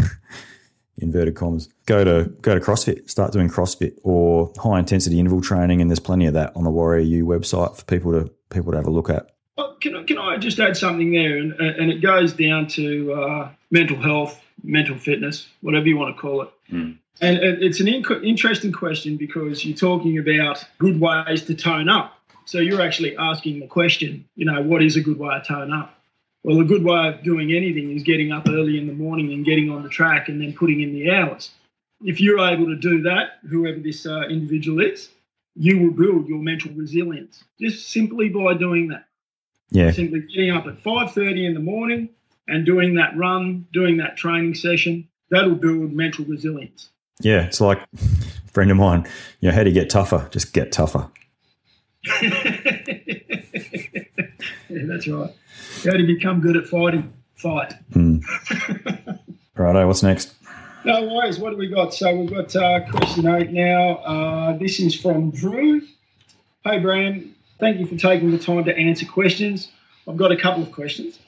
inverted 0.99 1.35
commas, 1.35 1.67
go 1.87 2.03
to 2.03 2.29
go 2.41 2.53
to 2.53 2.61
CrossFit, 2.63 3.09
start 3.09 3.33
doing 3.33 3.49
CrossFit 3.49 3.97
or 4.03 4.53
high 4.57 4.77
intensity 4.77 5.19
interval 5.19 5.41
training, 5.41 5.81
and 5.81 5.89
there's 5.89 5.99
plenty 5.99 6.27
of 6.27 6.35
that 6.35 6.55
on 6.55 6.63
the 6.63 6.69
Warrior 6.69 7.01
U 7.01 7.25
website 7.25 7.75
for 7.75 7.83
people 7.85 8.11
to 8.11 8.31
people 8.51 8.71
to 8.71 8.77
have 8.77 8.87
a 8.87 8.91
look 8.91 9.09
at. 9.09 9.31
Well, 9.57 9.75
can, 9.81 9.95
I, 9.95 10.03
can 10.03 10.17
I 10.17 10.37
just 10.37 10.59
add 10.59 10.77
something 10.77 11.11
there, 11.11 11.37
and, 11.37 11.53
and 11.53 11.91
it 11.91 12.01
goes 12.01 12.33
down 12.33 12.67
to 12.67 13.13
uh, 13.13 13.51
mental 13.71 13.97
health, 13.97 14.39
mental 14.63 14.97
fitness, 14.97 15.47
whatever 15.61 15.87
you 15.87 15.97
want 15.97 16.15
to 16.15 16.21
call 16.21 16.43
it. 16.43 16.49
Mm. 16.71 16.97
And 17.19 17.39
it's 17.39 17.79
an 17.79 17.87
interesting 17.87 18.71
question 18.71 19.17
because 19.17 19.65
you're 19.65 19.75
talking 19.75 20.19
about 20.19 20.63
good 20.77 20.99
ways 20.99 21.45
to 21.45 21.55
tone 21.55 21.89
up. 21.89 22.13
So 22.45 22.59
you're 22.59 22.81
actually 22.81 23.17
asking 23.17 23.59
the 23.59 23.67
question, 23.67 24.25
you 24.35 24.45
know, 24.45 24.61
what 24.61 24.83
is 24.83 24.95
a 24.95 25.01
good 25.01 25.17
way 25.17 25.33
to 25.33 25.43
tone 25.43 25.73
up? 25.73 25.99
Well, 26.43 26.59
a 26.59 26.63
good 26.63 26.83
way 26.83 27.07
of 27.09 27.23
doing 27.23 27.51
anything 27.53 27.91
is 27.95 28.03
getting 28.03 28.31
up 28.31 28.47
early 28.47 28.77
in 28.77 28.85
the 28.85 28.93
morning 28.93 29.33
and 29.33 29.43
getting 29.43 29.71
on 29.71 29.81
the 29.81 29.89
track 29.89 30.29
and 30.29 30.39
then 30.39 30.53
putting 30.53 30.81
in 30.81 30.93
the 30.93 31.09
hours. 31.11 31.49
If 32.01 32.21
you're 32.21 32.39
able 32.39 32.67
to 32.67 32.75
do 32.75 33.01
that, 33.01 33.39
whoever 33.49 33.79
this 33.79 34.05
uh, 34.05 34.27
individual 34.29 34.79
is, 34.79 35.09
you 35.55 35.79
will 35.79 35.91
build 35.91 36.27
your 36.27 36.39
mental 36.39 36.71
resilience 36.73 37.43
just 37.59 37.89
simply 37.89 38.29
by 38.29 38.53
doing 38.53 38.89
that. 38.89 39.06
Yeah. 39.69 39.91
Simply 39.91 40.21
getting 40.21 40.51
up 40.51 40.65
at 40.65 40.81
5:30 40.83 41.45
in 41.45 41.53
the 41.53 41.59
morning 41.59 42.09
and 42.47 42.65
doing 42.65 42.95
that 42.95 43.15
run, 43.17 43.67
doing 43.73 43.97
that 43.97 44.17
training 44.17 44.55
session, 44.55 45.07
that'll 45.29 45.55
build 45.55 45.91
mental 45.91 46.25
resilience. 46.25 46.89
Yeah, 47.19 47.45
it's 47.45 47.59
like 47.59 47.79
a 47.81 47.97
friend 48.51 48.71
of 48.71 48.77
mine, 48.77 49.07
you 49.39 49.49
know, 49.49 49.55
how 49.55 49.63
do 49.63 49.69
you 49.69 49.73
get 49.73 49.89
tougher? 49.89 50.27
Just 50.31 50.53
get 50.53 50.71
tougher. 50.71 51.09
yeah, 52.21 52.31
that's 54.69 55.07
right. 55.07 55.31
How 55.83 55.91
to 55.91 56.05
become 56.05 56.39
good 56.41 56.55
at 56.55 56.67
fighting? 56.67 57.13
Fight. 57.35 57.73
Mm. 57.91 58.23
Righto, 59.55 59.87
what's 59.87 60.03
next? 60.03 60.33
No 60.85 61.03
worries. 61.03 61.37
What 61.37 61.51
do 61.51 61.57
we 61.57 61.67
got? 61.67 61.93
So 61.93 62.15
we've 62.15 62.29
got 62.29 62.55
uh, 62.55 62.89
question 62.89 63.27
eight 63.27 63.51
now. 63.51 63.95
Uh, 63.97 64.57
this 64.57 64.79
is 64.79 64.99
from 64.99 65.31
Drew. 65.31 65.81
Hey, 66.63 66.79
Bram. 66.79 67.35
Thank 67.59 67.79
you 67.79 67.85
for 67.85 67.95
taking 67.95 68.31
the 68.31 68.37
time 68.37 68.63
to 68.65 68.77
answer 68.77 69.05
questions. 69.05 69.69
I've 70.07 70.17
got 70.17 70.31
a 70.31 70.37
couple 70.37 70.63
of 70.63 70.71
questions. 70.71 71.19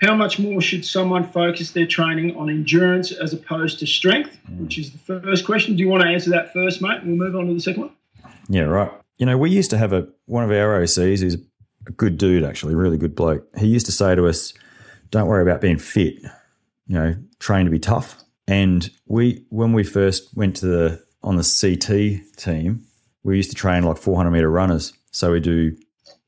How 0.00 0.14
much 0.14 0.38
more 0.38 0.60
should 0.60 0.84
someone 0.84 1.24
focus 1.24 1.72
their 1.72 1.86
training 1.86 2.36
on 2.36 2.48
endurance 2.48 3.10
as 3.10 3.32
opposed 3.32 3.80
to 3.80 3.86
strength? 3.86 4.38
Mm. 4.50 4.60
Which 4.60 4.78
is 4.78 4.92
the 4.92 4.98
first 4.98 5.44
question. 5.44 5.76
Do 5.76 5.82
you 5.82 5.88
want 5.88 6.02
to 6.04 6.08
answer 6.08 6.30
that 6.30 6.52
first, 6.52 6.80
mate? 6.80 7.02
And 7.02 7.18
we'll 7.18 7.28
move 7.28 7.36
on 7.36 7.48
to 7.48 7.54
the 7.54 7.60
second 7.60 7.82
one. 7.82 7.90
Yeah, 8.48 8.62
right. 8.62 8.92
You 9.18 9.26
know, 9.26 9.36
we 9.36 9.50
used 9.50 9.70
to 9.70 9.78
have 9.78 9.92
a 9.92 10.08
one 10.26 10.44
of 10.44 10.50
our 10.50 10.80
OCs 10.80 11.20
who's 11.20 11.34
a 11.34 11.92
good 11.92 12.16
dude, 12.16 12.44
actually, 12.44 12.74
really 12.74 12.96
good 12.96 13.14
bloke. 13.14 13.46
He 13.58 13.66
used 13.66 13.86
to 13.86 13.92
say 13.92 14.14
to 14.14 14.28
us, 14.28 14.54
"Don't 15.10 15.26
worry 15.26 15.42
about 15.42 15.60
being 15.60 15.78
fit. 15.78 16.22
You 16.86 16.94
know, 16.94 17.16
train 17.40 17.64
to 17.64 17.70
be 17.70 17.80
tough." 17.80 18.22
And 18.46 18.88
we, 19.06 19.44
when 19.50 19.72
we 19.72 19.82
first 19.82 20.34
went 20.36 20.56
to 20.56 20.66
the 20.66 21.04
on 21.22 21.36
the 21.36 21.42
CT 21.42 22.36
team, 22.36 22.86
we 23.24 23.36
used 23.36 23.50
to 23.50 23.56
train 23.56 23.82
like 23.82 23.98
400 23.98 24.30
meter 24.30 24.50
runners. 24.50 24.92
So 25.18 25.32
we 25.32 25.40
do 25.40 25.76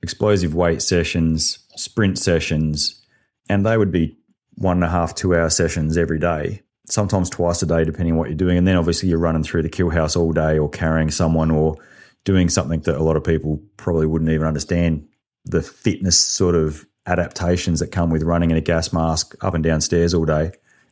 explosive 0.03 0.53
weight 0.53 0.83
sessions, 0.83 1.61
sprint 1.77 2.19
sessions, 2.19 3.01
and 3.49 3.65
they 3.65 3.77
would 3.77 3.93
be 3.93 4.19
one 4.57 4.79
and 4.79 4.85
a 4.85 4.89
half, 4.89 5.15
two 5.15 5.33
hour 5.33 5.49
sessions 5.49 5.97
every 5.97 6.19
day, 6.19 6.63
sometimes 6.89 7.31
twice 7.31 7.63
a 7.63 7.67
day, 7.67 7.85
depending 7.85 8.15
on 8.15 8.19
what 8.19 8.31
you're 8.31 8.37
doing. 8.37 8.59
And 8.59 8.67
then 8.67 8.75
obviously 8.75 9.09
you're 9.09 9.21
running 9.21 9.45
through 9.45 9.63
the 9.63 9.69
kill 9.69 9.91
house 9.91 10.17
all 10.17 10.33
day 10.33 10.59
or 10.59 10.69
carrying 10.69 11.13
someone 11.13 11.53
or 11.53 11.77
doing 12.25 12.49
something 12.49 12.81
that 12.81 12.97
a 12.97 13.05
lot 13.05 13.15
of 13.15 13.23
people 13.23 13.63
probably 13.77 14.07
wouldn't 14.07 14.33
even 14.33 14.49
understand 14.49 15.07
the 15.45 15.63
fitness 15.63 16.19
sort 16.19 16.57
of 16.57 16.85
adaptations 17.07 17.79
that 17.79 17.93
come 17.93 18.11
with 18.11 18.25
running 18.25 18.51
in 18.51 18.57
a 18.57 18.61
gas 18.61 18.93
mask 18.93 19.37
up 19.41 19.55
and 19.55 19.63
down 19.63 19.81
stairs 19.81 20.15
all 20.15 20.25
day. 20.25 20.51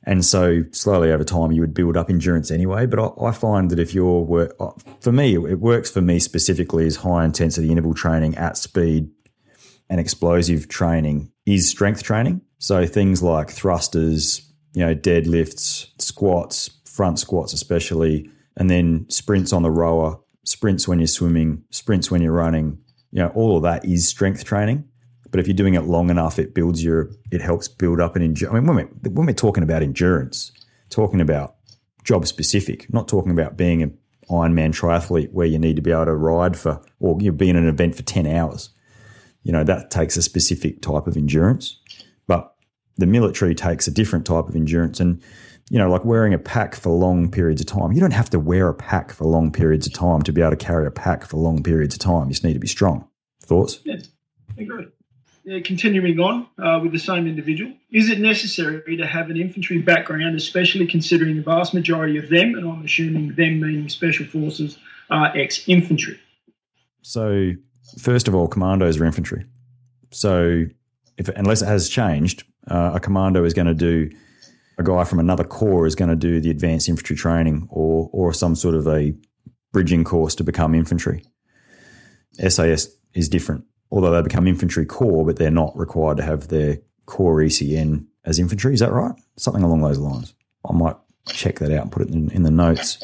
And 0.09 0.25
so 0.25 0.65
slowly 0.73 1.13
over 1.13 1.23
time, 1.23 1.53
you 1.53 1.61
would 1.61 1.75
build 1.75 1.95
up 1.95 2.09
endurance 2.09 2.51
anyway. 2.51 2.87
But 2.87 2.99
I, 2.99 3.27
I 3.27 3.31
find 3.31 3.71
that 3.71 3.79
if 3.79 3.93
you're 3.93 4.23
work, 4.23 4.57
uh, 4.59 4.71
for 5.01 5.13
me, 5.13 5.35
it 5.35 5.61
works 5.61 5.91
for 5.91 6.01
me 6.01 6.19
specifically 6.19 6.87
is 6.87 6.97
high 6.97 7.27
intensity 7.27 7.71
interval 7.71 7.93
training 7.93 8.35
at 8.37 8.57
speed 8.57 9.11
and 9.91 10.01
explosive 10.01 10.67
training 10.67 11.31
is 11.45 11.69
strength 11.69 12.03
training. 12.03 12.41
So 12.57 12.87
things 12.87 13.23
like 13.23 13.51
thrusters, 13.51 14.51
you 14.73 14.83
know, 14.83 14.95
deadlifts, 14.95 15.89
squats, 16.01 16.71
front 16.87 17.19
squats 17.19 17.53
especially, 17.53 18.31
and 18.57 18.71
then 18.71 19.05
sprints 19.11 19.53
on 19.53 19.63
the 19.63 19.71
rower, 19.71 20.19
sprints 20.43 20.89
when 20.89 21.01
you're 21.01 21.07
swimming, 21.07 21.65
sprints 21.69 22.11
when 22.11 22.23
you're 22.23 22.33
running, 22.33 22.79
you 23.11 23.19
know, 23.19 23.29
all 23.35 23.59
of 23.59 23.63
that 23.65 23.85
is 23.85 24.09
strength 24.09 24.43
training. 24.45 24.89
But 25.31 25.41
if 25.41 25.47
you're 25.47 25.57
doing 25.57 25.75
it 25.75 25.85
long 25.85 26.11
enough, 26.11 26.39
it 26.39 26.55
builds 26.55 26.83
your, 26.83 27.11
it 27.31 27.41
helps 27.41 27.69
build 27.69 28.01
up 28.01 28.17
an 28.17 28.23
endurance. 28.23 28.55
I 28.55 28.61
mean, 28.61 28.67
when 28.67 28.77
we're, 29.03 29.11
when 29.11 29.27
we're 29.27 29.33
talking 29.33 29.63
about 29.63 29.83
endurance, 29.83 30.53
talking 30.91 31.21
about 31.21 31.57
job 32.05 32.27
specific, 32.27 32.93
not 32.93 33.09
talking 33.09 33.33
about 33.33 33.57
being 33.57 33.83
an 33.83 33.99
Ironman 34.31 34.75
triathlete 34.75 35.33
where 35.33 35.47
you 35.47 35.59
need 35.59 35.77
to 35.77 35.83
be 35.83 35.91
able 35.91 36.07
to 36.07 36.15
ride 36.15 36.57
for, 36.57 36.83
or 37.01 37.19
you 37.21 37.33
be 37.33 37.49
in 37.49 37.57
an 37.57 37.69
event 37.69 37.95
for 37.95 38.03
10 38.03 38.27
hours. 38.27 38.71
You 39.43 39.53
know, 39.53 39.65
that 39.65 39.91
takes 39.91 40.17
a 40.17 40.23
specific 40.23 40.83
type 40.83 41.07
of 41.07 41.17
endurance. 41.17 41.81
But 42.27 42.55
the 42.97 43.07
military 43.07 43.55
takes 43.55 43.87
a 43.87 43.91
different 43.91 44.27
type 44.27 44.49
of 44.49 44.57
endurance. 44.57 45.01
And, 45.01 45.23
you 45.71 45.79
know, 45.79 45.91
like 45.91 46.05
wearing 46.05 46.35
a 46.35 46.39
pack 46.39 46.75
for 46.75 46.91
long 46.91 47.31
periods 47.31 47.61
of 47.61 47.67
time, 47.67 47.93
you 47.93 48.01
don't 48.01 48.11
have 48.13 48.31
to 48.31 48.39
wear 48.39 48.69
a 48.69 48.75
pack 48.75 49.13
for 49.13 49.25
long 49.25 49.53
periods 49.53 49.87
of 49.87 49.93
time 49.93 50.23
to 50.23 50.33
be 50.33 50.43
able 50.43 50.51
to 50.51 50.57
carry 50.57 50.87
a 50.87 50.91
pack 50.91 51.25
for 51.25 51.37
long 51.39 51.63
periods 51.63 51.95
of 51.95 52.01
time. 52.01 52.29
You 52.29 52.33
just 52.33 52.45
need 52.45 52.55
to 52.55 52.59
be 52.59 52.67
strong. 52.67 53.09
Thoughts? 53.43 53.81
Yes, 53.85 54.09
I 54.59 54.63
agree. 54.63 54.87
Continuing 55.65 56.19
on 56.21 56.47
uh, 56.59 56.79
with 56.83 56.93
the 56.93 56.99
same 56.99 57.27
individual, 57.27 57.73
is 57.91 58.11
it 58.11 58.19
necessary 58.19 58.97
to 58.97 59.07
have 59.07 59.31
an 59.31 59.37
infantry 59.37 59.79
background, 59.79 60.37
especially 60.37 60.87
considering 60.87 61.37
the 61.37 61.43
vast 61.43 61.73
majority 61.73 62.19
of 62.19 62.29
them, 62.29 62.55
and 62.55 62.69
I'm 62.69 62.85
assuming 62.85 63.35
them 63.35 63.61
meaning 63.61 63.89
special 63.89 64.27
forces, 64.27 64.79
are 65.11 65.35
ex 65.37 65.67
infantry? 65.67 66.19
So, 67.03 67.53
first 67.99 68.29
of 68.29 68.35
all, 68.35 68.49
commandos 68.49 69.01
are 69.01 69.05
infantry. 69.05 69.47
So, 70.11 70.65
if 71.17 71.29
unless 71.31 71.63
it 71.63 71.67
has 71.67 71.89
changed, 71.89 72.45
uh, 72.67 72.93
a 72.95 73.01
commando 73.01 73.45
is 73.45 73.55
going 73.55 73.69
to 73.69 73.75
do 73.75 74.11
a 74.79 74.83
guy 74.83 75.05
from 75.05 75.19
another 75.19 75.45
corps 75.45 75.87
is 75.87 75.95
going 75.95 76.11
to 76.11 76.17
do 76.17 76.41
the 76.41 76.51
advanced 76.51 76.89
infantry 76.89 77.17
training 77.17 77.67
or 77.71 78.09
or 78.13 78.33
some 78.33 78.55
sort 78.55 78.75
of 78.75 78.87
a 78.87 79.15
bridging 79.73 80.05
course 80.05 80.35
to 80.37 80.45
become 80.45 80.75
infantry. 80.75 81.25
SAS 82.49 82.89
is 83.15 83.29
different, 83.29 83.65
although 83.91 84.11
they 84.11 84.23
become 84.23 84.47
infantry 84.47 84.87
corps, 84.87 85.25
but 85.25 85.37
they're 85.37 85.51
not 85.51 85.77
required 85.77 86.17
to 86.19 86.23
have 86.23 86.49
their 86.49 86.79
corps 87.07 87.43
ECN 87.43 88.07
as 88.25 88.39
infantry. 88.39 88.75
Is 88.75 88.81
that 88.81 88.93
right? 88.93 89.15
Something 89.37 89.63
along 89.63 89.83
those 89.83 89.99
lines. 89.99 90.35
I 90.69 90.73
might 90.73 90.97
check 91.27 91.59
that 91.59 91.73
out 91.73 91.83
and 91.83 91.93
put 91.93 92.03
it 92.03 92.11
in, 92.11 92.31
in 92.31 92.43
the 92.43 92.51
notes. 92.51 92.99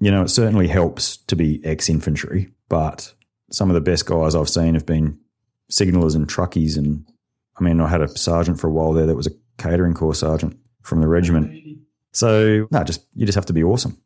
You 0.00 0.10
know, 0.10 0.22
it 0.22 0.28
certainly 0.28 0.68
helps 0.68 1.18
to 1.28 1.36
be 1.36 1.60
ex 1.64 1.88
infantry, 1.88 2.48
but 2.68 3.12
some 3.50 3.70
of 3.70 3.74
the 3.74 3.80
best 3.80 4.06
guys 4.06 4.34
I've 4.34 4.48
seen 4.48 4.74
have 4.74 4.86
been 4.86 5.18
signalers 5.70 6.16
and 6.16 6.26
truckies 6.26 6.76
and 6.76 7.04
I 7.60 7.62
mean, 7.62 7.80
I 7.80 7.88
had 7.88 8.00
a 8.00 8.08
sergeant 8.08 8.58
for 8.58 8.68
a 8.68 8.72
while 8.72 8.92
there 8.92 9.06
that 9.06 9.14
was 9.14 9.26
a 9.26 9.32
catering 9.58 9.94
corps 9.94 10.14
sergeant 10.14 10.58
from 10.82 11.02
the 11.02 11.08
regiment. 11.08 11.78
So, 12.12 12.66
no, 12.70 12.84
just 12.84 13.06
you 13.14 13.26
just 13.26 13.36
have 13.36 13.46
to 13.46 13.52
be 13.52 13.62
awesome. 13.62 14.00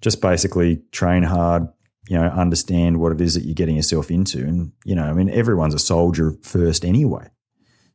Just 0.00 0.20
basically 0.20 0.82
train 0.92 1.22
hard, 1.22 1.68
you 2.08 2.16
know, 2.16 2.26
understand 2.26 3.00
what 3.00 3.12
it 3.12 3.20
is 3.20 3.34
that 3.34 3.44
you're 3.44 3.54
getting 3.54 3.76
yourself 3.76 4.10
into. 4.10 4.38
And, 4.38 4.72
you 4.84 4.94
know, 4.94 5.04
I 5.04 5.12
mean, 5.12 5.28
everyone's 5.28 5.74
a 5.74 5.78
soldier 5.78 6.36
first 6.42 6.84
anyway. 6.84 7.28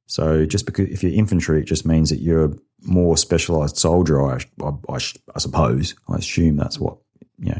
So 0.07 0.45
just 0.45 0.65
because 0.65 0.89
if 0.89 1.03
you're 1.03 1.13
infantry, 1.13 1.61
it 1.61 1.65
just 1.65 1.85
means 1.85 2.09
that 2.09 2.19
you're 2.19 2.45
a 2.45 2.55
more 2.81 3.15
specialized 3.15 3.77
soldier, 3.77 4.21
I, 4.21 4.39
I, 4.61 4.95
I, 4.95 5.39
suppose. 5.39 5.95
I 6.09 6.17
assume 6.17 6.57
that's 6.57 6.79
what, 6.79 6.97
you 7.39 7.51
know. 7.51 7.59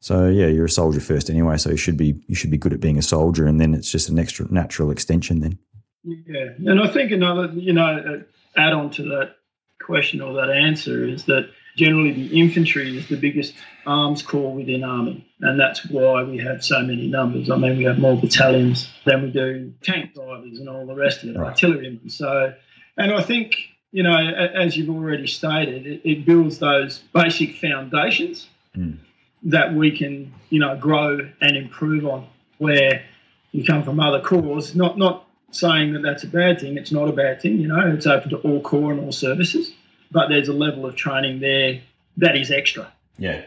So 0.00 0.28
yeah, 0.28 0.48
you're 0.48 0.66
a 0.66 0.70
soldier 0.70 1.00
first 1.00 1.30
anyway. 1.30 1.56
So 1.56 1.70
you 1.70 1.76
should 1.76 1.96
be 1.96 2.20
you 2.26 2.34
should 2.34 2.50
be 2.50 2.58
good 2.58 2.72
at 2.72 2.80
being 2.80 2.98
a 2.98 3.02
soldier, 3.02 3.46
and 3.46 3.60
then 3.60 3.72
it's 3.72 3.90
just 3.90 4.08
an 4.08 4.18
extra 4.18 4.52
natural 4.52 4.90
extension 4.90 5.38
then. 5.38 5.58
Yeah, 6.02 6.48
and 6.66 6.82
I 6.82 6.88
think 6.88 7.12
another, 7.12 7.46
you 7.52 7.72
know, 7.72 8.24
add 8.56 8.72
on 8.72 8.90
to 8.90 9.04
that 9.04 9.36
question 9.80 10.20
or 10.20 10.34
that 10.34 10.50
answer 10.50 11.04
is 11.04 11.24
that 11.26 11.48
generally 11.76 12.12
the 12.12 12.40
infantry 12.40 12.98
is 12.98 13.08
the 13.08 13.16
biggest 13.16 13.54
arms 13.86 14.22
corps 14.22 14.54
within 14.54 14.84
army, 14.84 15.26
and 15.40 15.58
that's 15.58 15.86
why 15.86 16.22
we 16.22 16.38
have 16.38 16.64
so 16.64 16.80
many 16.80 17.08
numbers. 17.08 17.50
I 17.50 17.56
mean, 17.56 17.76
we 17.78 17.84
have 17.84 17.98
more 17.98 18.16
battalions 18.16 18.90
than 19.04 19.22
we 19.22 19.30
do 19.30 19.72
tank 19.82 20.14
drivers 20.14 20.58
and 20.58 20.68
all 20.68 20.86
the 20.86 20.94
rest 20.94 21.22
of 21.22 21.30
it, 21.30 21.38
right. 21.38 21.48
artillerymen. 21.48 22.08
So, 22.08 22.54
and 22.96 23.12
I 23.12 23.22
think 23.22 23.56
you 23.92 24.02
know, 24.02 24.16
as 24.16 24.76
you've 24.76 24.88
already 24.88 25.26
stated, 25.26 25.86
it, 25.86 26.00
it 26.04 26.24
builds 26.24 26.58
those 26.58 26.98
basic 27.12 27.56
foundations 27.56 28.48
mm. 28.74 28.96
that 29.44 29.74
we 29.74 29.96
can, 29.96 30.32
you 30.48 30.58
know, 30.58 30.76
grow 30.76 31.18
and 31.40 31.56
improve 31.56 32.06
on. 32.06 32.26
Where 32.58 33.04
you 33.50 33.64
come 33.64 33.82
from 33.82 34.00
other 34.00 34.20
corps, 34.20 34.74
not 34.74 34.96
not 34.96 35.26
saying 35.50 35.92
that 35.92 36.02
that's 36.02 36.24
a 36.24 36.28
bad 36.28 36.60
thing. 36.60 36.78
It's 36.78 36.92
not 36.92 37.08
a 37.08 37.12
bad 37.12 37.42
thing. 37.42 37.58
You 37.58 37.68
know, 37.68 37.92
it's 37.92 38.06
open 38.06 38.30
to 38.30 38.38
all 38.38 38.60
corps 38.60 38.92
and 38.92 39.00
all 39.00 39.12
services, 39.12 39.72
but 40.10 40.28
there's 40.28 40.48
a 40.48 40.52
level 40.52 40.86
of 40.86 40.96
training 40.96 41.40
there 41.40 41.80
that 42.16 42.36
is 42.36 42.50
extra. 42.50 42.92
Yeah. 43.18 43.42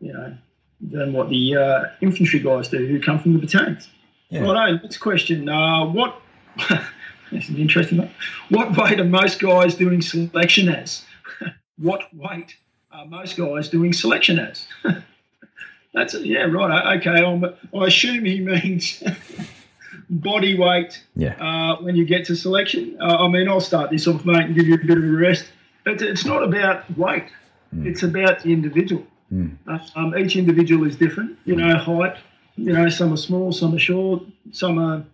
You 0.00 0.12
know, 0.12 0.36
than 0.80 1.12
what 1.12 1.28
the 1.28 1.56
uh, 1.56 1.84
infantry 2.00 2.40
guys 2.40 2.68
do 2.68 2.86
who 2.86 3.00
come 3.00 3.18
from 3.18 3.34
the 3.34 3.38
battalions. 3.38 3.88
Yeah. 4.30 4.42
Right, 4.42 4.82
next 4.82 4.98
question. 4.98 5.48
Uh, 5.48 5.86
what? 5.86 6.20
this 7.32 7.48
is 7.50 7.56
interesting. 7.56 7.98
One. 7.98 8.10
What 8.48 8.76
weight 8.76 9.00
are 9.00 9.04
most 9.04 9.40
guys 9.40 9.74
doing 9.74 10.00
selection 10.00 10.68
as? 10.68 11.04
what 11.78 12.12
weight 12.14 12.56
are 12.92 13.06
most 13.06 13.36
guys 13.36 13.68
doing 13.68 13.92
selection 13.92 14.38
as? 14.38 14.66
That's 15.94 16.14
it. 16.14 16.24
yeah, 16.24 16.42
right. 16.42 16.98
Okay, 16.98 17.24
I'm, 17.24 17.44
I 17.44 17.86
assume 17.86 18.24
he 18.24 18.40
means 18.40 19.02
body 20.08 20.56
weight 20.56 21.02
yeah. 21.16 21.34
uh, 21.40 21.82
when 21.82 21.96
you 21.96 22.04
get 22.04 22.26
to 22.26 22.36
selection. 22.36 22.96
Uh, 23.00 23.24
I 23.24 23.28
mean, 23.28 23.48
I'll 23.48 23.60
start 23.60 23.90
this 23.90 24.06
off, 24.06 24.24
mate, 24.24 24.46
and 24.46 24.54
give 24.54 24.68
you 24.68 24.74
a 24.74 24.78
bit 24.78 24.96
of 24.96 25.04
a 25.04 25.08
rest. 25.08 25.46
But 25.84 26.00
it's 26.00 26.24
not 26.24 26.44
about 26.44 26.96
weight. 26.96 27.26
It's 27.72 28.02
about 28.02 28.42
the 28.42 28.52
individual. 28.52 29.06
Uh, 29.32 29.78
um, 29.94 30.16
each 30.16 30.36
individual 30.36 30.86
is 30.86 30.96
different. 30.96 31.38
You 31.44 31.56
know, 31.56 31.76
height. 31.76 32.16
You 32.56 32.72
know, 32.72 32.88
some 32.88 33.12
are 33.12 33.16
small, 33.16 33.52
some 33.52 33.74
are 33.74 33.78
short, 33.78 34.22
some 34.52 34.78
are 34.78 35.04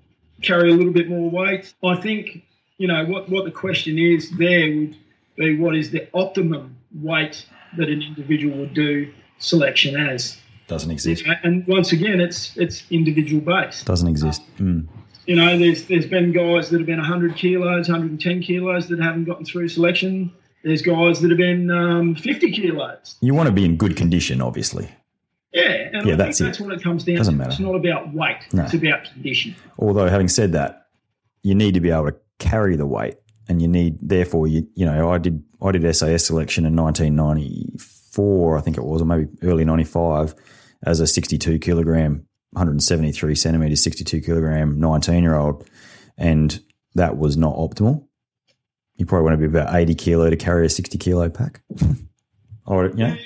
carry 0.43 0.71
a 0.71 0.75
little 0.75 0.93
bit 0.93 1.09
more 1.09 1.31
weight. 1.31 1.73
I 1.85 1.97
think 1.97 2.43
you 2.79 2.89
know 2.89 3.05
what 3.05 3.29
what 3.29 3.45
the 3.45 3.51
question 3.51 3.99
is 3.99 4.31
there 4.37 4.75
would 4.75 4.97
be 5.37 5.59
what 5.59 5.77
is 5.77 5.91
the 5.91 6.09
optimum 6.15 6.77
weight 6.95 7.47
that 7.77 7.89
an 7.89 8.03
individual 8.03 8.59
would 8.59 8.75
do 8.75 9.13
selection 9.39 9.97
as. 9.97 10.39
Doesn't 10.67 10.91
exist. 10.91 11.25
And 11.45 11.67
once 11.67 11.93
again, 11.93 12.21
it's 12.21 12.57
it's 12.57 12.85
individual 12.91 13.41
based. 13.41 13.87
Doesn't 13.87 14.09
exist. 14.09 14.43
Mm. 14.59 14.89
You 15.27 15.37
know, 15.37 15.59
there's 15.59 15.87
there's 15.87 16.07
been 16.07 16.33
guys 16.33 16.71
that 16.71 16.79
have 16.79 16.87
been 16.87 16.99
100 16.99 17.37
kilos, 17.37 17.89
110 17.89 18.43
kilos 18.43 18.89
that 18.89 19.01
haven't 19.01 19.25
gotten 19.25 19.45
through 19.45 19.69
selection. 19.69 20.33
There's 20.67 20.83
guys 20.83 21.21
that 21.21 21.31
have 21.31 21.39
been 21.39 21.71
um, 21.71 22.17
50 22.17 22.51
kilos. 22.51 23.17
You 23.21 23.35
want 23.35 23.47
to 23.47 23.53
be 23.53 23.65
in 23.65 23.77
good 23.77 23.97
condition, 23.97 24.41
obviously. 24.43 24.89
Yeah, 25.53 25.63
and 25.93 26.07
Yeah, 26.07 26.15
I 26.15 26.17
that's 26.17 26.39
think 26.39 26.49
that's 26.49 26.59
it. 26.61 26.65
what 26.65 26.73
it 26.75 26.83
comes 26.83 27.05
down 27.05 27.17
Doesn't 27.17 27.35
to. 27.35 27.39
matter. 27.39 27.51
It's 27.51 27.61
not 27.61 27.77
about 27.77 28.13
weight. 28.13 28.39
No. 28.53 28.65
It's 28.65 28.75
about 28.75 29.05
condition. 29.05 29.55
Although, 29.79 30.09
having 30.09 30.27
said 30.29 30.53
that, 30.53 30.89
you 31.45 31.55
need 31.55 31.75
to 31.75 31.81
be 31.81 31.91
able 31.91 32.11
to 32.11 32.17
carry 32.41 32.75
the 32.75 32.85
weight, 32.87 33.15
and 33.49 33.63
you 33.63 33.69
need, 33.69 33.99
therefore, 34.03 34.49
you 34.49 34.67
you 34.75 34.85
know, 34.85 35.09
I 35.11 35.19
did 35.19 35.43
I 35.63 35.71
did 35.71 35.95
SAS 35.95 36.27
selection 36.27 36.67
in 36.67 36.75
1994, 36.75 38.59
I 38.59 38.61
think 38.61 38.77
it 38.77 38.85
was, 38.85 39.03
or 39.03 39.05
maybe 39.05 39.29
early 39.43 39.65
95, 39.65 40.35
as 40.85 41.01
a 41.01 41.07
62 41.07 41.59
kilogram, 41.61 42.27
173 42.53 43.35
centimeters, 43.35 43.83
62 43.83 44.21
kilogram, 44.21 44.79
19 44.81 45.23
year 45.23 45.37
old, 45.37 45.69
and 46.19 46.61
that 46.95 47.17
was 47.19 47.37
not 47.37 47.55
optimal. 47.57 48.06
You 48.97 49.07
probably 49.07 49.25
want 49.25 49.35
to 49.35 49.49
be 49.49 49.59
about 49.59 49.75
80 49.75 49.95
kilo 49.95 50.31
to 50.31 50.37
carry 50.37 50.67
a 50.67 50.69
60 50.69 50.97
kilo 50.99 51.29
pack. 51.29 51.61
or 52.67 52.87
you 52.89 52.95
know, 52.97 53.17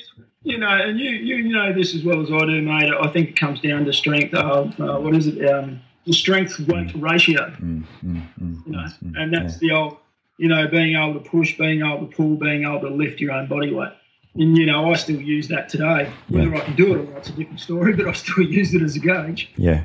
You 0.43 0.59
know, 0.59 0.69
and 0.69 0.99
you, 0.99 1.11
you 1.11 1.49
know 1.53 1.73
this 1.73 1.95
as 1.95 2.03
well 2.03 2.21
as 2.23 2.31
I 2.33 2.39
do, 2.47 2.63
mate. 2.63 2.91
I 3.01 3.09
think 3.09 3.29
it 3.31 3.37
comes 3.37 3.61
down 3.61 3.85
to 3.85 3.93
strength. 3.93 4.35
Uh, 4.35 4.71
uh, 4.79 4.99
what 5.01 5.15
is 5.15 5.27
it? 5.29 5.45
Um, 5.49 5.81
the 6.07 6.13
strength 6.13 6.59
weight 6.61 6.93
ratio. 6.97 7.51
mm, 7.51 7.85
mm, 8.05 8.23
mm, 8.41 8.67
You 8.67 8.73
know, 8.73 8.79
mm, 8.79 9.03
mm, 9.05 9.23
and 9.23 9.33
that's 9.35 9.55
yeah. 9.63 9.69
the 9.69 9.71
old, 9.75 9.97
you 10.39 10.49
know, 10.49 10.67
being 10.67 10.97
able 10.97 11.21
to 11.21 11.29
push, 11.29 11.57
being 11.59 11.81
able 11.83 12.07
to 12.09 12.17
pull, 12.17 12.37
being 12.37 12.63
able 12.65 12.81
to 12.81 12.89
lift 12.89 13.21
your 13.21 13.33
own 13.33 13.47
body 13.49 13.73
weight. 13.73 13.93
And 14.35 14.57
you 14.57 14.65
know, 14.67 14.91
I 14.91 14.95
still 14.95 15.21
use 15.21 15.49
that 15.49 15.69
today. 15.69 16.11
Whether 16.29 16.51
Yeah. 16.51 16.57
I 16.57 16.61
can 16.61 16.75
do 16.77 16.95
it 16.95 16.99
or 17.01 17.05
not, 17.05 17.19
it's 17.19 17.29
a 17.29 17.33
different 17.33 17.61
story. 17.61 17.93
But 17.97 18.09
I 18.09 18.13
still 18.13 18.43
use 18.45 18.75
it 18.75 18.83
as 18.83 18.97
a 18.97 19.01
gauge. 19.01 19.51
Yeah. 19.57 19.85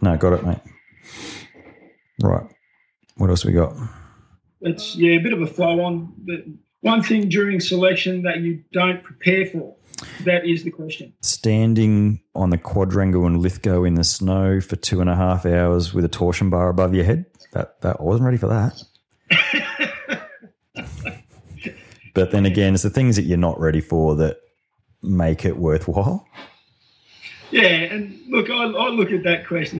No, 0.00 0.16
got 0.16 0.32
it, 0.32 0.44
mate. 0.46 0.58
Right. 2.22 2.46
What 3.16 3.30
else 3.30 3.44
we 3.44 3.52
got? 3.52 3.76
It's 4.60 4.96
yeah, 4.96 5.12
a 5.12 5.18
bit 5.18 5.32
of 5.32 5.42
a 5.42 5.46
flow 5.46 5.80
on. 5.80 6.12
But 6.18 6.44
one 6.80 7.02
thing 7.02 7.28
during 7.28 7.60
selection 7.60 8.22
that 8.22 8.40
you 8.40 8.62
don't 8.72 9.02
prepare 9.02 9.46
for, 9.46 9.76
that 10.24 10.46
is 10.46 10.64
the 10.64 10.70
question. 10.70 11.12
Standing 11.22 12.20
on 12.34 12.50
the 12.50 12.58
quadrangle 12.58 13.26
in 13.26 13.40
Lithgow 13.40 13.84
in 13.84 13.94
the 13.94 14.04
snow 14.04 14.60
for 14.60 14.76
two 14.76 15.00
and 15.00 15.10
a 15.10 15.16
half 15.16 15.46
hours 15.46 15.94
with 15.94 16.04
a 16.04 16.08
torsion 16.08 16.50
bar 16.50 16.68
above 16.68 16.94
your 16.94 17.04
head. 17.04 17.26
That 17.52 17.80
that 17.80 17.96
I 17.98 18.02
wasn't 18.02 18.26
ready 18.26 18.38
for 18.38 18.48
that. 18.48 18.82
but 22.14 22.30
then 22.30 22.46
again, 22.46 22.74
it's 22.74 22.82
the 22.82 22.90
things 22.90 23.16
that 23.16 23.22
you're 23.22 23.38
not 23.38 23.58
ready 23.58 23.80
for 23.80 24.14
that 24.16 24.38
make 25.02 25.44
it 25.44 25.56
worthwhile. 25.56 26.26
Yeah, 27.50 27.62
and 27.62 28.16
look, 28.28 28.48
I, 28.48 28.64
I 28.64 28.88
look 28.90 29.10
at 29.10 29.24
that 29.24 29.46
question. 29.46 29.79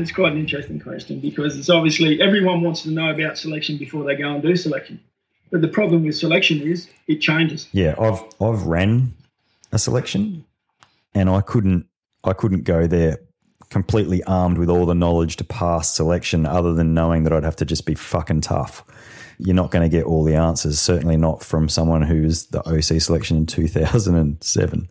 It's 0.00 0.12
quite 0.12 0.32
an 0.32 0.38
interesting 0.38 0.80
question 0.80 1.20
because 1.20 1.56
it's 1.56 1.70
obviously 1.70 2.20
everyone 2.20 2.60
wants 2.62 2.82
to 2.82 2.90
know 2.90 3.10
about 3.10 3.38
selection 3.38 3.76
before 3.76 4.04
they 4.04 4.16
go 4.16 4.32
and 4.32 4.42
do 4.42 4.56
selection. 4.56 5.00
But 5.50 5.60
the 5.60 5.68
problem 5.68 6.04
with 6.04 6.16
selection 6.16 6.60
is 6.60 6.88
it 7.06 7.20
changes. 7.20 7.68
Yeah, 7.72 7.94
I've 7.98 8.22
I've 8.40 8.62
ran 8.64 9.14
a 9.72 9.78
selection, 9.78 10.44
and 11.14 11.30
I 11.30 11.40
couldn't 11.40 11.86
I 12.24 12.32
couldn't 12.32 12.64
go 12.64 12.86
there 12.86 13.18
completely 13.70 14.22
armed 14.24 14.58
with 14.58 14.70
all 14.70 14.86
the 14.86 14.94
knowledge 14.94 15.36
to 15.36 15.44
pass 15.44 15.94
selection, 15.94 16.46
other 16.46 16.72
than 16.72 16.94
knowing 16.94 17.24
that 17.24 17.32
I'd 17.32 17.44
have 17.44 17.56
to 17.56 17.64
just 17.64 17.86
be 17.86 17.94
fucking 17.94 18.42
tough. 18.42 18.84
You're 19.38 19.54
not 19.54 19.70
going 19.70 19.88
to 19.88 19.94
get 19.94 20.06
all 20.06 20.24
the 20.24 20.34
answers, 20.34 20.80
certainly 20.80 21.16
not 21.16 21.42
from 21.42 21.68
someone 21.68 22.02
who's 22.02 22.46
the 22.46 22.66
OC 22.66 23.00
selection 23.02 23.36
in 23.36 23.46
2007. 23.46 24.88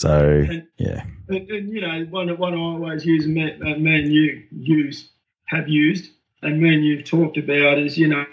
So 0.00 0.46
yeah, 0.78 1.04
And, 1.28 1.50
and 1.50 1.68
you 1.68 1.82
know, 1.82 2.06
one 2.08 2.34
one 2.38 2.54
I 2.54 2.56
always 2.56 3.04
use, 3.04 3.26
and 3.26 3.34
me, 3.34 3.52
uh, 3.52 3.76
me 3.76 4.00
you 4.08 4.42
use, 4.50 5.10
have 5.48 5.68
used, 5.68 6.10
and 6.40 6.58
me 6.58 6.74
and 6.74 6.82
you've 6.82 7.04
talked 7.04 7.36
about 7.36 7.78
is, 7.78 7.98
you 7.98 8.08
know, 8.08 8.24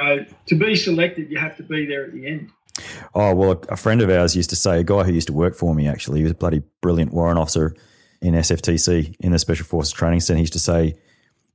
to 0.45 0.55
be 0.55 0.77
selected, 0.77 1.29
you 1.29 1.37
have 1.37 1.57
to 1.57 1.63
be 1.63 1.85
there 1.85 2.05
at 2.05 2.13
the 2.13 2.25
end. 2.25 2.51
Oh, 3.13 3.35
well, 3.35 3.61
a 3.67 3.75
friend 3.75 4.01
of 4.01 4.09
ours 4.09 4.33
used 4.33 4.49
to 4.51 4.55
say, 4.55 4.79
a 4.79 4.83
guy 4.85 5.03
who 5.03 5.11
used 5.11 5.27
to 5.27 5.33
work 5.33 5.55
for 5.55 5.75
me 5.75 5.89
actually, 5.89 6.19
he 6.19 6.23
was 6.23 6.31
a 6.31 6.35
bloody 6.35 6.61
brilliant 6.81 7.11
warrant 7.11 7.37
officer 7.37 7.75
in 8.21 8.33
SFTC 8.33 9.17
in 9.19 9.33
the 9.33 9.39
Special 9.39 9.65
Forces 9.65 9.91
Training 9.91 10.21
Centre. 10.21 10.37
He 10.37 10.43
used 10.43 10.53
to 10.53 10.59
say, 10.59 10.95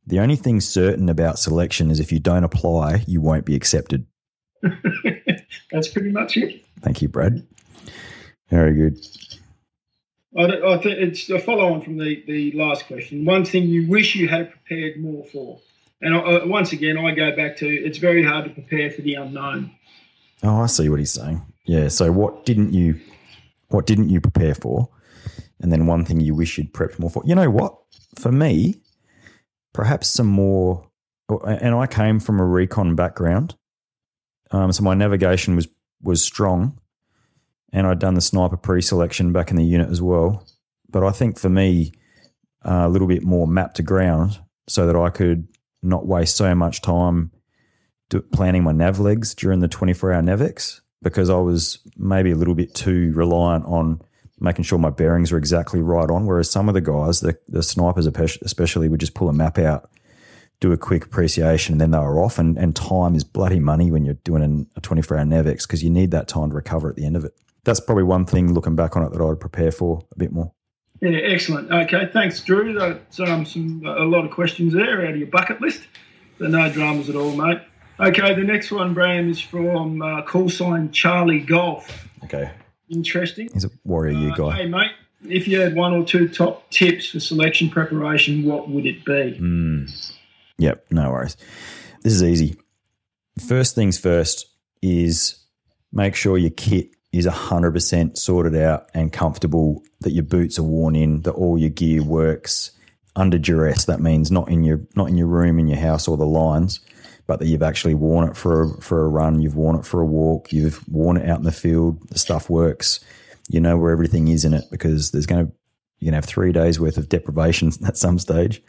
the 0.06 0.20
only 0.20 0.36
thing 0.36 0.60
certain 0.60 1.08
about 1.08 1.38
selection 1.38 1.90
is 1.90 2.00
if 2.00 2.12
you 2.12 2.20
don't 2.20 2.44
apply, 2.44 3.02
you 3.06 3.22
won't 3.22 3.46
be 3.46 3.54
accepted. 3.54 4.04
That's 5.72 5.88
pretty 5.88 6.10
much 6.10 6.36
it. 6.36 6.66
Thank 6.82 7.00
you, 7.00 7.08
Brad. 7.08 7.46
Very 8.50 8.74
good. 8.74 8.98
I, 10.36 10.44
I 10.44 10.78
think 10.78 10.98
it's 10.98 11.28
a 11.28 11.38
follow 11.38 11.72
on 11.72 11.82
from 11.82 11.98
the, 11.98 12.22
the 12.26 12.52
last 12.52 12.86
question. 12.86 13.24
One 13.24 13.44
thing 13.44 13.64
you 13.64 13.88
wish 13.88 14.14
you 14.14 14.28
had 14.28 14.50
prepared 14.50 15.00
more 15.00 15.24
for. 15.26 15.60
And 16.00 16.14
I, 16.14 16.44
once 16.44 16.72
again, 16.72 16.98
I 16.98 17.14
go 17.14 17.34
back 17.36 17.56
to 17.58 17.66
it's 17.66 17.98
very 17.98 18.24
hard 18.24 18.44
to 18.44 18.50
prepare 18.50 18.90
for 18.90 19.02
the 19.02 19.14
unknown. 19.14 19.72
Oh, 20.42 20.62
I 20.62 20.66
see 20.66 20.88
what 20.88 20.98
he's 20.98 21.12
saying. 21.12 21.42
Yeah. 21.64 21.88
So 21.88 22.10
what 22.10 22.44
didn't 22.44 22.72
you 22.72 22.98
what 23.68 23.86
didn't 23.86 24.10
you 24.10 24.20
prepare 24.20 24.54
for? 24.54 24.88
And 25.60 25.70
then 25.70 25.86
one 25.86 26.04
thing 26.04 26.20
you 26.20 26.34
wish 26.34 26.58
you'd 26.58 26.74
prepped 26.74 26.98
more 26.98 27.10
for. 27.10 27.22
You 27.24 27.36
know 27.36 27.50
what? 27.50 27.76
For 28.16 28.32
me, 28.32 28.76
perhaps 29.72 30.08
some 30.08 30.26
more 30.26 30.88
and 31.28 31.74
I 31.74 31.86
came 31.86 32.20
from 32.20 32.40
a 32.40 32.44
recon 32.44 32.94
background. 32.94 33.54
Um, 34.50 34.72
so 34.72 34.82
my 34.82 34.94
navigation 34.94 35.56
was 35.56 35.68
was 36.02 36.22
strong. 36.22 36.78
And 37.72 37.86
I'd 37.86 37.98
done 37.98 38.14
the 38.14 38.20
sniper 38.20 38.56
pre-selection 38.56 39.32
back 39.32 39.50
in 39.50 39.56
the 39.56 39.64
unit 39.64 39.90
as 39.90 40.02
well. 40.02 40.46
But 40.90 41.04
I 41.04 41.10
think 41.10 41.38
for 41.38 41.48
me, 41.48 41.92
uh, 42.64 42.82
a 42.84 42.88
little 42.88 43.08
bit 43.08 43.24
more 43.24 43.46
map 43.46 43.74
to 43.74 43.82
ground 43.82 44.40
so 44.68 44.86
that 44.86 44.96
I 44.96 45.10
could 45.10 45.48
not 45.82 46.06
waste 46.06 46.36
so 46.36 46.54
much 46.54 46.82
time 46.82 47.30
planning 48.20 48.62
my 48.62 48.72
nav 48.72 48.98
legs 49.00 49.34
during 49.34 49.60
the 49.60 49.68
24 49.68 50.12
hour 50.12 50.22
NavX 50.22 50.80
because 51.02 51.30
I 51.30 51.36
was 51.36 51.78
maybe 51.96 52.30
a 52.30 52.36
little 52.36 52.54
bit 52.54 52.74
too 52.74 53.12
reliant 53.14 53.64
on 53.64 54.00
making 54.38 54.64
sure 54.64 54.78
my 54.78 54.90
bearings 54.90 55.32
were 55.32 55.38
exactly 55.38 55.80
right 55.80 56.10
on. 56.10 56.26
Whereas 56.26 56.50
some 56.50 56.68
of 56.68 56.74
the 56.74 56.80
guys, 56.80 57.20
the, 57.20 57.38
the 57.48 57.62
snipers 57.62 58.06
especially, 58.06 58.88
would 58.88 59.00
just 59.00 59.14
pull 59.14 59.28
a 59.28 59.32
map 59.32 59.58
out, 59.58 59.90
do 60.60 60.72
a 60.72 60.76
quick 60.76 61.04
appreciation, 61.04 61.74
and 61.74 61.80
then 61.80 61.90
they 61.92 61.98
were 61.98 62.20
off. 62.20 62.38
And, 62.38 62.58
and 62.58 62.74
time 62.74 63.14
is 63.14 63.24
bloody 63.24 63.60
money 63.60 63.90
when 63.90 64.04
you're 64.04 64.14
doing 64.14 64.42
an, 64.42 64.68
a 64.76 64.80
24 64.80 65.18
hour 65.18 65.24
NavX 65.24 65.62
because 65.62 65.82
you 65.82 65.90
need 65.90 66.10
that 66.10 66.28
time 66.28 66.50
to 66.50 66.54
recover 66.54 66.90
at 66.90 66.96
the 66.96 67.06
end 67.06 67.16
of 67.16 67.24
it. 67.24 67.34
That's 67.64 67.80
probably 67.80 68.04
one 68.04 68.24
thing 68.26 68.52
looking 68.54 68.74
back 68.76 68.96
on 68.96 69.04
it 69.04 69.12
that 69.12 69.20
I 69.20 69.24
would 69.24 69.40
prepare 69.40 69.70
for 69.70 70.04
a 70.12 70.18
bit 70.18 70.32
more. 70.32 70.52
Yeah, 71.00 71.10
excellent. 71.18 71.70
Okay, 71.70 72.08
thanks, 72.12 72.40
Drew. 72.42 72.74
That's 72.74 73.18
um, 73.20 73.44
some 73.44 73.82
a 73.84 74.04
lot 74.04 74.24
of 74.24 74.30
questions 74.30 74.72
there 74.72 75.02
out 75.04 75.10
of 75.10 75.16
your 75.16 75.28
bucket 75.28 75.60
list. 75.60 75.80
So 76.38 76.46
no 76.46 76.70
dramas 76.72 77.08
at 77.08 77.16
all, 77.16 77.34
mate. 77.36 77.60
Okay, 78.00 78.34
the 78.34 78.42
next 78.42 78.70
one, 78.72 78.94
Bram, 78.94 79.28
is 79.30 79.40
from 79.40 80.00
uh, 80.02 80.22
call 80.22 80.48
sign 80.48 80.90
Charlie 80.92 81.40
Golf. 81.40 82.08
Okay. 82.24 82.50
Interesting. 82.88 83.48
He's 83.52 83.64
a 83.64 83.70
Warrior 83.84 84.18
U 84.18 84.32
Uh, 84.32 84.34
guy. 84.34 84.56
hey, 84.56 84.66
mate, 84.66 84.90
if 85.28 85.46
you 85.48 85.60
had 85.60 85.74
one 85.74 85.92
or 85.92 86.04
two 86.04 86.28
top 86.28 86.68
tips 86.70 87.10
for 87.10 87.20
selection 87.20 87.68
preparation, 87.70 88.44
what 88.44 88.68
would 88.68 88.86
it 88.86 89.04
be? 89.04 89.38
Mm. 89.40 90.12
Yep, 90.58 90.86
no 90.90 91.10
worries. 91.10 91.36
This 92.02 92.12
is 92.12 92.22
easy. 92.22 92.56
First 93.46 93.74
things 93.74 93.98
first 93.98 94.46
is 94.82 95.36
make 95.92 96.14
sure 96.14 96.38
your 96.38 96.50
kit 96.50 96.90
is 97.12 97.26
100% 97.26 98.16
sorted 98.16 98.56
out 98.56 98.88
and 98.94 99.12
comfortable, 99.12 99.82
that 100.00 100.12
your 100.12 100.24
boots 100.24 100.58
are 100.58 100.64
worn 100.64 100.96
in, 100.96 101.20
that 101.22 101.32
all 101.32 101.58
your 101.58 101.70
gear 101.70 102.02
works 102.02 102.70
under 103.14 103.38
duress. 103.38 103.84
That 103.84 104.00
means 104.00 104.30
not 104.30 104.48
in 104.48 104.64
your 104.64 104.80
not 104.96 105.08
in 105.08 105.16
your 105.16 105.26
room 105.26 105.58
in 105.58 105.68
your 105.68 105.78
house 105.78 106.08
or 106.08 106.16
the 106.16 106.26
lines, 106.26 106.80
but 107.26 107.38
that 107.38 107.46
you've 107.46 107.62
actually 107.62 107.94
worn 107.94 108.28
it 108.28 108.36
for 108.36 108.62
a, 108.62 108.80
for 108.80 109.04
a 109.04 109.08
run, 109.08 109.40
you've 109.40 109.56
worn 109.56 109.76
it 109.76 109.84
for 109.84 110.00
a 110.00 110.06
walk, 110.06 110.52
you've 110.52 110.86
worn 110.88 111.16
it 111.16 111.28
out 111.28 111.38
in 111.38 111.44
the 111.44 111.52
field, 111.52 112.08
the 112.08 112.18
stuff 112.18 112.48
works. 112.48 113.00
You 113.48 113.60
know 113.60 113.76
where 113.76 113.92
everything 113.92 114.28
is 114.28 114.44
in 114.44 114.54
it 114.54 114.64
because 114.70 115.10
there's 115.10 115.26
going 115.26 115.46
to 115.46 115.52
you're 115.98 116.10
going 116.10 116.20
to 116.20 116.26
have 116.26 116.32
three 116.32 116.52
days 116.52 116.80
worth 116.80 116.96
of 116.96 117.08
deprivation 117.08 117.70
at 117.86 117.96
some 117.96 118.18
stage 118.18 118.62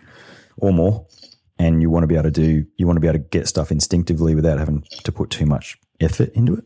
or 0.58 0.73
more, 0.73 1.08
and 1.58 1.82
you 1.82 1.89
want 1.89 2.03
to 2.03 2.08
be 2.08 2.15
able 2.15 2.23
to 2.23 2.32
do 2.32 2.65
you 2.75 2.86
want 2.86 2.97
to 2.97 3.01
be 3.01 3.08
able 3.08 3.19
to 3.19 3.25
get 3.29 3.47
stuff 3.47 3.71
instinctively 3.71 4.36
without 4.36 4.60
having 4.60 4.84
to 5.03 5.12
put 5.12 5.29
too 5.29 5.45
much 5.45 5.77
effort 6.01 6.29
into 6.34 6.56
it. 6.56 6.65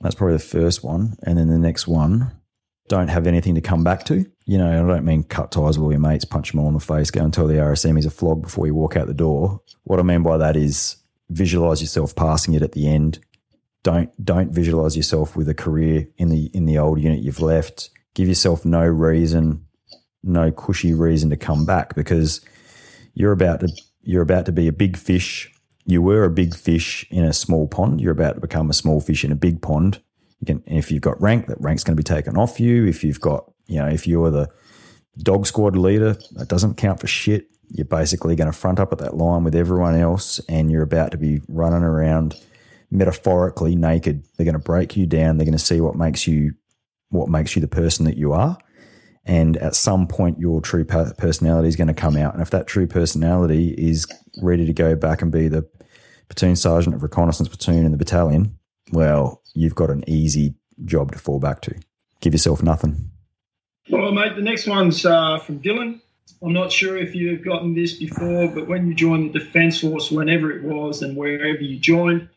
That's 0.00 0.14
probably 0.14 0.36
the 0.36 0.42
first 0.42 0.84
one, 0.84 1.16
and 1.24 1.38
then 1.38 1.48
the 1.48 1.58
next 1.58 1.88
one, 1.88 2.32
don't 2.88 3.08
have 3.08 3.26
anything 3.26 3.54
to 3.54 3.60
come 3.60 3.84
back 3.84 4.04
to. 4.06 4.24
You 4.46 4.58
know, 4.58 4.70
I 4.70 4.86
don't 4.86 5.04
mean 5.04 5.24
cut 5.24 5.52
ties 5.52 5.78
with 5.78 5.84
all 5.84 5.92
your 5.92 6.00
mates, 6.00 6.24
punch 6.24 6.52
them 6.52 6.60
all 6.60 6.68
in 6.68 6.74
the 6.74 6.80
face, 6.80 7.10
go 7.10 7.22
and 7.22 7.32
tell 7.32 7.46
the 7.46 7.54
RSM 7.54 7.96
he's 7.96 8.06
a 8.06 8.10
flog 8.10 8.42
before 8.42 8.66
you 8.66 8.74
walk 8.74 8.96
out 8.96 9.06
the 9.06 9.14
door. 9.14 9.60
What 9.84 10.00
I 10.00 10.02
mean 10.02 10.22
by 10.22 10.38
that 10.38 10.56
is 10.56 10.96
visualize 11.28 11.80
yourself 11.80 12.16
passing 12.16 12.54
it 12.54 12.62
at 12.62 12.72
the 12.72 12.88
end. 12.88 13.18
Don't 13.82 14.10
don't 14.24 14.50
visualize 14.50 14.96
yourself 14.96 15.36
with 15.36 15.48
a 15.48 15.54
career 15.54 16.06
in 16.16 16.30
the 16.30 16.46
in 16.54 16.66
the 16.66 16.78
old 16.78 17.00
unit 17.00 17.20
you've 17.20 17.42
left. 17.42 17.90
Give 18.14 18.28
yourself 18.28 18.64
no 18.64 18.84
reason, 18.84 19.66
no 20.22 20.50
cushy 20.50 20.94
reason 20.94 21.30
to 21.30 21.36
come 21.36 21.64
back 21.64 21.94
because 21.94 22.40
you're 23.14 23.32
about 23.32 23.60
to 23.60 23.68
you're 24.02 24.22
about 24.22 24.46
to 24.46 24.52
be 24.52 24.66
a 24.68 24.72
big 24.72 24.96
fish. 24.96 25.52
You 25.88 26.02
were 26.02 26.24
a 26.24 26.30
big 26.30 26.54
fish 26.54 27.06
in 27.10 27.24
a 27.24 27.32
small 27.32 27.66
pond. 27.66 27.98
You're 27.98 28.12
about 28.12 28.34
to 28.34 28.42
become 28.42 28.68
a 28.68 28.74
small 28.74 29.00
fish 29.00 29.24
in 29.24 29.32
a 29.32 29.34
big 29.34 29.62
pond. 29.62 30.02
You 30.38 30.46
can, 30.46 30.62
if 30.66 30.92
you've 30.92 31.00
got 31.00 31.18
rank, 31.18 31.46
that 31.46 31.58
rank's 31.62 31.82
going 31.82 31.96
to 31.96 32.00
be 32.00 32.04
taken 32.04 32.36
off 32.36 32.60
you. 32.60 32.84
If 32.84 33.02
you've 33.02 33.22
got, 33.22 33.50
you 33.68 33.78
know, 33.78 33.88
if 33.88 34.06
you're 34.06 34.30
the 34.30 34.50
dog 35.22 35.46
squad 35.46 35.76
leader, 35.76 36.18
that 36.32 36.48
doesn't 36.48 36.76
count 36.76 37.00
for 37.00 37.06
shit. 37.06 37.48
You're 37.70 37.86
basically 37.86 38.36
going 38.36 38.52
to 38.52 38.56
front 38.56 38.78
up 38.78 38.92
at 38.92 38.98
that 38.98 39.16
line 39.16 39.44
with 39.44 39.54
everyone 39.54 39.94
else, 39.94 40.40
and 40.40 40.70
you're 40.70 40.82
about 40.82 41.10
to 41.12 41.16
be 41.16 41.40
running 41.48 41.82
around 41.82 42.36
metaphorically 42.90 43.74
naked. 43.74 44.24
They're 44.36 44.44
going 44.44 44.52
to 44.52 44.58
break 44.58 44.94
you 44.94 45.06
down. 45.06 45.38
They're 45.38 45.46
going 45.46 45.56
to 45.56 45.58
see 45.58 45.80
what 45.80 45.96
makes 45.96 46.26
you, 46.26 46.52
what 47.08 47.30
makes 47.30 47.56
you 47.56 47.62
the 47.62 47.66
person 47.66 48.04
that 48.04 48.18
you 48.18 48.34
are. 48.34 48.58
And 49.24 49.56
at 49.56 49.74
some 49.74 50.06
point, 50.06 50.38
your 50.38 50.60
true 50.60 50.84
personality 50.84 51.68
is 51.68 51.76
going 51.76 51.88
to 51.88 51.94
come 51.94 52.18
out. 52.18 52.34
And 52.34 52.42
if 52.42 52.50
that 52.50 52.66
true 52.66 52.86
personality 52.86 53.70
is 53.70 54.06
ready 54.42 54.66
to 54.66 54.74
go 54.74 54.94
back 54.94 55.22
and 55.22 55.32
be 55.32 55.48
the 55.48 55.66
platoon 56.28 56.56
sergeant 56.56 56.94
of 56.94 57.02
reconnaissance 57.02 57.48
platoon 57.48 57.84
in 57.84 57.92
the 57.92 57.98
battalion, 57.98 58.58
well, 58.92 59.42
you've 59.54 59.74
got 59.74 59.90
an 59.90 60.04
easy 60.06 60.54
job 60.84 61.12
to 61.12 61.18
fall 61.18 61.40
back 61.40 61.60
to. 61.62 61.74
Give 62.20 62.34
yourself 62.34 62.62
nothing. 62.62 63.10
Well, 63.90 64.12
mate, 64.12 64.36
the 64.36 64.42
next 64.42 64.66
one's 64.66 65.04
uh, 65.04 65.38
from 65.38 65.60
Dylan. 65.60 66.00
I'm 66.42 66.52
not 66.52 66.70
sure 66.70 66.96
if 66.96 67.14
you've 67.14 67.44
gotten 67.44 67.74
this 67.74 67.94
before, 67.94 68.48
but 68.48 68.68
when 68.68 68.86
you 68.86 68.94
joined 68.94 69.32
the 69.32 69.40
Defence 69.40 69.80
Force, 69.80 70.10
whenever 70.10 70.52
it 70.52 70.62
was 70.62 71.02
and 71.02 71.16
wherever 71.16 71.60
you 71.60 71.78
joined, 71.78 72.28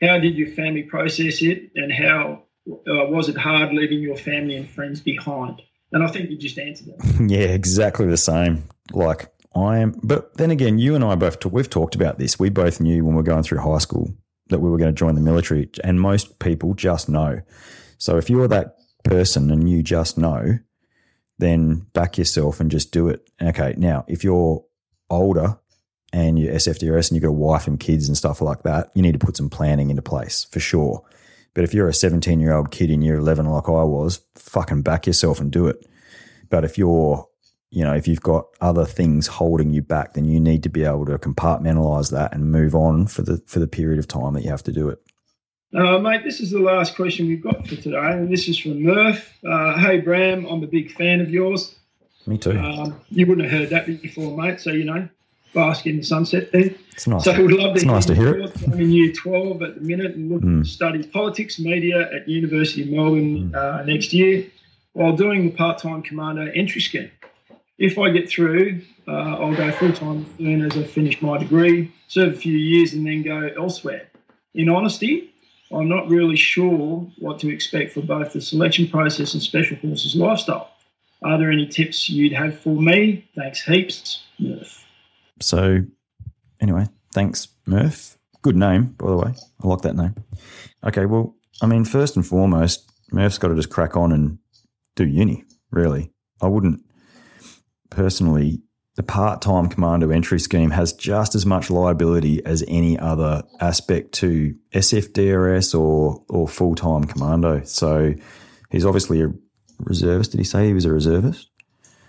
how 0.00 0.18
did 0.18 0.36
your 0.36 0.48
family 0.48 0.84
process 0.84 1.42
it 1.42 1.70
and 1.74 1.92
how 1.92 2.44
uh, 2.68 3.06
was 3.06 3.28
it 3.28 3.36
hard 3.36 3.72
leaving 3.72 4.00
your 4.00 4.16
family 4.16 4.56
and 4.56 4.68
friends 4.68 5.00
behind? 5.00 5.60
And 5.92 6.02
I 6.02 6.06
think 6.06 6.30
you 6.30 6.38
just 6.38 6.58
answered 6.58 6.88
that. 6.88 7.26
yeah, 7.28 7.48
exactly 7.48 8.06
the 8.06 8.16
same. 8.16 8.68
Like 8.92 9.30
I 9.54 9.78
am, 9.78 9.98
but 10.02 10.36
then 10.36 10.50
again, 10.50 10.78
you 10.78 10.94
and 10.94 11.02
I 11.02 11.14
both 11.16 11.44
we've 11.46 11.68
talked 11.68 11.94
about 11.94 12.18
this. 12.18 12.38
We 12.38 12.50
both 12.50 12.80
knew 12.80 13.04
when 13.04 13.14
we 13.14 13.18
were 13.18 13.24
going 13.24 13.42
through 13.42 13.58
high 13.58 13.78
school 13.78 14.14
that 14.48 14.60
we 14.60 14.70
were 14.70 14.78
going 14.78 14.92
to 14.92 14.98
join 14.98 15.14
the 15.14 15.20
military, 15.20 15.68
and 15.82 16.00
most 16.00 16.38
people 16.38 16.74
just 16.74 17.08
know. 17.08 17.40
So 17.98 18.16
if 18.16 18.30
you're 18.30 18.48
that 18.48 18.76
person 19.04 19.50
and 19.50 19.68
you 19.68 19.82
just 19.82 20.18
know, 20.18 20.58
then 21.38 21.86
back 21.92 22.18
yourself 22.18 22.60
and 22.60 22.70
just 22.70 22.92
do 22.92 23.08
it. 23.08 23.28
Okay, 23.40 23.74
now 23.76 24.04
if 24.08 24.22
you're 24.22 24.64
older 25.08 25.58
and 26.12 26.38
you're 26.38 26.54
SFDRS 26.54 27.10
and 27.10 27.16
you've 27.16 27.22
got 27.22 27.30
a 27.30 27.32
wife 27.32 27.66
and 27.66 27.80
kids 27.80 28.08
and 28.08 28.16
stuff 28.16 28.40
like 28.40 28.62
that, 28.62 28.90
you 28.94 29.02
need 29.02 29.12
to 29.12 29.24
put 29.24 29.36
some 29.36 29.50
planning 29.50 29.90
into 29.90 30.02
place 30.02 30.44
for 30.50 30.60
sure. 30.60 31.02
But 31.54 31.64
if 31.64 31.74
you're 31.74 31.88
a 31.88 31.94
17 31.94 32.40
year 32.40 32.52
old 32.52 32.70
kid 32.70 32.90
in 32.90 33.02
year 33.02 33.16
11 33.16 33.46
like 33.46 33.68
I 33.68 33.82
was, 33.82 34.20
fucking 34.36 34.82
back 34.82 35.06
yourself 35.06 35.40
and 35.40 35.50
do 35.50 35.66
it. 35.66 35.84
But 36.48 36.64
if 36.64 36.78
you're 36.78 37.28
you 37.70 37.84
know, 37.84 37.94
if 37.94 38.08
you've 38.08 38.20
got 38.20 38.46
other 38.60 38.84
things 38.84 39.26
holding 39.26 39.72
you 39.72 39.80
back, 39.80 40.14
then 40.14 40.24
you 40.24 40.40
need 40.40 40.62
to 40.64 40.68
be 40.68 40.84
able 40.84 41.06
to 41.06 41.18
compartmentalize 41.18 42.10
that 42.10 42.34
and 42.34 42.50
move 42.50 42.74
on 42.74 43.06
for 43.06 43.22
the 43.22 43.38
for 43.46 43.60
the 43.60 43.68
period 43.68 43.98
of 43.98 44.08
time 44.08 44.34
that 44.34 44.42
you 44.42 44.50
have 44.50 44.62
to 44.64 44.72
do 44.72 44.88
it. 44.88 45.00
Uh, 45.72 45.98
mate, 45.98 46.24
this 46.24 46.40
is 46.40 46.50
the 46.50 46.58
last 46.58 46.96
question 46.96 47.28
we've 47.28 47.42
got 47.42 47.66
for 47.66 47.76
today, 47.76 48.12
and 48.12 48.32
this 48.32 48.48
is 48.48 48.58
from 48.58 48.82
Murph. 48.82 49.32
Uh, 49.48 49.78
hey, 49.78 50.00
Bram, 50.00 50.44
I'm 50.46 50.64
a 50.64 50.66
big 50.66 50.90
fan 50.90 51.20
of 51.20 51.30
yours. 51.30 51.76
Me 52.26 52.36
too. 52.36 52.58
Um, 52.58 53.00
you 53.08 53.26
wouldn't 53.26 53.48
have 53.48 53.60
heard 53.60 53.70
that 53.70 53.86
before, 53.86 54.36
mate, 54.36 54.58
so 54.58 54.72
you 54.72 54.82
know, 54.82 55.08
bask 55.54 55.86
in 55.86 55.98
the 55.98 56.02
sunset 56.02 56.50
there. 56.50 56.74
It's 56.92 57.06
nice. 57.06 57.22
So 57.22 57.40
we'd 57.40 57.56
love 57.56 57.70
to, 57.70 57.72
it's 57.74 57.82
hear, 57.82 57.92
nice 57.92 58.06
to 58.06 58.14
hear 58.16 58.40
it. 58.40 58.52
I'm 58.66 58.80
in 58.80 58.90
year 58.90 59.12
12 59.12 59.62
at 59.62 59.74
the 59.76 59.80
minute 59.80 60.16
and 60.16 60.30
looking 60.30 60.60
mm. 60.60 60.64
to 60.64 60.68
study 60.68 61.04
politics 61.04 61.60
media 61.60 62.10
at 62.12 62.28
University 62.28 62.82
of 62.82 62.88
Melbourne 62.88 63.52
mm. 63.52 63.54
uh, 63.54 63.84
next 63.84 64.12
year 64.12 64.46
while 64.92 65.14
doing 65.14 65.44
the 65.44 65.56
part-time 65.56 66.02
commando 66.02 66.50
entry 66.52 66.80
scheme. 66.80 67.10
If 67.80 67.98
I 67.98 68.10
get 68.10 68.28
through, 68.28 68.82
uh, 69.08 69.10
I'll 69.10 69.56
go 69.56 69.72
full 69.72 69.92
time 69.94 70.26
as 70.30 70.36
soon 70.36 70.62
as 70.66 70.76
I 70.76 70.84
finish 70.84 71.22
my 71.22 71.38
degree, 71.38 71.90
serve 72.08 72.34
a 72.34 72.36
few 72.36 72.52
years, 72.52 72.92
and 72.92 73.06
then 73.06 73.22
go 73.22 73.48
elsewhere. 73.56 74.06
In 74.54 74.68
honesty, 74.68 75.32
I'm 75.72 75.88
not 75.88 76.06
really 76.10 76.36
sure 76.36 77.10
what 77.18 77.38
to 77.38 77.48
expect 77.48 77.92
for 77.92 78.02
both 78.02 78.34
the 78.34 78.42
selection 78.42 78.86
process 78.86 79.32
and 79.32 79.42
Special 79.42 79.78
Forces 79.78 80.14
lifestyle. 80.14 80.70
Are 81.24 81.38
there 81.38 81.50
any 81.50 81.66
tips 81.66 82.10
you'd 82.10 82.34
have 82.34 82.60
for 82.60 82.76
me? 82.76 83.26
Thanks 83.34 83.62
heaps, 83.62 84.24
Murph. 84.38 84.84
So, 85.40 85.78
anyway, 86.60 86.86
thanks, 87.14 87.48
Murph. 87.64 88.18
Good 88.42 88.56
name, 88.56 88.94
by 88.98 89.08
the 89.08 89.16
way. 89.16 89.34
I 89.62 89.66
like 89.66 89.80
that 89.82 89.96
name. 89.96 90.16
Okay, 90.84 91.06
well, 91.06 91.34
I 91.62 91.66
mean, 91.66 91.86
first 91.86 92.14
and 92.16 92.26
foremost, 92.26 92.90
Murph's 93.10 93.38
got 93.38 93.48
to 93.48 93.54
just 93.54 93.70
crack 93.70 93.96
on 93.96 94.12
and 94.12 94.38
do 94.96 95.06
uni, 95.06 95.44
really. 95.70 96.12
I 96.42 96.46
wouldn't 96.46 96.82
personally, 97.90 98.62
the 98.96 99.02
part 99.02 99.40
time 99.40 99.68
commando 99.68 100.10
entry 100.10 100.40
scheme 100.40 100.70
has 100.70 100.92
just 100.92 101.34
as 101.34 101.46
much 101.46 101.70
liability 101.70 102.44
as 102.44 102.64
any 102.66 102.98
other 102.98 103.42
aspect 103.60 104.12
to 104.12 104.54
SFDRS 104.72 105.78
or, 105.78 106.22
or 106.28 106.48
full 106.48 106.74
time 106.74 107.04
commando. 107.04 107.62
So 107.64 108.14
he's 108.70 108.84
obviously 108.84 109.22
a 109.22 109.32
reservist. 109.78 110.32
Did 110.32 110.38
he 110.38 110.44
say 110.44 110.66
he 110.66 110.74
was 110.74 110.84
a 110.84 110.92
reservist? 110.92 111.48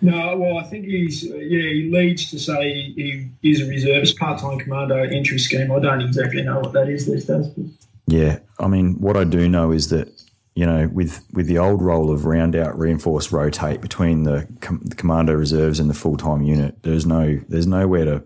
No, 0.03 0.35
well, 0.35 0.57
I 0.57 0.63
think 0.63 0.85
he's, 0.85 1.23
yeah, 1.23 1.37
he 1.37 1.89
leads 1.93 2.31
to 2.31 2.39
say 2.39 2.73
he 2.73 3.29
is 3.43 3.61
a 3.61 3.69
reservist 3.69 4.17
part 4.17 4.39
time 4.39 4.57
commando 4.57 5.03
entry 5.03 5.37
scheme. 5.37 5.71
I 5.71 5.79
don't 5.79 6.01
exactly 6.01 6.41
know 6.41 6.59
what 6.59 6.73
that 6.73 6.89
is 6.89 7.05
these 7.05 7.25
days. 7.25 7.47
Yeah, 8.07 8.39
I 8.59 8.67
mean, 8.67 8.95
what 8.99 9.15
I 9.15 9.23
do 9.23 9.47
know 9.47 9.71
is 9.71 9.89
that 9.89 10.09
you 10.53 10.65
know, 10.65 10.89
with 10.91 11.23
with 11.31 11.47
the 11.47 11.57
old 11.57 11.81
role 11.81 12.11
of 12.11 12.25
round 12.25 12.55
out, 12.55 12.77
reinforce, 12.77 13.31
rotate 13.31 13.81
between 13.81 14.23
the, 14.23 14.47
com- 14.59 14.81
the 14.83 14.95
commando 14.95 15.33
reserves 15.33 15.79
and 15.79 15.89
the 15.89 15.93
full 15.93 16.17
time 16.17 16.41
unit, 16.41 16.83
there's 16.83 17.05
no 17.05 17.39
there's 17.47 17.67
nowhere 17.67 18.05
to 18.05 18.23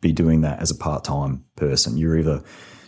be 0.00 0.12
doing 0.12 0.40
that 0.40 0.60
as 0.60 0.70
a 0.70 0.74
part 0.74 1.04
time 1.04 1.44
person. 1.56 1.96
You're 1.96 2.18
either 2.18 2.42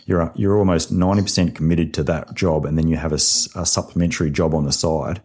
you're 0.05 0.31
you're 0.35 0.57
almost 0.57 0.91
ninety 0.91 1.21
percent 1.21 1.55
committed 1.55 1.93
to 1.93 2.03
that 2.03 2.35
job, 2.35 2.65
and 2.65 2.77
then 2.77 2.87
you 2.87 2.97
have 2.97 3.13
a, 3.13 3.15
a, 3.15 3.65
supplementary 3.65 4.29
job 4.29 4.53
on 4.53 4.65
the 4.65 4.73
side, 4.73 5.21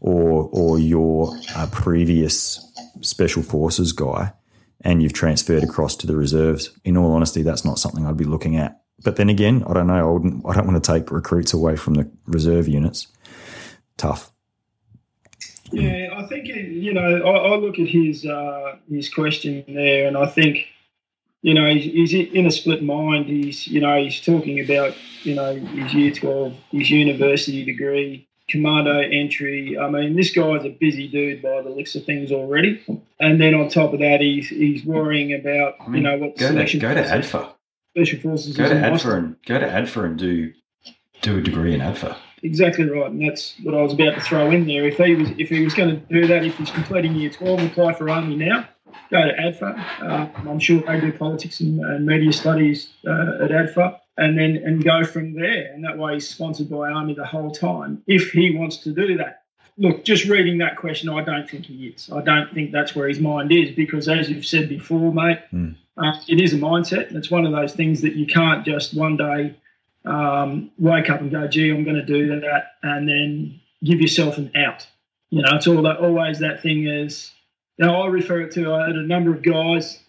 or 0.00 0.48
or 0.52 0.78
you're 0.78 1.32
a 1.56 1.68
previous 1.68 2.60
special 3.02 3.44
forces 3.44 3.92
guy, 3.92 4.32
and 4.80 5.00
you've 5.00 5.12
transferred 5.12 5.62
across 5.62 5.94
to 5.96 6.08
the 6.08 6.16
reserves. 6.16 6.70
In 6.84 6.96
all 6.96 7.12
honesty, 7.12 7.42
that's 7.42 7.64
not 7.64 7.78
something 7.78 8.04
I'd 8.04 8.16
be 8.16 8.24
looking 8.24 8.56
at 8.56 8.82
but 9.02 9.16
then 9.16 9.28
again, 9.28 9.64
I 9.66 9.72
don't 9.72 9.86
know. 9.86 10.08
I, 10.08 10.10
wouldn't, 10.10 10.44
I 10.46 10.54
don't 10.54 10.66
want 10.66 10.82
to 10.82 10.92
take 10.92 11.10
recruits 11.10 11.52
away 11.52 11.76
from 11.76 11.94
the 11.94 12.10
reserve 12.26 12.68
units. 12.68 13.06
Tough. 13.96 14.30
Yeah, 15.72 16.08
I 16.16 16.26
think 16.26 16.46
you 16.46 16.92
know. 16.92 17.00
I, 17.00 17.52
I 17.52 17.56
look 17.56 17.78
at 17.78 17.86
his 17.86 18.26
uh, 18.26 18.76
his 18.88 19.12
question 19.12 19.64
there, 19.68 20.08
and 20.08 20.16
I 20.16 20.26
think 20.26 20.66
you 21.42 21.54
know 21.54 21.66
he's, 21.72 22.12
he's, 22.12 22.30
in 22.32 22.46
a 22.46 22.50
split 22.50 22.82
mind. 22.82 23.26
He's 23.26 23.68
you 23.68 23.80
know 23.80 24.02
he's 24.02 24.20
talking 24.20 24.58
about 24.60 24.94
you 25.22 25.36
know 25.36 25.54
his 25.54 25.94
year 25.94 26.12
twelve, 26.12 26.54
his 26.72 26.90
university 26.90 27.64
degree, 27.64 28.26
commando 28.48 28.98
entry. 28.98 29.78
I 29.78 29.88
mean, 29.88 30.16
this 30.16 30.32
guy's 30.32 30.64
a 30.64 30.70
busy 30.70 31.06
dude 31.06 31.40
by 31.40 31.62
the 31.62 31.70
looks 31.70 31.94
of 31.94 32.04
things 32.04 32.32
already. 32.32 32.82
And 33.20 33.40
then 33.40 33.54
on 33.54 33.68
top 33.68 33.92
of 33.92 34.00
that, 34.00 34.20
he's 34.20 34.48
he's 34.48 34.84
worrying 34.84 35.34
about 35.34 35.74
I 35.80 35.86
mean, 35.86 36.02
you 36.02 36.08
know 36.08 36.16
what 36.18 36.36
go 36.36 36.48
selection 36.48 36.80
to, 36.80 36.86
go 36.86 36.94
to 36.94 37.02
ADFA 37.02 37.52
special 37.90 38.20
forces. 38.20 38.56
Go 38.56 38.68
to 38.68 38.74
ADFA 38.74 39.18
and 39.18 39.36
go 39.46 39.58
to 39.58 39.66
ADFA 39.66 40.04
and 40.04 40.18
do 40.18 40.52
do 41.22 41.38
a 41.38 41.40
degree 41.40 41.74
in 41.74 41.80
ADFA. 41.80 42.16
Exactly 42.42 42.88
right, 42.88 43.10
and 43.10 43.28
that's 43.28 43.54
what 43.62 43.74
I 43.74 43.82
was 43.82 43.92
about 43.92 44.14
to 44.14 44.20
throw 44.20 44.50
in 44.50 44.66
there. 44.66 44.86
If 44.86 44.96
he 44.96 45.14
was 45.14 45.28
if 45.38 45.48
he 45.48 45.62
was 45.62 45.74
going 45.74 45.90
to 45.90 45.96
do 46.12 46.26
that, 46.26 46.44
if 46.44 46.56
he's 46.56 46.70
completing 46.70 47.14
year 47.14 47.30
twelve, 47.30 47.62
apply 47.62 47.94
for 47.94 48.08
army 48.08 48.36
now. 48.36 48.68
Go 49.10 49.22
to 49.22 49.32
ADFA. 49.32 50.02
Uh, 50.02 50.48
I'm 50.48 50.58
sure 50.58 50.80
they 50.80 51.00
do 51.00 51.12
politics 51.12 51.60
and, 51.60 51.80
and 51.80 52.06
media 52.06 52.32
studies 52.32 52.90
uh, 53.06 53.44
at 53.44 53.50
ADFA, 53.50 53.98
and 54.16 54.38
then 54.38 54.62
and 54.64 54.82
go 54.82 55.04
from 55.04 55.34
there. 55.34 55.72
And 55.72 55.84
that 55.84 55.98
way, 55.98 56.14
he's 56.14 56.28
sponsored 56.28 56.70
by 56.70 56.90
army 56.90 57.14
the 57.14 57.26
whole 57.26 57.50
time. 57.50 58.02
If 58.06 58.30
he 58.30 58.56
wants 58.56 58.78
to 58.78 58.92
do 58.92 59.16
that, 59.18 59.42
look, 59.76 60.04
just 60.04 60.24
reading 60.24 60.58
that 60.58 60.76
question, 60.76 61.08
I 61.08 61.22
don't 61.22 61.48
think 61.48 61.66
he 61.66 61.88
is. 61.88 62.10
I 62.10 62.22
don't 62.22 62.52
think 62.54 62.72
that's 62.72 62.94
where 62.94 63.08
his 63.08 63.20
mind 63.20 63.52
is 63.52 63.72
because, 63.72 64.08
as 64.08 64.30
you've 64.30 64.46
said 64.46 64.68
before, 64.68 65.12
mate, 65.12 65.40
Mm. 65.52 65.76
Uh, 65.96 66.12
it 66.28 66.40
is 66.40 66.52
a 66.52 66.56
mindset. 66.56 67.08
And 67.08 67.16
it's 67.16 67.30
one 67.30 67.44
of 67.46 67.52
those 67.52 67.74
things 67.74 68.00
that 68.02 68.14
you 68.14 68.26
can't 68.26 68.64
just 68.64 68.94
one 68.94 69.16
day 69.16 69.56
um, 70.04 70.70
wake 70.78 71.10
up 71.10 71.20
and 71.20 71.30
go, 71.30 71.46
gee, 71.48 71.70
I'm 71.70 71.84
going 71.84 71.96
to 71.96 72.04
do 72.04 72.40
that, 72.40 72.72
and 72.82 73.08
then 73.08 73.60
give 73.84 74.00
yourself 74.00 74.38
an 74.38 74.50
out. 74.56 74.86
You 75.30 75.42
know, 75.42 75.56
it's 75.56 75.66
all 75.66 75.82
that, 75.82 75.98
always 75.98 76.38
that 76.40 76.62
thing 76.62 76.86
is, 76.86 77.30
you 77.76 77.86
know, 77.86 78.02
I 78.02 78.06
refer 78.08 78.40
it 78.42 78.52
to, 78.52 78.72
I 78.74 78.86
had 78.86 78.96
a 78.96 79.02
number 79.02 79.30
of 79.30 79.42
guys, 79.42 80.00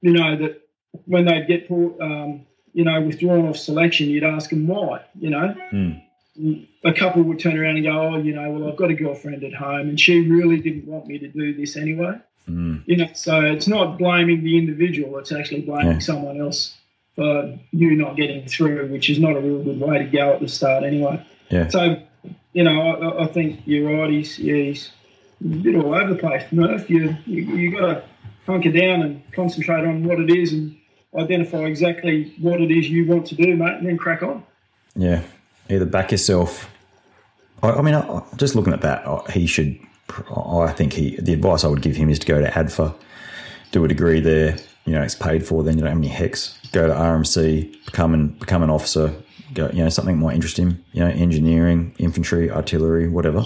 you 0.00 0.12
know, 0.12 0.36
that 0.36 0.62
when 1.06 1.24
they'd 1.26 1.46
get, 1.46 1.68
pulled, 1.68 2.00
um, 2.00 2.46
you 2.72 2.84
know, 2.84 3.00
withdrawn 3.02 3.46
off 3.48 3.56
selection, 3.56 4.08
you'd 4.08 4.24
ask 4.24 4.50
them 4.50 4.66
why, 4.66 5.04
you 5.18 5.30
know 5.30 5.54
Mm. 6.36 6.66
a 6.82 6.92
couple 6.92 7.22
would 7.22 7.38
turn 7.38 7.56
around 7.56 7.76
and 7.76 7.84
go, 7.84 7.92
"Oh, 7.92 8.18
you 8.18 8.34
know, 8.34 8.50
well, 8.50 8.68
I've 8.68 8.76
got 8.76 8.90
a 8.90 8.94
girlfriend 8.94 9.44
at 9.44 9.54
home, 9.54 9.88
and 9.88 10.00
she 10.00 10.28
really 10.28 10.58
didn't 10.58 10.84
want 10.84 11.06
me 11.06 11.16
to 11.20 11.28
do 11.28 11.54
this 11.54 11.76
anyway." 11.76 12.18
Mm. 12.48 12.82
You 12.86 12.96
know, 12.98 13.08
so 13.14 13.40
it's 13.40 13.66
not 13.66 13.98
blaming 13.98 14.44
the 14.44 14.58
individual; 14.58 15.18
it's 15.18 15.32
actually 15.32 15.62
blaming 15.62 15.92
Yeah. 15.94 15.98
someone 16.00 16.40
else 16.40 16.76
for 17.16 17.58
you 17.72 17.94
not 17.96 18.16
getting 18.16 18.46
through, 18.46 18.88
which 18.88 19.08
is 19.08 19.18
not 19.18 19.36
a 19.36 19.40
real 19.40 19.62
good 19.62 19.80
way 19.80 19.98
to 19.98 20.04
go 20.04 20.32
at 20.34 20.40
the 20.40 20.48
start, 20.48 20.82
anyway. 20.84 21.24
Yeah. 21.48 21.68
So, 21.68 21.96
you 22.52 22.64
know, 22.64 22.80
I, 22.90 23.24
I 23.24 23.26
think 23.28 23.60
you're 23.66 23.96
right. 23.98 24.10
He's, 24.10 24.38
yeah, 24.38 24.54
he's 24.56 24.90
a 25.42 25.46
bit 25.48 25.76
all 25.76 25.94
over 25.94 26.12
the 26.12 26.18
place, 26.20 26.42
Murph. 26.52 26.90
You 26.90 27.16
you, 27.24 27.42
you 27.56 27.70
got 27.78 27.86
to 27.86 28.04
hunker 28.46 28.72
down 28.72 29.02
and 29.02 29.22
concentrate 29.32 29.84
on 29.86 30.04
what 30.04 30.18
it 30.20 30.28
is 30.30 30.52
and 30.52 30.76
identify 31.16 31.60
exactly 31.60 32.34
what 32.40 32.60
it 32.60 32.70
is 32.70 32.90
you 32.90 33.06
want 33.06 33.26
to 33.28 33.34
do, 33.36 33.56
mate, 33.56 33.78
and 33.78 33.86
then 33.86 33.96
crack 33.96 34.22
on. 34.22 34.42
Yeah, 34.96 35.22
either 35.70 35.86
back 35.86 36.10
yourself. 36.12 36.68
I, 37.62 37.70
I 37.70 37.82
mean, 37.82 37.94
I, 37.94 38.22
just 38.36 38.54
looking 38.54 38.72
at 38.72 38.82
that, 38.82 39.06
I- 39.06 39.30
he 39.30 39.46
should. 39.46 39.78
I 40.10 40.72
think 40.72 40.92
he. 40.92 41.16
The 41.16 41.32
advice 41.32 41.64
I 41.64 41.68
would 41.68 41.82
give 41.82 41.96
him 41.96 42.10
is 42.10 42.18
to 42.20 42.26
go 42.26 42.40
to 42.40 42.48
ADFA, 42.48 42.94
do 43.72 43.84
a 43.84 43.88
degree 43.88 44.20
there. 44.20 44.56
You 44.84 44.92
know, 44.92 45.02
it's 45.02 45.14
paid 45.14 45.46
for. 45.46 45.62
Then 45.62 45.76
you 45.76 45.80
don't 45.82 45.90
have 45.90 45.98
any 45.98 46.08
HECS. 46.08 46.72
Go 46.72 46.86
to 46.86 46.92
RMC, 46.92 47.84
become 47.86 48.14
an 48.14 48.28
become 48.28 48.62
an 48.62 48.70
officer. 48.70 49.14
Go, 49.54 49.70
you 49.72 49.82
know, 49.82 49.88
something 49.88 50.18
might 50.18 50.34
interest 50.34 50.58
him. 50.58 50.84
You 50.92 51.00
know, 51.00 51.10
engineering, 51.10 51.94
infantry, 51.98 52.50
artillery, 52.50 53.08
whatever. 53.08 53.44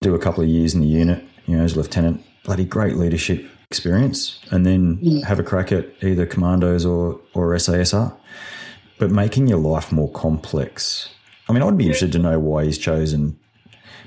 Do 0.00 0.14
a 0.14 0.18
couple 0.18 0.42
of 0.42 0.48
years 0.48 0.74
in 0.74 0.80
the 0.80 0.86
unit. 0.86 1.22
You 1.46 1.56
know, 1.56 1.64
as 1.64 1.74
a 1.74 1.80
lieutenant. 1.80 2.24
Bloody 2.44 2.64
great 2.64 2.96
leadership 2.96 3.44
experience, 3.70 4.40
and 4.50 4.64
then 4.64 5.22
have 5.26 5.38
a 5.38 5.42
crack 5.42 5.70
at 5.70 5.86
either 6.02 6.24
commandos 6.24 6.86
or 6.86 7.20
or 7.34 7.54
SASR 7.54 8.16
but 8.98 9.10
making 9.10 9.46
your 9.46 9.58
life 9.58 9.90
more 9.90 10.10
complex. 10.10 11.08
I 11.48 11.52
mean, 11.52 11.62
I'd 11.62 11.78
be 11.78 11.84
interested 11.84 12.12
to 12.12 12.18
know 12.18 12.38
why 12.38 12.64
he's 12.64 12.78
chosen 12.78 13.37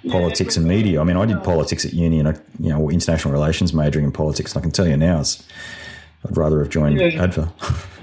politics 0.09 0.57
and 0.57 0.65
media. 0.67 0.99
I 1.01 1.03
mean, 1.03 1.17
I 1.17 1.25
did 1.25 1.43
politics 1.43 1.85
at 1.85 1.93
uni 1.93 2.19
and 2.19 2.27
I, 2.29 2.33
you 2.59 2.69
know, 2.69 2.89
international 2.89 3.33
relations 3.33 3.73
majoring 3.73 4.05
in 4.05 4.11
politics, 4.11 4.53
and 4.53 4.59
I 4.59 4.61
can 4.61 4.71
tell 4.71 4.87
you 4.87 4.97
now, 4.97 5.19
it's, 5.21 5.45
I'd 6.27 6.35
rather 6.37 6.59
have 6.59 6.69
joined 6.69 6.99
Yeah. 6.99 7.09
ADFA. 7.27 7.87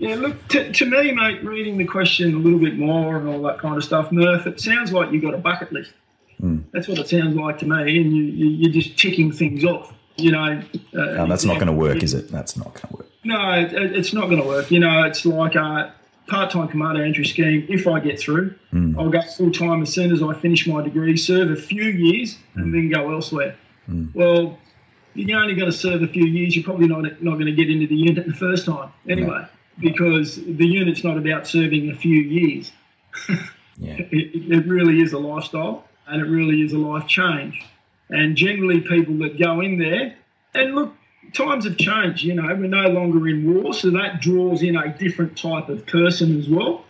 Yeah, 0.00 0.14
look, 0.14 0.46
to, 0.50 0.70
to 0.74 0.86
me, 0.86 1.10
mate, 1.10 1.42
reading 1.44 1.76
the 1.76 1.84
question 1.84 2.32
a 2.32 2.38
little 2.38 2.60
bit 2.60 2.78
more 2.78 3.16
and 3.16 3.28
all 3.28 3.42
that 3.42 3.58
kind 3.58 3.76
of 3.76 3.82
stuff, 3.82 4.12
Murph, 4.12 4.46
it 4.46 4.60
sounds 4.60 4.92
like 4.92 5.10
you've 5.10 5.24
got 5.24 5.34
a 5.34 5.38
bucket 5.38 5.72
list. 5.72 5.90
That's 6.72 6.86
what 6.86 6.98
it 7.00 7.08
sounds 7.08 7.34
like 7.34 7.58
to 7.58 7.66
me, 7.66 7.98
and 8.00 8.14
you, 8.16 8.22
you, 8.22 8.46
you're 8.46 8.72
just 8.72 8.96
ticking 8.96 9.32
things 9.32 9.64
off. 9.64 9.92
You 10.16 10.30
know, 10.30 10.62
uh, 10.94 10.98
No, 11.04 11.26
that's 11.26 11.44
not 11.44 11.54
going 11.56 11.66
to 11.66 11.72
work, 11.72 12.04
is 12.04 12.14
it? 12.14 12.30
That's 12.30 12.56
not 12.56 12.66
going 12.74 12.86
to 12.90 12.96
work. 12.98 13.10
No, 13.24 13.50
it, 13.54 13.72
it- 13.72 13.96
it's 13.96 14.12
not 14.12 14.26
going 14.28 14.40
to 14.40 14.46
work. 14.46 14.70
You 14.70 14.78
know, 14.78 15.02
it's 15.02 15.26
like 15.26 15.56
a 16.28 16.32
part-time 16.32 16.68
commando 16.68 17.02
entry 17.02 17.24
scheme. 17.24 17.66
If 17.68 17.86
I 17.86 18.00
get 18.00 18.18
through, 18.18 18.54
hmm. 18.70 18.98
I'll 18.98 19.10
go 19.10 19.22
full-time 19.22 19.82
as 19.82 19.92
soon 19.92 20.12
as 20.12 20.22
I 20.22 20.34
finish 20.34 20.66
my 20.66 20.82
degree, 20.82 21.16
serve 21.16 21.50
a 21.50 21.56
few 21.56 21.84
years, 21.84 22.36
and 22.54 22.66
hmm. 22.66 22.72
then 22.72 22.88
go 22.90 23.12
elsewhere. 23.12 23.56
Hmm. 23.86 24.06
Well, 24.14 24.58
you're 25.14 25.40
only 25.40 25.54
going 25.54 25.70
to 25.70 25.76
serve 25.76 26.02
a 26.02 26.08
few 26.08 26.24
years. 26.24 26.54
You're 26.54 26.64
probably 26.64 26.88
not 26.88 27.02
not 27.22 27.34
going 27.34 27.46
to 27.46 27.52
get 27.52 27.70
into 27.70 27.86
the 27.86 27.96
unit 27.96 28.26
the 28.26 28.34
first 28.34 28.66
time 28.66 28.92
anyway, 29.08 29.46
because 29.78 30.36
the 30.36 30.66
unit's 30.66 31.02
not 31.02 31.16
about 31.16 31.46
serving 31.46 31.90
a 31.90 31.94
few 31.94 32.20
years. 32.20 32.72
Yeah. 33.80 33.94
It 34.10 34.52
it 34.52 34.66
really 34.66 35.00
is 35.00 35.12
a 35.12 35.18
lifestyle 35.20 35.84
and 36.08 36.20
it 36.20 36.28
really 36.28 36.62
is 36.62 36.72
a 36.72 36.78
life 36.78 37.06
change. 37.06 37.64
And 38.10 38.36
generally, 38.36 38.80
people 38.80 39.14
that 39.18 39.38
go 39.38 39.60
in 39.60 39.78
there, 39.78 40.16
and 40.54 40.74
look, 40.74 40.94
times 41.32 41.64
have 41.64 41.76
changed. 41.76 42.22
You 42.22 42.34
know, 42.34 42.46
we're 42.46 42.66
no 42.68 42.88
longer 42.88 43.28
in 43.28 43.54
war, 43.54 43.74
so 43.74 43.90
that 43.90 44.20
draws 44.20 44.62
in 44.62 44.76
a 44.76 44.96
different 44.96 45.36
type 45.36 45.68
of 45.68 45.86
person 45.86 46.38
as 46.38 46.48
well. 46.48 46.84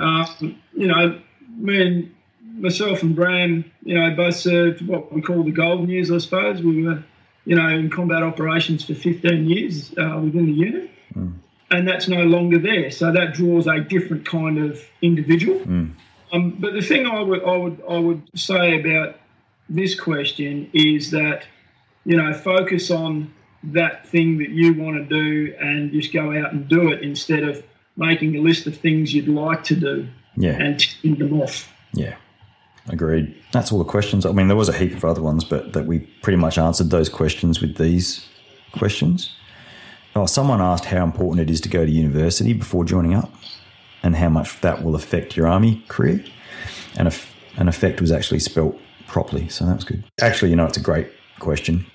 Um, 0.00 0.56
you 0.74 0.86
know, 0.86 1.20
me 1.56 1.86
and 1.86 2.14
myself 2.56 3.02
and 3.02 3.14
Bram, 3.16 3.64
you 3.82 3.98
know, 3.98 4.14
both 4.14 4.36
served 4.36 4.86
what 4.86 5.12
we 5.12 5.20
call 5.20 5.42
the 5.42 5.50
golden 5.50 5.88
years, 5.88 6.10
I 6.10 6.18
suppose. 6.18 6.62
We 6.62 6.84
were, 6.84 7.02
you 7.44 7.56
know, 7.56 7.68
in 7.68 7.90
combat 7.90 8.22
operations 8.22 8.84
for 8.84 8.94
15 8.94 9.48
years 9.48 9.92
uh, 9.98 10.20
within 10.22 10.46
the 10.46 10.52
unit. 10.52 10.90
And 11.70 11.88
that's 11.88 12.06
no 12.08 12.22
longer 12.24 12.58
there. 12.58 12.90
So 12.90 13.10
that 13.12 13.34
draws 13.34 13.66
a 13.66 13.80
different 13.80 14.26
kind 14.26 14.58
of 14.58 14.80
individual. 15.02 15.60
Um, 16.32 16.50
but 16.58 16.72
the 16.74 16.82
thing 16.82 17.06
I 17.06 17.20
would, 17.20 17.42
I 17.44 17.56
would, 17.56 17.82
I 17.88 17.98
would 17.98 18.22
say 18.38 18.80
about 18.80 19.16
this 19.68 19.98
question 19.98 20.70
is 20.72 21.10
that, 21.10 21.46
you 22.04 22.16
know, 22.16 22.32
focus 22.34 22.90
on 22.90 23.32
that 23.72 24.06
thing 24.08 24.38
that 24.38 24.50
you 24.50 24.74
want 24.74 24.96
to 24.96 25.04
do 25.04 25.54
and 25.60 25.90
just 25.92 26.12
go 26.12 26.32
out 26.32 26.52
and 26.52 26.68
do 26.68 26.88
it 26.90 27.02
instead 27.02 27.42
of 27.42 27.62
making 27.96 28.36
a 28.36 28.40
list 28.40 28.66
of 28.66 28.76
things 28.76 29.14
you'd 29.14 29.28
like 29.28 29.64
to 29.64 29.76
do 29.76 30.06
Yeah. 30.36 30.52
and 30.60 30.78
ticking 30.78 31.14
them 31.16 31.40
off. 31.40 31.72
Yeah. 31.92 32.14
Agreed. 32.88 33.34
That's 33.52 33.72
all 33.72 33.78
the 33.78 33.84
questions. 33.84 34.26
I 34.26 34.32
mean, 34.32 34.48
there 34.48 34.56
was 34.56 34.68
a 34.68 34.72
heap 34.76 34.92
of 34.94 35.04
other 35.04 35.22
ones, 35.22 35.44
but 35.44 35.72
that 35.72 35.86
we 35.86 36.00
pretty 36.22 36.36
much 36.36 36.58
answered 36.58 36.90
those 36.90 37.08
questions 37.08 37.60
with 37.60 37.76
these 37.78 38.26
questions. 38.72 39.30
Oh, 40.16 40.26
someone 40.26 40.60
asked 40.60 40.84
how 40.84 41.02
important 41.02 41.40
it 41.48 41.50
is 41.50 41.60
to 41.62 41.68
go 41.68 41.84
to 41.86 41.90
university 41.90 42.52
before 42.52 42.84
joining 42.84 43.14
up 43.14 43.32
and 44.02 44.14
how 44.16 44.28
much 44.28 44.60
that 44.60 44.84
will 44.84 44.94
affect 44.94 45.36
your 45.36 45.46
army 45.46 45.82
career. 45.88 46.22
And 46.96 47.08
if 47.08 47.32
an 47.56 47.68
effect 47.68 48.00
was 48.00 48.12
actually 48.12 48.40
spelt 48.40 48.78
properly. 49.06 49.48
So 49.48 49.64
that 49.64 49.76
was 49.76 49.84
good. 49.84 50.04
Actually, 50.20 50.50
you 50.50 50.56
know, 50.56 50.66
it's 50.66 50.76
a 50.76 50.82
great 50.82 51.08
question. 51.38 51.86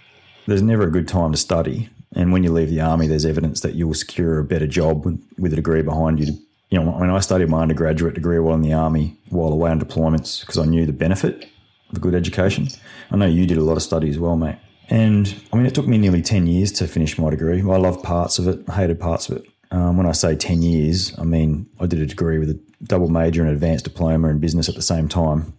There's 0.49 0.61
never 0.61 0.83
a 0.83 0.91
good 0.91 1.07
time 1.07 1.31
to 1.31 1.37
study. 1.37 1.89
And 2.15 2.33
when 2.33 2.43
you 2.43 2.51
leave 2.51 2.69
the 2.69 2.81
army, 2.81 3.07
there's 3.07 3.25
evidence 3.25 3.61
that 3.61 3.75
you'll 3.75 3.93
secure 3.93 4.39
a 4.39 4.43
better 4.43 4.67
job 4.67 5.05
with, 5.05 5.53
a 5.53 5.55
degree 5.55 5.83
behind 5.83 6.19
you. 6.19 6.33
You 6.69 6.79
know, 6.79 6.93
I 6.93 7.01
mean, 7.01 7.11
I 7.11 7.19
studied 7.19 7.49
my 7.49 7.61
undergraduate 7.61 8.15
degree 8.15 8.39
while 8.39 8.55
in 8.55 8.61
the 8.61 8.73
army, 8.73 9.17
while 9.29 9.51
away 9.51 9.69
on 9.69 9.79
deployments, 9.79 10.41
because 10.41 10.57
I 10.57 10.65
knew 10.65 10.85
the 10.85 10.93
benefit 10.93 11.47
of 11.91 11.97
a 11.97 11.99
good 11.99 12.15
education. 12.15 12.67
I 13.11 13.15
know 13.15 13.25
you 13.25 13.45
did 13.45 13.57
a 13.57 13.63
lot 13.63 13.77
of 13.77 13.83
study 13.83 14.09
as 14.09 14.19
well, 14.19 14.35
mate. 14.35 14.57
And 14.89 15.35
I 15.53 15.57
mean, 15.57 15.67
it 15.67 15.75
took 15.75 15.87
me 15.87 15.97
nearly 15.97 16.21
10 16.21 16.47
years 16.47 16.71
to 16.73 16.87
finish 16.87 17.17
my 17.17 17.29
degree. 17.29 17.61
I 17.61 17.77
loved 17.77 18.03
parts 18.03 18.39
of 18.39 18.47
it, 18.47 18.67
hated 18.69 18.99
parts 18.99 19.29
of 19.29 19.37
it. 19.37 19.45
Um, 19.71 19.97
when 19.97 20.07
I 20.07 20.13
say 20.13 20.35
10 20.35 20.63
years, 20.63 21.17
I 21.19 21.23
mean, 21.23 21.67
I 21.79 21.85
did 21.85 22.01
a 22.01 22.07
degree 22.07 22.39
with 22.39 22.49
a 22.49 22.59
double 22.83 23.07
major 23.07 23.43
and 23.43 23.51
advanced 23.51 23.85
diploma 23.85 24.29
in 24.29 24.39
business 24.39 24.67
at 24.67 24.73
the 24.73 24.81
same 24.81 25.07
time. 25.07 25.53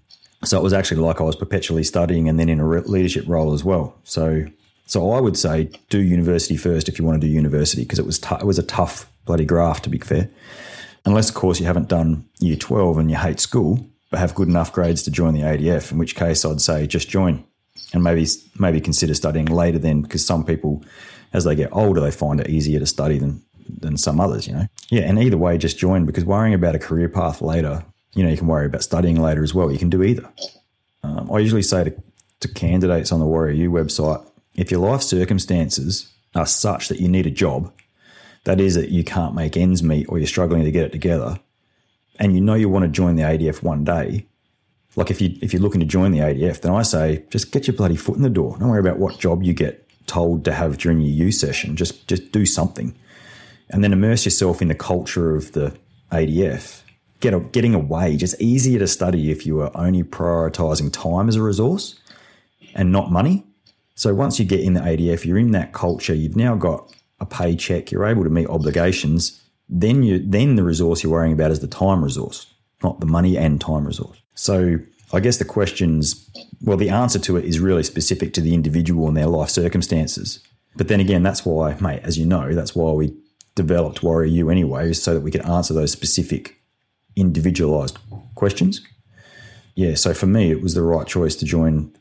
So 0.45 0.59
it 0.59 0.65
was 0.65 0.73
actually 0.73 1.01
like 1.01 1.21
I 1.21 1.25
was 1.25 1.37
perpetually 1.37 1.85
studying 1.85 2.29
and 2.29 2.41
then 2.41 2.49
in 2.49 2.59
a 2.59 2.67
re- 2.67 2.81
leadership 2.81 3.25
role 3.29 3.53
as 3.53 3.63
well. 3.63 3.95
So, 4.05 4.47
so 4.91 5.13
I 5.13 5.21
would 5.21 5.37
say 5.37 5.71
do 5.89 6.01
university 6.01 6.57
first 6.57 6.89
if 6.89 6.99
you 6.99 7.05
want 7.05 7.21
to 7.21 7.25
do 7.25 7.33
university 7.33 7.83
because 7.83 8.01
it 8.01 8.07
was 8.07 8.19
tou- 8.19 8.35
it 8.35 8.45
was 8.45 8.59
a 8.59 8.65
tough 8.65 9.09
bloody 9.25 9.45
graft 9.45 9.85
to 9.85 9.91
be 9.91 9.99
fair. 9.99 10.29
Unless 11.05 11.29
of 11.29 11.37
course 11.37 11.61
you 11.61 11.67
haven't 11.67 11.89
done 11.89 12.29
year 12.41 12.57
12 12.57 12.99
and 12.99 13.09
you 13.09 13.17
hate 13.17 13.39
school 13.39 13.87
but 14.11 14.19
have 14.19 14.35
good 14.35 14.49
enough 14.49 14.73
grades 14.73 15.05
to 15.05 15.13
join 15.13 15.35
the 15.35 15.43
ADF, 15.43 15.93
in 15.93 15.99
which 15.99 16.17
case 16.17 16.45
I'd 16.45 16.61
say 16.61 16.89
just 16.89 17.09
join 17.09 17.45
and 17.93 18.03
maybe 18.03 18.27
maybe 18.59 18.81
consider 18.81 19.15
studying 19.15 19.47
later 19.47 19.79
then 19.79 20.03
because 20.03 20.27
some 20.27 20.45
people 20.45 20.85
as 21.33 21.45
they 21.45 21.55
get 21.55 21.69
older 21.71 22.01
they 22.01 22.11
find 22.11 22.41
it 22.41 22.51
easier 22.51 22.81
to 22.81 22.87
study 22.87 23.17
than 23.17 23.41
than 23.69 23.97
some 23.97 24.19
others, 24.19 24.49
you 24.49 24.55
know. 24.55 24.67
Yeah, 24.91 25.03
and 25.03 25.21
either 25.23 25.37
way 25.37 25.57
just 25.57 25.79
join 25.79 26.05
because 26.05 26.25
worrying 26.25 26.55
about 26.55 26.75
a 26.75 26.81
career 26.81 27.09
path 27.09 27.41
later, 27.41 27.85
you 28.15 28.25
know, 28.25 28.31
you 28.31 28.37
can 28.37 28.49
worry 28.49 28.67
about 28.67 28.83
studying 28.83 29.23
later 29.23 29.45
as 29.45 29.55
well. 29.55 29.71
You 29.71 29.79
can 29.79 29.89
do 29.89 30.03
either. 30.03 30.29
Um, 31.05 31.31
I 31.31 31.39
usually 31.39 31.63
say 31.63 31.85
to, 31.85 32.03
to 32.41 32.49
candidates 32.49 33.13
on 33.13 33.21
the 33.21 33.27
Warrior 33.27 33.53
U 33.53 33.71
website, 33.71 34.27
if 34.61 34.71
your 34.71 34.81
life 34.81 35.03
circumstances 35.03 36.13
are 36.35 36.47
such 36.47 36.89
that 36.89 37.01
you 37.01 37.09
need 37.09 37.27
a 37.27 37.31
job, 37.31 37.73
that 38.45 38.61
is 38.61 38.75
that 38.75 38.91
you 38.91 39.03
can't 39.03 39.35
make 39.35 39.57
ends 39.57 39.83
meet 39.83 40.07
or 40.09 40.19
you're 40.19 40.27
struggling 40.27 40.65
to 40.65 40.71
get 40.71 40.85
it 40.85 40.93
together, 40.93 41.41
and 42.19 42.35
you 42.35 42.41
know 42.41 42.55
you 42.55 42.69
want 42.69 42.85
to 42.85 42.91
join 42.91 43.17
the 43.17 43.23
ADF 43.23 43.63
one 43.63 43.85
day, 43.85 44.27
like 44.97 45.11
if 45.11 45.21
you 45.21 45.37
if 45.41 45.53
you're 45.53 45.63
looking 45.63 45.81
to 45.81 45.87
join 45.87 46.13
the 46.13 46.19
ADF, 46.19 46.61
then 46.61 46.73
I 46.73 46.83
say 46.83 47.25
just 47.31 47.53
get 47.53 47.67
your 47.67 47.77
bloody 47.77 47.97
foot 47.97 48.17
in 48.17 48.23
the 48.23 48.29
door. 48.29 48.57
Don't 48.59 48.69
worry 48.69 48.81
about 48.81 48.99
what 48.99 49.19
job 49.19 49.43
you 49.43 49.55
get 49.55 49.87
told 50.07 50.45
to 50.45 50.53
have 50.53 50.79
during 50.79 51.01
your 51.01 51.27
U 51.27 51.33
session. 51.33 51.77
Just 51.77 52.07
just 52.07 52.33
do 52.33 52.45
something, 52.45 52.95
and 53.71 53.83
then 53.83 53.93
immerse 53.93 54.25
yourself 54.25 54.61
in 54.61 54.69
the 54.69 54.75
culture 54.75 55.35
of 55.35 55.53
the 55.53 55.75
ADF. 56.13 56.83
Get 57.21 57.35
a, 57.35 57.41
getting 57.41 57.75
a 57.75 57.79
wage. 57.79 58.23
It's 58.23 58.41
easier 58.41 58.79
to 58.79 58.87
study 58.87 59.31
if 59.31 59.47
you 59.47 59.61
are 59.61 59.71
only 59.75 60.03
prioritizing 60.03 60.93
time 60.93 61.29
as 61.29 61.37
a 61.37 61.43
resource 61.43 62.01
and 62.75 62.93
not 62.93 63.13
money. 63.13 63.45
So 64.01 64.15
once 64.15 64.39
you 64.39 64.47
get 64.47 64.61
in 64.61 64.73
the 64.73 64.81
ADF, 64.81 65.27
you're 65.27 65.37
in 65.37 65.51
that 65.51 65.75
culture. 65.75 66.15
You've 66.15 66.35
now 66.35 66.57
got 66.57 66.91
a 67.21 67.27
paycheck. 67.27 67.93
You're 67.93 68.07
able 68.07 68.25
to 68.25 68.31
meet 68.31 68.47
obligations. 68.47 69.39
Then 69.69 70.03
you 70.03 70.19
then 70.27 70.55
the 70.55 70.63
resource 70.63 71.03
you're 71.03 71.13
worrying 71.13 71.35
about 71.35 71.51
is 71.51 71.61
the 71.61 71.67
time 71.67 72.03
resource, 72.03 72.47
not 72.83 73.01
the 73.01 73.05
money 73.07 73.37
and 73.37 73.61
time 73.61 73.87
resource. 73.87 74.17
So 74.35 74.79
I 75.13 75.21
guess 75.21 75.37
the 75.37 75.45
questions, 75.45 76.31
well, 76.63 76.79
the 76.79 76.89
answer 76.89 77.19
to 77.19 77.37
it 77.37 77.45
is 77.45 77.61
really 77.61 77.83
specific 77.83 78.33
to 78.33 78.41
the 78.41 78.55
individual 78.55 79.07
and 79.07 79.19
their 79.19 79.27
life 79.27 79.51
circumstances. 79.51 80.41
But 80.77 80.89
then 80.89 81.01
again, 81.01 81.23
that's 81.23 81.45
why, 81.45 81.77
mate, 81.79 82.01
as 82.03 82.17
you 82.17 82.25
know, 82.25 82.55
that's 82.55 82.75
why 82.75 82.93
we 82.93 83.15
developed 83.55 84.03
Warrior 84.03 84.33
U 84.33 84.49
anyway, 84.49 84.95
so 84.95 85.13
that 85.13 85.21
we 85.21 85.31
could 85.31 85.45
answer 85.45 85.75
those 85.75 85.93
specific, 85.93 86.59
individualized 87.17 87.99
questions. 88.35 88.81
Yeah, 89.75 89.95
so 89.95 90.15
for 90.15 90.27
me, 90.27 90.51
it 90.51 90.63
was 90.63 90.73
the 90.73 90.83
right 90.83 91.07
choice 91.07 91.37
to 91.37 91.45
join 91.45 91.95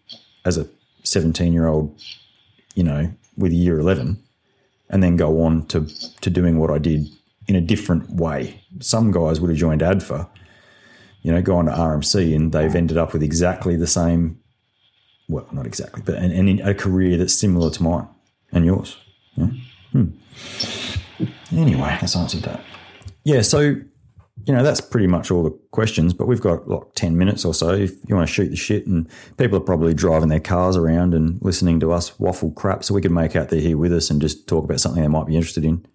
as 0.45 0.57
a 0.57 0.65
17 1.03 1.53
year 1.53 1.67
old, 1.67 1.99
you 2.75 2.83
know, 2.83 3.11
with 3.37 3.51
year 3.51 3.79
11, 3.79 4.21
and 4.89 5.03
then 5.03 5.15
go 5.15 5.43
on 5.43 5.65
to, 5.67 5.87
to 6.21 6.29
doing 6.29 6.57
what 6.57 6.71
I 6.71 6.77
did 6.77 7.07
in 7.47 7.55
a 7.55 7.61
different 7.61 8.09
way. 8.11 8.61
Some 8.79 9.11
guys 9.11 9.39
would 9.39 9.49
have 9.49 9.57
joined 9.57 9.81
ADFA, 9.81 10.29
you 11.21 11.31
know, 11.31 11.41
gone 11.41 11.67
on 11.67 11.75
to 11.75 11.81
RMC, 11.81 12.35
and 12.35 12.51
they've 12.51 12.75
ended 12.75 12.97
up 12.97 13.13
with 13.13 13.23
exactly 13.23 13.75
the 13.75 13.87
same, 13.87 14.39
well, 15.27 15.47
not 15.51 15.65
exactly, 15.65 16.01
but 16.05 16.15
and, 16.15 16.31
and 16.31 16.59
a 16.61 16.73
career 16.73 17.17
that's 17.17 17.33
similar 17.33 17.69
to 17.71 17.83
mine 17.83 18.07
and 18.51 18.65
yours. 18.65 18.97
Yeah? 19.35 19.47
Hmm. 19.91 20.05
Anyway, 21.51 21.97
that's 21.99 22.15
answered 22.15 22.43
that. 22.43 22.63
Yeah, 23.23 23.41
so 23.41 23.75
you 24.45 24.53
know 24.53 24.63
that's 24.63 24.81
pretty 24.81 25.07
much 25.07 25.31
all 25.31 25.43
the 25.43 25.57
questions. 25.71 26.13
But 26.13 26.27
we've 26.27 26.41
got 26.41 26.67
like 26.67 26.93
ten 26.95 27.17
minutes 27.17 27.45
or 27.45 27.53
so 27.53 27.73
if 27.73 27.91
you 28.07 28.15
want 28.15 28.27
to 28.27 28.33
shoot 28.33 28.49
the 28.49 28.55
shit, 28.55 28.87
and 28.87 29.07
people 29.37 29.57
are 29.57 29.61
probably 29.61 29.93
driving 29.93 30.29
their 30.29 30.39
cars 30.39 30.75
around 30.75 31.13
and 31.13 31.39
listening 31.41 31.79
to 31.81 31.91
us 31.91 32.19
waffle 32.19 32.51
crap, 32.51 32.83
so 32.83 32.93
we 32.93 33.01
can 33.01 33.13
make 33.13 33.35
out 33.35 33.49
they're 33.49 33.59
here 33.59 33.77
with 33.77 33.93
us 33.93 34.09
and 34.09 34.21
just 34.21 34.47
talk 34.47 34.63
about 34.63 34.79
something 34.79 35.01
they 35.01 35.07
might 35.07 35.27
be 35.27 35.35
interested 35.35 35.65
in. 35.65 35.85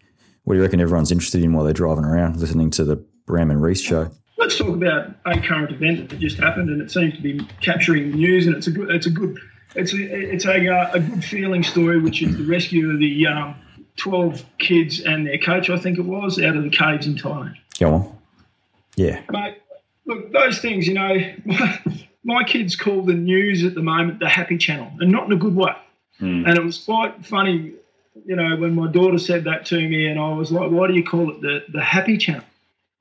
What 0.45 0.55
do 0.55 0.59
you 0.59 0.65
reckon 0.65 0.81
everyone's 0.81 1.11
interested 1.11 1.43
in 1.43 1.53
while 1.53 1.65
they're 1.65 1.73
driving 1.73 2.05
around 2.05 2.37
listening 2.37 2.71
to 2.73 2.85
the 2.85 2.97
Bram 3.27 3.51
and 3.51 3.63
Reece 3.63 3.81
show? 3.81 4.11
Let's 4.37 4.59
talk 4.59 4.69
about 4.69 5.15
a 5.25 5.41
current 5.41 5.71
event 5.71 6.11
that 6.11 6.19
just 6.19 6.39
happened, 6.39 6.69
and 6.69 6.83
it 6.83 6.91
seems 6.91 7.15
to 7.15 7.23
be 7.23 7.41
capturing 7.61 8.11
the 8.11 8.17
news, 8.17 8.47
and 8.47 8.55
it's 8.57 8.67
a 8.67 8.71
good, 8.71 8.91
it's 8.91 9.07
a 9.07 9.11
good, 9.11 9.39
it's 9.75 9.95
a, 9.95 10.33
it's 10.33 10.45
a, 10.45 10.69
uh, 10.69 10.91
a 10.93 11.01
good 11.01 11.25
feeling 11.25 11.63
story, 11.63 11.99
which 11.99 12.21
is 12.21 12.37
the 12.37 12.45
rescue 12.45 12.91
of 12.91 12.99
the 12.99 13.27
um, 13.27 13.55
12 13.97 14.45
kids 14.59 15.01
and 15.01 15.27
their 15.27 15.39
coach, 15.39 15.71
I 15.71 15.79
think 15.79 15.99
it 15.99 16.05
was, 16.05 16.41
out 16.41 16.57
of 16.57 16.63
the 16.63 16.71
caves 16.71 17.07
in 17.07 17.15
Thailand. 17.15 17.55
Go 17.79 17.95
on. 17.95 18.19
Yeah. 18.97 19.23
Mate, 19.31 19.59
look, 20.07 20.33
those 20.33 20.61
things, 20.61 20.87
you 20.87 20.95
know, 20.95 21.17
my, 22.25 22.45
kids 22.45 22.77
call 22.77 23.03
the 23.03 23.15
news 23.15 23.65
at 23.65 23.75
the 23.75 23.83
moment 23.83 24.21
the 24.21 24.29
happy 24.29 24.59
channel, 24.59 24.91
and 25.01 25.11
not 25.11 25.27
in 25.27 25.33
a 25.33 25.37
good 25.37 25.55
way. 25.55 25.75
Hmm. 26.19 26.45
And 26.47 26.57
it 26.57 26.65
was 26.65 26.79
quite 26.79 27.27
funny, 27.27 27.73
you 28.25 28.37
know, 28.37 28.57
when 28.57 28.75
my 28.75 28.91
daughter 28.91 29.19
said 29.19 29.45
that 29.45 29.67
to 29.67 29.77
me, 29.77 30.07
and 30.07 30.19
I 30.21 30.33
was 30.33 30.53
like, 30.53 30.71
why 30.71 30.87
do 30.87 30.95
you 30.95 31.05
call 31.05 31.31
it 31.31 31.41
the, 31.41 31.65
the 31.73 31.83
happy 31.83 32.17
channel? 32.17 32.45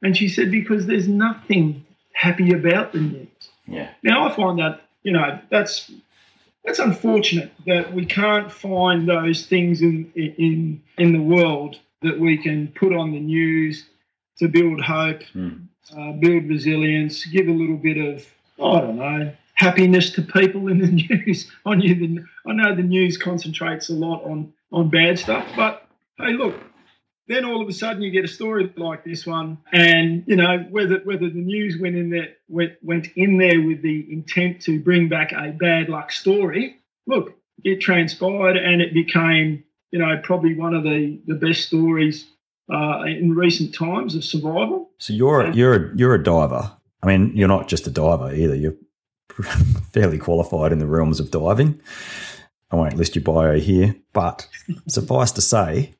And 0.01 0.17
she 0.17 0.27
said, 0.27 0.51
because 0.51 0.85
there's 0.85 1.07
nothing 1.07 1.85
happy 2.13 2.53
about 2.53 2.91
the 2.91 2.99
news. 2.99 3.27
Yeah. 3.67 3.89
Now, 4.03 4.27
I 4.27 4.35
find 4.35 4.59
that, 4.59 4.81
you 5.03 5.11
know, 5.11 5.39
that's 5.49 5.91
that's 6.65 6.79
unfortunate 6.79 7.51
that 7.65 7.93
we 7.93 8.05
can't 8.05 8.51
find 8.51 9.07
those 9.07 9.45
things 9.45 9.81
in 9.81 10.11
in 10.15 10.81
in 10.97 11.13
the 11.13 11.21
world 11.21 11.77
that 12.01 12.19
we 12.19 12.37
can 12.37 12.69
put 12.69 12.93
on 12.93 13.11
the 13.11 13.19
news 13.19 13.85
to 14.39 14.47
build 14.47 14.81
hope, 14.81 15.21
uh, 15.97 16.11
build 16.13 16.47
resilience, 16.47 17.25
give 17.25 17.47
a 17.47 17.51
little 17.51 17.77
bit 17.77 17.97
of 17.97 18.25
I 18.63 18.79
don't 18.81 18.97
know 18.97 19.33
happiness 19.55 20.09
to 20.11 20.21
people 20.21 20.67
in 20.67 20.79
the 20.79 20.87
news. 21.09 21.51
I 21.65 21.75
the, 21.75 22.25
I 22.45 22.53
know 22.53 22.75
the 22.75 22.83
news 22.83 23.17
concentrates 23.17 23.89
a 23.89 23.93
lot 23.93 24.23
on 24.23 24.53
on 24.71 24.89
bad 24.89 25.19
stuff, 25.19 25.47
but 25.55 25.87
hey, 26.17 26.33
look. 26.33 26.55
Then 27.25 27.45
all 27.45 27.61
of 27.61 27.69
a 27.69 27.73
sudden 27.73 28.01
you 28.01 28.11
get 28.11 28.25
a 28.25 28.27
story 28.27 28.69
like 28.75 29.05
this 29.05 29.25
one, 29.25 29.57
and 29.71 30.25
you 30.27 30.35
know 30.35 30.57
whether 30.69 30.97
whether 31.05 31.29
the 31.29 31.39
news 31.39 31.77
went 31.79 31.95
in 31.95 32.09
there 32.09 32.33
went, 32.49 32.73
went 32.83 33.07
in 33.15 33.37
there 33.37 33.61
with 33.61 33.81
the 33.81 34.05
intent 34.11 34.61
to 34.63 34.77
bring 34.77 35.07
back 35.07 35.31
a 35.31 35.51
bad 35.51 35.87
luck 35.87 36.11
story. 36.11 36.81
Look, 37.07 37.33
it 37.63 37.79
transpired, 37.79 38.57
and 38.57 38.81
it 38.81 38.93
became 38.93 39.63
you 39.91 39.99
know 39.99 40.19
probably 40.21 40.53
one 40.53 40.73
of 40.73 40.83
the 40.83 41.17
the 41.25 41.35
best 41.35 41.67
stories 41.67 42.25
uh, 42.71 43.03
in 43.05 43.35
recent 43.35 43.73
times 43.73 44.15
of 44.15 44.23
survival. 44.23 44.89
So 44.97 45.13
you're 45.13 45.51
you're 45.51 45.75
a, 45.75 45.97
you're 45.97 46.15
a 46.15 46.23
diver. 46.23 46.71
I 47.01 47.07
mean, 47.07 47.35
you're 47.35 47.47
not 47.47 47.67
just 47.67 47.87
a 47.87 47.91
diver 47.91 48.33
either. 48.33 48.55
You're 48.55 48.75
fairly 49.91 50.17
qualified 50.17 50.71
in 50.71 50.79
the 50.79 50.87
realms 50.87 51.19
of 51.19 51.31
diving. 51.31 51.81
I 52.71 52.75
won't 52.75 52.97
list 52.97 53.15
your 53.15 53.23
bio 53.23 53.59
here, 53.59 53.95
but 54.13 54.47
suffice 54.87 55.31
to 55.33 55.41
say, 55.41 55.93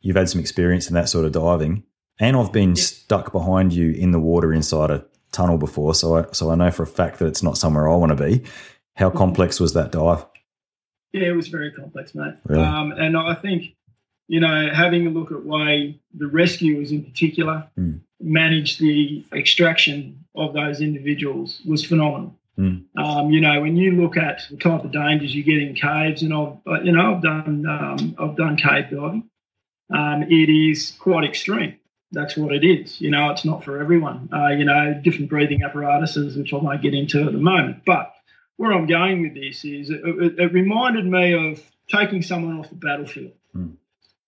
you've 0.00 0.16
had 0.16 0.28
some 0.28 0.40
experience 0.40 0.88
in 0.88 0.94
that 0.94 1.08
sort 1.08 1.24
of 1.24 1.32
diving, 1.32 1.84
and 2.18 2.36
I've 2.36 2.52
been 2.52 2.74
stuck 2.74 3.32
behind 3.32 3.72
you 3.72 3.92
in 3.92 4.10
the 4.10 4.18
water 4.18 4.52
inside 4.52 4.90
a 4.90 5.04
tunnel 5.30 5.58
before, 5.58 5.94
so 5.94 6.16
I 6.16 6.24
so 6.32 6.50
I 6.50 6.54
know 6.56 6.70
for 6.70 6.82
a 6.82 6.86
fact 6.86 7.18
that 7.18 7.26
it's 7.26 7.42
not 7.42 7.58
somewhere 7.58 7.88
I 7.88 7.96
want 7.96 8.16
to 8.16 8.24
be. 8.24 8.42
How 8.96 9.10
complex 9.10 9.60
was 9.60 9.74
that 9.74 9.92
dive? 9.92 10.24
Yeah, 11.12 11.28
it 11.28 11.36
was 11.36 11.48
very 11.48 11.72
complex, 11.72 12.14
mate. 12.14 12.34
Really? 12.44 12.62
Um, 12.62 12.92
and 12.92 13.16
I 13.16 13.34
think, 13.34 13.74
you 14.30 14.38
know, 14.38 14.70
having 14.72 15.08
a 15.08 15.10
look 15.10 15.32
at 15.32 15.44
way 15.44 15.98
the 16.14 16.28
rescuers 16.28 16.92
in 16.92 17.02
particular 17.02 17.66
Mm. 17.76 17.98
managed 18.20 18.78
the 18.78 19.24
extraction 19.32 20.24
of 20.36 20.54
those 20.54 20.80
individuals 20.80 21.60
was 21.66 21.84
phenomenal. 21.84 22.38
Mm. 22.56 22.84
Um, 22.96 23.30
you 23.32 23.40
know, 23.40 23.60
when 23.60 23.76
you 23.76 23.90
look 24.00 24.16
at 24.16 24.42
the 24.48 24.56
type 24.56 24.84
of 24.84 24.92
dangers 24.92 25.34
you 25.34 25.42
get 25.42 25.60
in 25.60 25.74
caves, 25.74 26.22
and 26.22 26.32
I've, 26.32 26.56
uh, 26.64 26.80
you 26.80 26.92
know, 26.92 27.12
I've 27.12 27.22
done, 27.22 27.66
um, 27.66 28.14
I've 28.20 28.36
done 28.36 28.56
cave 28.56 28.84
diving. 28.92 29.24
Um, 29.92 30.22
it 30.22 30.48
is 30.48 30.92
quite 31.00 31.24
extreme. 31.24 31.74
That's 32.12 32.36
what 32.36 32.54
it 32.54 32.62
is. 32.62 33.00
You 33.00 33.10
know, 33.10 33.30
it's 33.30 33.44
not 33.44 33.64
for 33.64 33.80
everyone. 33.80 34.28
Uh, 34.32 34.50
you 34.50 34.64
know, 34.64 34.94
different 35.02 35.28
breathing 35.28 35.64
apparatuses, 35.64 36.36
which 36.36 36.52
I 36.52 36.58
won't 36.58 36.82
get 36.82 36.94
into 36.94 37.18
at 37.26 37.32
the 37.32 37.44
moment. 37.52 37.84
But 37.84 38.14
where 38.58 38.72
I'm 38.72 38.86
going 38.86 39.22
with 39.22 39.34
this 39.34 39.64
is 39.64 39.90
it, 39.90 40.00
it, 40.04 40.38
it 40.38 40.52
reminded 40.52 41.04
me 41.04 41.32
of 41.32 41.60
taking 41.88 42.22
someone 42.22 42.58
off 42.60 42.68
the 42.68 42.76
battlefield. 42.76 43.32
Mm. 43.56 43.74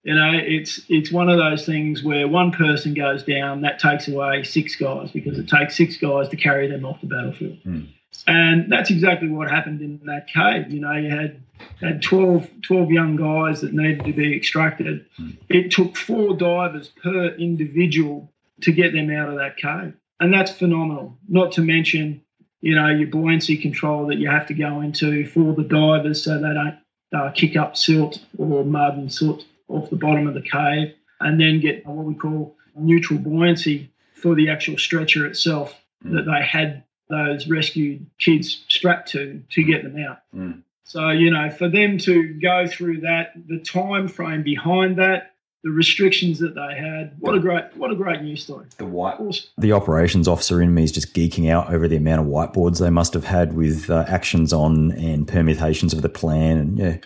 You 0.03 0.17
know, 0.17 0.33
it's 0.35 0.81
it's 0.89 1.13
one 1.13 1.29
of 1.29 1.39
those 1.39 1.65
things 1.65 2.03
where 2.03 2.27
one 2.27 2.51
person 2.51 2.93
goes 2.93 3.23
down, 3.23 3.61
that 3.61 3.79
takes 3.79 4.09
away 4.09 4.43
six 4.43 4.75
guys 4.75 5.13
because 5.13 5.39
it 5.39 5.49
takes 5.49 5.77
six 5.77 5.97
guys 5.97 6.29
to 6.31 6.37
carry 6.37 6.67
them 6.69 6.85
off 6.85 7.01
the 7.01 7.07
battlefield. 7.07 7.59
Mm. 7.65 7.89
And 8.27 8.71
that's 8.71 8.91
exactly 8.91 9.29
what 9.29 9.49
happened 9.49 9.81
in 9.81 10.01
that 10.05 10.27
cave. 10.27 10.71
You 10.71 10.81
know, 10.81 10.93
you 10.93 11.09
had 11.09 11.43
had 11.81 12.03
12, 12.03 12.49
12 12.63 12.91
young 12.91 13.17
guys 13.17 13.61
that 13.61 13.73
needed 13.73 14.05
to 14.05 14.13
be 14.13 14.37
extracted. 14.37 15.07
It 15.49 15.71
took 15.71 15.97
four 15.97 16.37
divers 16.37 16.89
per 16.89 17.29
individual 17.29 18.31
to 18.63 18.73
get 18.73 18.93
them 18.93 19.11
out 19.11 19.29
of 19.29 19.37
that 19.37 19.57
cave. 19.57 19.95
And 20.21 20.33
that's 20.33 20.51
phenomenal. 20.51 21.17
Not 21.29 21.53
to 21.53 21.63
mention, 21.63 22.23
you 22.61 22.75
know, 22.75 22.89
your 22.89 23.09
buoyancy 23.09 23.57
control 23.57 24.07
that 24.09 24.19
you 24.19 24.29
have 24.29 24.47
to 24.49 24.55
go 24.55 24.81
into 24.81 25.27
for 25.27 25.55
the 25.55 25.65
divers 25.65 26.25
so 26.25 26.35
they 26.35 26.55
don't 26.55 26.79
uh, 27.13 27.31
kick 27.31 27.57
up 27.57 27.77
silt 27.77 28.21
or 28.39 28.65
mud 28.65 28.97
and 28.97 29.13
soot 29.13 29.45
off 29.73 29.91
the 29.91 29.97
bottom 29.97 30.27
of 30.27 30.35
the 30.35 30.43
cave, 30.43 30.95
and 31.21 31.41
then 31.41 31.61
get 31.61 31.87
what 31.87 32.05
we 32.05 32.15
call 32.15 32.57
neutral 32.75 33.19
buoyancy 33.19 33.91
for 34.15 34.35
the 34.35 34.49
actual 34.51 34.79
stretcher 34.79 35.27
itself 35.27 35.79
that 36.05 36.25
they 36.25 36.45
had 36.45 36.85
those 37.09 37.47
rescued 37.47 38.07
kids 38.19 38.65
strapped 38.69 39.11
to 39.11 39.43
to 39.51 39.63
get 39.63 39.83
them 39.83 40.03
out. 40.03 40.19
Mm. 40.35 40.63
So 40.85 41.11
you 41.11 41.31
know, 41.31 41.51
for 41.51 41.69
them 41.69 41.99
to 41.99 42.35
go 42.35 42.67
through 42.67 43.01
that, 43.01 43.33
the 43.47 43.59
time 43.59 44.09
frame 44.09 44.43
behind 44.43 44.97
that, 44.99 45.35
the 45.63 45.71
restrictions 45.71 46.39
that 46.41 46.55
they 46.55 46.77
had, 46.77 47.15
what 47.21 47.35
a 47.35 47.41
great 47.41 47.77
what 47.77 47.91
a 47.91 47.95
great 47.95 48.23
news 48.23 48.43
story. 48.43 48.67
The 48.79 48.87
white 48.87 49.19
the 49.59 49.73
operations 49.73 50.27
officer 50.27 50.61
in 50.61 50.75
me 50.75 50.85
is 50.85 50.93
just 50.93 51.15
geeking 51.15 51.51
out 51.51 51.73
over 51.73 51.87
the 51.87 51.97
amount 51.97 52.23
of 52.23 52.27
whiteboards 52.27 52.81
they 52.81 52.91
must 52.91 53.15
have 53.15 53.25
had 53.25 53.55
with 53.55 53.91
uh, 53.91 54.05
actions 54.09 54.53
on 54.53 54.93
and 54.93 55.29
permutations 55.29 55.93
of 55.93 56.03
the 56.03 56.09
plan. 56.09 56.57
And 56.59 56.79
yeah, 56.79 56.97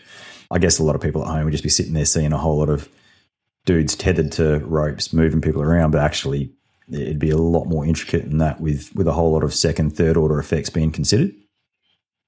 I 0.51 0.59
guess 0.59 0.79
a 0.79 0.85
lot 0.85 0.95
of 0.95 1.01
people 1.01 1.23
at 1.23 1.29
home 1.29 1.45
would 1.45 1.53
just 1.53 1.65
be 1.65 1.71
sitting 1.71 1.93
there 1.93 2.05
seeing 2.05 2.33
a 2.33 2.39
whole 2.39 2.59
lot 2.59 2.69
of 2.69 2.89
dudes 3.65 3.97
tethered 3.97 4.33
to 4.33 4.59
ropes 4.61 5.13
moving 5.13 5.41
people 5.41 5.63
around, 5.63 5.91
but 5.91 6.01
actually 6.01 6.53
it'd 6.91 7.19
be 7.19 7.31
a 7.31 7.37
lot 7.37 7.65
more 7.65 7.85
intricate 7.85 8.29
than 8.29 8.39
that 8.39 8.61
with 8.61 8.95
with 8.95 9.09
a 9.09 9.13
whole 9.13 9.33
lot 9.33 9.43
of 9.43 9.55
second, 9.55 9.97
third 9.97 10.17
order 10.17 10.39
effects 10.39 10.71
being 10.71 10.93
considered. 10.93 11.35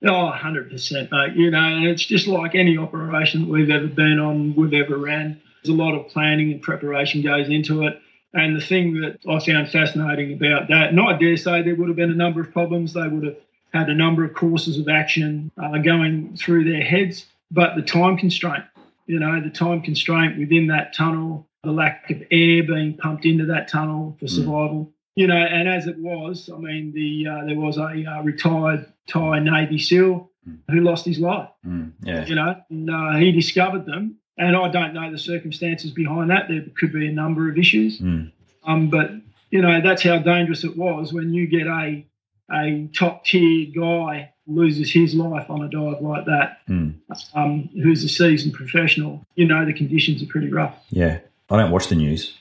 Oh, 0.04 0.32
100%, 0.32 1.10
mate. 1.10 1.36
You 1.36 1.50
know, 1.50 1.58
and 1.58 1.86
it's 1.86 2.04
just 2.04 2.28
like 2.28 2.54
any 2.54 2.78
operation 2.78 3.42
that 3.42 3.50
we've 3.50 3.70
ever 3.70 3.88
been 3.88 4.20
on, 4.20 4.54
we've 4.54 4.74
ever 4.74 4.96
ran. 4.96 5.40
There's 5.62 5.74
a 5.74 5.82
lot 5.82 5.94
of 5.94 6.08
planning 6.08 6.52
and 6.52 6.62
preparation 6.62 7.20
goes 7.22 7.48
into 7.48 7.84
it. 7.84 8.00
And 8.32 8.54
the 8.54 8.64
thing 8.64 9.00
that 9.00 9.18
I 9.28 9.44
found 9.44 9.70
fascinating 9.70 10.34
about 10.34 10.68
that, 10.68 10.90
and 10.90 11.00
I 11.00 11.18
dare 11.18 11.36
say 11.36 11.62
there 11.62 11.74
would 11.74 11.88
have 11.88 11.96
been 11.96 12.12
a 12.12 12.14
number 12.14 12.40
of 12.40 12.52
problems. 12.52 12.92
They 12.92 13.08
would 13.08 13.24
have 13.24 13.36
had 13.72 13.88
a 13.88 13.94
number 13.94 14.24
of 14.24 14.34
courses 14.34 14.78
of 14.78 14.88
action 14.88 15.50
uh, 15.60 15.78
going 15.78 16.36
through 16.36 16.70
their 16.70 16.82
heads, 16.82 17.26
but 17.50 17.76
the 17.76 17.82
time 17.82 18.16
constraint, 18.16 18.64
you 19.06 19.18
know, 19.18 19.40
the 19.40 19.50
time 19.50 19.80
constraint 19.82 20.38
within 20.38 20.66
that 20.68 20.94
tunnel, 20.94 21.48
the 21.62 21.72
lack 21.72 22.10
of 22.10 22.22
air 22.30 22.62
being 22.62 22.96
pumped 22.96 23.24
into 23.24 23.46
that 23.46 23.68
tunnel 23.68 24.16
for 24.20 24.28
survival. 24.28 24.92
You 25.16 25.26
know, 25.26 25.36
and 25.36 25.68
as 25.68 25.86
it 25.86 25.98
was, 25.98 26.48
I 26.52 26.58
mean, 26.58 26.92
the 26.92 27.26
uh, 27.28 27.44
there 27.46 27.58
was 27.58 27.76
a 27.76 28.04
uh, 28.04 28.22
retired 28.22 28.92
Thai 29.08 29.40
Navy 29.40 29.78
SEAL 29.78 30.30
who 30.70 30.80
lost 30.80 31.04
his 31.04 31.18
life 31.18 31.48
Mm, 31.66 31.92
yeah. 32.02 32.24
you 32.24 32.34
know, 32.34 32.56
and 32.70 32.90
uh, 32.90 33.16
he 33.16 33.32
discovered 33.32 33.84
them. 33.84 34.16
And 34.38 34.56
I 34.56 34.68
don't 34.68 34.94
know 34.94 35.10
the 35.10 35.18
circumstances 35.18 35.90
behind 35.90 36.30
that. 36.30 36.48
There 36.48 36.64
could 36.78 36.92
be 36.92 37.08
a 37.08 37.12
number 37.12 37.50
of 37.50 37.58
issues. 37.58 38.00
Mm. 38.00 38.32
Um, 38.64 38.88
but, 38.88 39.10
you 39.50 39.60
know, 39.60 39.80
that's 39.82 40.02
how 40.02 40.18
dangerous 40.18 40.64
it 40.64 40.76
was 40.76 41.12
when 41.12 41.34
you 41.34 41.46
get 41.46 41.66
a 41.66 42.06
a 42.50 42.88
top 42.94 43.24
tier 43.24 43.66
guy 43.76 44.32
loses 44.48 44.90
his 44.90 45.14
life 45.14 45.48
on 45.50 45.62
a 45.62 45.68
dive 45.68 46.00
like 46.02 46.24
that, 46.26 46.58
Mm. 46.68 46.94
um, 47.34 47.68
who's 47.82 48.02
a 48.02 48.08
seasoned 48.08 48.54
professional, 48.54 49.24
you 49.34 49.46
know 49.46 49.64
the 49.64 49.72
conditions 49.72 50.22
are 50.22 50.26
pretty 50.26 50.48
rough. 50.50 50.74
Yeah, 50.90 51.18
I 51.50 51.56
don't 51.56 51.70
watch 51.70 51.88
the 51.88 51.94
news. 51.94 52.34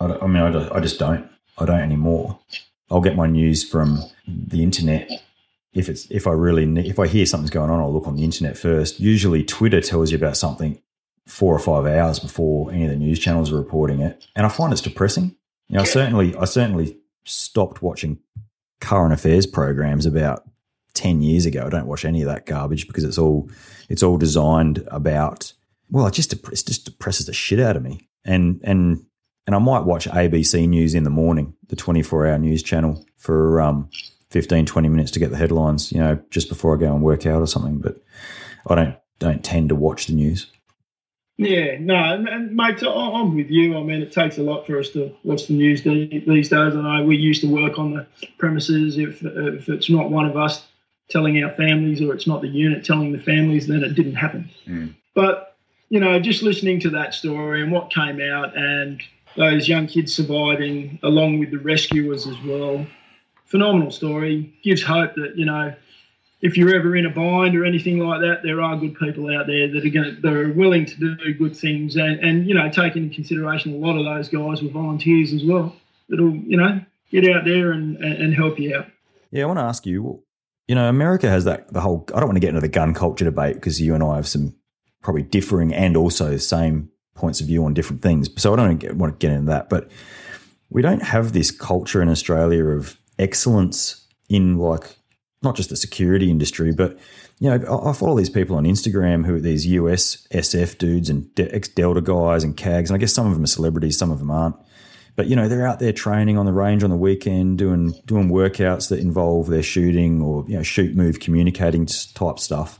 I, 0.00 0.08
don't- 0.08 0.22
I 0.22 0.26
mean, 0.26 0.42
I, 0.42 0.50
don't- 0.50 0.72
I 0.72 0.80
just 0.80 0.98
don't. 0.98 1.26
I 1.58 1.64
don't 1.64 1.80
anymore. 1.80 2.38
I'll 2.90 3.00
get 3.00 3.16
my 3.16 3.26
news 3.26 3.62
from 3.68 4.02
the 4.28 4.62
internet. 4.62 5.08
If 5.72 5.88
it's 5.88 6.06
if 6.10 6.26
I 6.26 6.30
really 6.32 6.66
ne- 6.66 6.88
if 6.88 6.98
I 6.98 7.06
hear 7.06 7.26
something's 7.26 7.50
going 7.50 7.70
on, 7.70 7.80
I'll 7.80 7.92
look 7.92 8.06
on 8.06 8.16
the 8.16 8.24
internet 8.24 8.56
first. 8.58 8.98
Usually, 9.00 9.42
Twitter 9.44 9.80
tells 9.80 10.10
you 10.10 10.16
about 10.18 10.36
something 10.36 10.80
four 11.26 11.54
or 11.54 11.58
five 11.58 11.86
hours 11.86 12.18
before 12.18 12.70
any 12.72 12.84
of 12.84 12.90
the 12.90 12.96
news 12.96 13.18
channels 13.18 13.50
are 13.52 13.56
reporting 13.56 14.00
it, 14.00 14.26
and 14.36 14.46
I 14.46 14.48
find 14.48 14.72
it's 14.72 14.80
depressing. 14.82 15.34
You 15.68 15.76
know, 15.76 15.82
I 15.82 15.84
certainly 15.84 16.34
I 16.36 16.44
certainly 16.44 16.96
stopped 17.24 17.82
watching 17.82 18.18
current 18.80 19.12
affairs 19.12 19.46
programs 19.46 20.06
about 20.06 20.44
ten 20.96 21.22
years 21.22 21.46
ago. 21.46 21.66
I 21.66 21.70
don't 21.70 21.86
watch 21.86 22.04
any 22.04 22.22
of 22.22 22.28
that 22.28 22.46
garbage 22.46 22.88
because 22.88 23.04
it's 23.04 23.18
all 23.18 23.48
it's 23.88 24.02
all 24.02 24.16
designed 24.16 24.82
about 24.88 25.52
well, 25.90 26.06
it 26.06 26.14
just 26.14 26.32
it 26.32 26.42
just 26.42 26.84
depresses 26.84 27.26
the 27.26 27.32
shit 27.32 27.60
out 27.60 27.76
of 27.76 27.82
me. 27.82 28.08
And 28.24 28.60
and 28.64 29.04
and 29.46 29.54
I 29.54 29.58
might 29.58 29.84
watch 29.84 30.08
ABC 30.08 30.68
News 30.68 30.94
in 30.94 31.04
the 31.04 31.10
morning, 31.10 31.54
the 31.68 31.76
24 31.76 32.26
hour 32.26 32.38
news 32.38 32.62
channel 32.62 33.04
for 33.16 33.60
um 33.60 33.88
15 34.30 34.66
20 34.66 34.88
minutes 34.88 35.12
to 35.12 35.20
get 35.20 35.30
the 35.30 35.36
headlines, 35.36 35.92
you 35.92 35.98
know, 35.98 36.20
just 36.30 36.48
before 36.48 36.74
I 36.74 36.80
go 36.80 36.92
and 36.92 37.02
work 37.02 37.26
out 37.26 37.40
or 37.40 37.46
something, 37.46 37.78
but 37.78 38.02
I 38.66 38.74
don't 38.74 38.96
don't 39.18 39.44
tend 39.44 39.68
to 39.68 39.74
watch 39.74 40.06
the 40.06 40.14
news. 40.14 40.50
Yeah, 41.38 41.76
no, 41.78 41.94
and, 41.94 42.26
and 42.28 42.56
mate, 42.56 42.82
I'm 42.82 43.36
with 43.36 43.50
you. 43.50 43.76
I 43.76 43.82
mean, 43.82 44.00
it 44.00 44.10
takes 44.10 44.38
a 44.38 44.42
lot 44.42 44.66
for 44.66 44.78
us 44.78 44.88
to 44.90 45.14
watch 45.22 45.48
the 45.48 45.52
news 45.52 45.82
these 45.82 46.48
days. 46.48 46.52
I 46.52 46.70
know 46.70 47.04
we 47.04 47.16
used 47.16 47.42
to 47.42 47.46
work 47.46 47.78
on 47.78 47.92
the 47.92 48.06
premises. 48.38 48.96
If 48.96 49.22
if 49.22 49.68
it's 49.68 49.90
not 49.90 50.10
one 50.10 50.24
of 50.24 50.36
us 50.36 50.66
telling 51.08 51.42
our 51.42 51.52
families, 51.52 52.00
or 52.00 52.14
it's 52.14 52.26
not 52.26 52.42
the 52.42 52.48
unit 52.48 52.84
telling 52.84 53.12
the 53.12 53.20
families, 53.20 53.66
then 53.66 53.84
it 53.84 53.94
didn't 53.94 54.16
happen. 54.16 54.50
Mm. 54.66 54.94
But 55.14 55.56
you 55.88 56.00
know, 56.00 56.18
just 56.18 56.42
listening 56.42 56.80
to 56.80 56.90
that 56.90 57.14
story 57.14 57.62
and 57.62 57.70
what 57.70 57.92
came 57.92 58.20
out, 58.20 58.56
and 58.56 59.00
those 59.36 59.68
young 59.68 59.86
kids 59.86 60.14
surviving, 60.14 60.98
along 61.02 61.38
with 61.38 61.50
the 61.50 61.58
rescuers 61.58 62.26
as 62.26 62.36
well, 62.42 62.86
phenomenal 63.44 63.90
story. 63.90 64.52
Gives 64.62 64.82
hope 64.82 65.14
that 65.14 65.36
you 65.36 65.44
know 65.44 65.74
if 66.42 66.56
you're 66.56 66.74
ever 66.74 66.94
in 66.96 67.06
a 67.06 67.10
bind 67.10 67.56
or 67.56 67.64
anything 67.64 67.98
like 67.98 68.20
that, 68.20 68.42
there 68.42 68.60
are 68.60 68.76
good 68.76 68.96
people 68.98 69.34
out 69.34 69.46
there 69.46 69.68
that 69.68 69.84
are 69.84 69.90
going 69.90 70.20
that 70.20 70.32
are 70.32 70.52
willing 70.52 70.86
to 70.86 70.94
do 70.96 71.34
good 71.34 71.56
things, 71.56 71.96
and, 71.96 72.20
and 72.20 72.46
you 72.46 72.54
know, 72.54 72.68
take 72.70 72.96
into 72.96 73.14
consideration 73.14 73.72
a 73.74 73.76
lot 73.76 73.98
of 73.98 74.04
those 74.04 74.28
guys 74.28 74.62
were 74.62 74.70
volunteers 74.70 75.32
as 75.32 75.44
well. 75.44 75.74
That'll 76.08 76.34
you 76.34 76.56
know 76.56 76.80
get 77.10 77.28
out 77.28 77.44
there 77.44 77.72
and, 77.72 77.96
and, 77.96 78.22
and 78.22 78.34
help 78.34 78.58
you 78.58 78.76
out. 78.76 78.86
Yeah, 79.30 79.44
I 79.44 79.46
want 79.46 79.58
to 79.58 79.64
ask 79.64 79.86
you, 79.86 80.22
you 80.68 80.74
know, 80.74 80.88
America 80.88 81.28
has 81.28 81.44
that 81.44 81.72
the 81.72 81.80
whole 81.80 82.04
I 82.14 82.20
don't 82.20 82.28
want 82.28 82.36
to 82.36 82.40
get 82.40 82.48
into 82.48 82.60
the 82.60 82.68
gun 82.68 82.94
culture 82.94 83.24
debate 83.24 83.54
because 83.54 83.80
you 83.80 83.94
and 83.94 84.02
I 84.02 84.16
have 84.16 84.28
some 84.28 84.54
probably 85.02 85.22
differing 85.22 85.72
and 85.72 85.96
also 85.96 86.36
same 86.36 86.90
points 87.14 87.40
of 87.40 87.46
view 87.46 87.64
on 87.64 87.74
different 87.74 88.02
things. 88.02 88.28
So 88.40 88.52
I 88.52 88.56
don't 88.56 88.76
get, 88.78 88.96
want 88.96 89.18
to 89.18 89.24
get 89.24 89.34
into 89.34 89.50
that, 89.50 89.68
but 89.68 89.90
we 90.68 90.82
don't 90.82 91.02
have 91.02 91.32
this 91.32 91.50
culture 91.50 92.02
in 92.02 92.08
Australia 92.08 92.64
of 92.64 92.98
excellence 93.18 94.06
in 94.28 94.58
like 94.58 94.96
not 95.42 95.54
just 95.54 95.70
the 95.70 95.76
security 95.76 96.30
industry, 96.30 96.72
but 96.72 96.98
you 97.38 97.50
know, 97.50 97.56
I 97.56 97.90
I 97.90 97.92
follow 97.92 98.16
these 98.16 98.30
people 98.30 98.56
on 98.56 98.64
Instagram 98.64 99.26
who 99.26 99.36
are 99.36 99.40
these 99.40 99.66
US 99.66 100.26
SF 100.32 100.78
dudes 100.78 101.08
and 101.08 101.28
ex 101.38 101.68
Delta 101.68 102.00
guys 102.00 102.42
and 102.42 102.56
CAGs, 102.56 102.90
and 102.90 102.96
I 102.96 102.98
guess 102.98 103.12
some 103.12 103.26
of 103.26 103.34
them 103.34 103.44
are 103.44 103.48
celebrities, 103.48 103.98
some 103.98 104.10
of 104.10 104.18
them 104.18 104.30
aren't. 104.30 104.56
But 105.16 105.28
you 105.28 105.34
know, 105.34 105.48
they're 105.48 105.66
out 105.66 105.80
there 105.80 105.92
training 105.92 106.36
on 106.36 106.44
the 106.44 106.52
range 106.52 106.84
on 106.84 106.90
the 106.90 106.96
weekend, 106.96 107.58
doing 107.58 107.94
doing 108.04 108.28
workouts 108.28 108.90
that 108.90 109.00
involve 109.00 109.48
their 109.48 109.62
shooting 109.62 110.22
or 110.22 110.44
you 110.46 110.56
know, 110.56 110.62
shoot, 110.62 110.94
move, 110.94 111.20
communicating 111.20 111.86
type 111.86 112.38
stuff. 112.38 112.78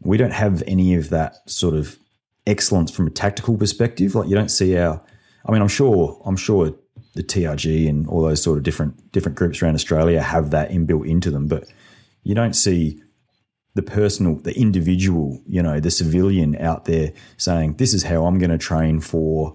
We 0.00 0.16
don't 0.16 0.32
have 0.32 0.64
any 0.66 0.94
of 0.94 1.10
that 1.10 1.48
sort 1.48 1.74
of 1.74 1.96
excellence 2.46 2.90
from 2.90 3.06
a 3.06 3.10
tactical 3.10 3.56
perspective. 3.56 4.16
Like 4.16 4.28
you 4.28 4.34
don't 4.34 4.50
see 4.50 4.76
our. 4.76 5.00
I 5.46 5.52
mean, 5.52 5.62
I'm 5.62 5.68
sure. 5.68 6.20
I'm 6.24 6.36
sure 6.36 6.74
the 7.14 7.22
TRG 7.22 7.88
and 7.88 8.08
all 8.08 8.22
those 8.22 8.42
sort 8.42 8.58
of 8.58 8.64
different 8.64 9.12
different 9.12 9.38
groups 9.38 9.62
around 9.62 9.76
Australia 9.76 10.20
have 10.20 10.50
that 10.50 10.70
inbuilt 10.70 11.08
into 11.08 11.30
them, 11.30 11.46
but 11.46 11.68
you 12.24 12.34
don't 12.34 12.54
see 12.54 13.00
the 13.74 13.82
personal, 13.82 14.34
the 14.36 14.58
individual, 14.58 15.40
you 15.46 15.62
know, 15.62 15.80
the 15.80 15.90
civilian 15.90 16.56
out 16.56 16.86
there 16.86 17.12
saying, 17.36 17.74
"This 17.74 17.94
is 17.94 18.02
how 18.02 18.26
I'm 18.26 18.38
going 18.38 18.50
to 18.50 18.58
train 18.58 19.00
for." 19.00 19.54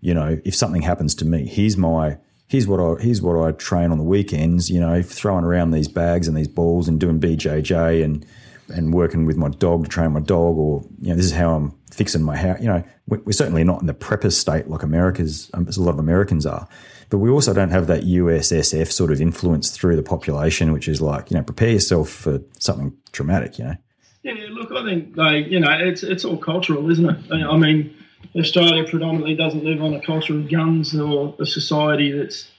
You 0.00 0.14
know, 0.14 0.38
if 0.44 0.54
something 0.54 0.82
happens 0.82 1.14
to 1.16 1.24
me, 1.24 1.46
here's 1.46 1.76
my 1.76 2.18
here's 2.46 2.66
what 2.66 2.80
I 2.80 3.02
here's 3.02 3.22
what 3.22 3.36
I 3.36 3.52
train 3.52 3.90
on 3.90 3.98
the 3.98 4.04
weekends. 4.04 4.70
You 4.70 4.80
know, 4.80 5.02
throwing 5.02 5.44
around 5.44 5.70
these 5.70 5.88
bags 5.88 6.28
and 6.28 6.36
these 6.36 6.48
balls 6.48 6.88
and 6.88 6.98
doing 7.00 7.20
BJJ 7.20 8.04
and 8.04 8.26
and 8.70 8.92
working 8.92 9.24
with 9.24 9.36
my 9.36 9.48
dog 9.48 9.84
to 9.84 9.90
train 9.90 10.12
my 10.12 10.20
dog, 10.20 10.56
or 10.56 10.84
you 11.00 11.08
know, 11.08 11.16
this 11.16 11.26
is 11.26 11.32
how 11.32 11.54
I'm 11.54 11.74
fixing 11.90 12.22
my 12.22 12.36
house. 12.36 12.60
You 12.60 12.68
know, 12.68 12.84
we're, 13.06 13.32
certainly 13.32 13.64
not 13.64 13.80
in 13.80 13.86
the 13.86 13.94
prepper 13.94 14.32
state 14.32 14.68
like 14.68 14.82
America's, 14.82 15.50
um, 15.54 15.66
as 15.68 15.76
a 15.76 15.82
lot 15.82 15.92
of 15.92 15.98
Americans 15.98 16.44
are, 16.44 16.68
but 17.08 17.18
we 17.18 17.30
also 17.30 17.54
don't 17.54 17.70
have 17.70 17.86
that 17.86 18.02
USSF 18.02 18.90
sort 18.90 19.10
of 19.10 19.20
influence 19.20 19.70
through 19.70 19.96
the 19.96 20.02
population, 20.02 20.72
which 20.72 20.88
is 20.88 21.00
like, 21.00 21.30
you 21.30 21.36
know, 21.36 21.42
prepare 21.42 21.70
yourself 21.70 22.10
for 22.10 22.40
something 22.58 22.94
traumatic. 23.12 23.58
You 23.58 23.64
know, 23.64 23.74
Yeah, 24.22 24.34
look, 24.50 24.72
I 24.72 24.84
think 24.84 25.14
they, 25.14 25.38
you 25.44 25.60
know, 25.60 25.70
it's 25.70 26.02
it's 26.02 26.24
all 26.24 26.36
cultural, 26.36 26.90
isn't 26.90 27.08
it? 27.08 27.32
I 27.32 27.56
mean, 27.56 27.94
Australia 28.36 28.84
predominantly 28.88 29.34
doesn't 29.34 29.64
live 29.64 29.82
on 29.82 29.94
a 29.94 30.00
culture 30.00 30.34
of 30.34 30.50
guns 30.50 30.94
or 30.98 31.34
a 31.38 31.46
society 31.46 32.12
that's 32.12 32.50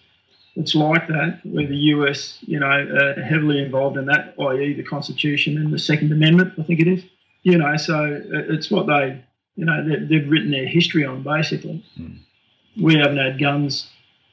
that's 0.55 0.75
like 0.75 1.07
that, 1.07 1.39
where 1.43 1.67
the 1.67 1.77
US, 1.93 2.39
you 2.41 2.59
know, 2.59 2.67
are 2.67 3.21
heavily 3.21 3.63
involved 3.63 3.97
in 3.97 4.05
that, 4.07 4.33
i.e., 4.39 4.73
the 4.73 4.83
Constitution 4.83 5.57
and 5.57 5.71
the 5.71 5.79
Second 5.79 6.11
Amendment, 6.11 6.53
I 6.59 6.63
think 6.63 6.79
it 6.81 6.87
is. 6.87 7.03
You 7.43 7.57
know, 7.57 7.77
so 7.77 7.95
uh, 7.95 8.53
it's 8.53 8.69
what 8.69 8.87
they, 8.87 9.23
you 9.55 9.63
know, 9.65 9.87
they, 9.87 10.03
they've 10.03 10.29
written 10.29 10.51
their 10.51 10.67
history 10.67 11.05
on, 11.05 11.23
basically. 11.23 11.85
Hmm. 11.95 12.15
We 12.81 12.95
haven't 12.95 13.17
had 13.17 13.39
guns, 13.39 13.89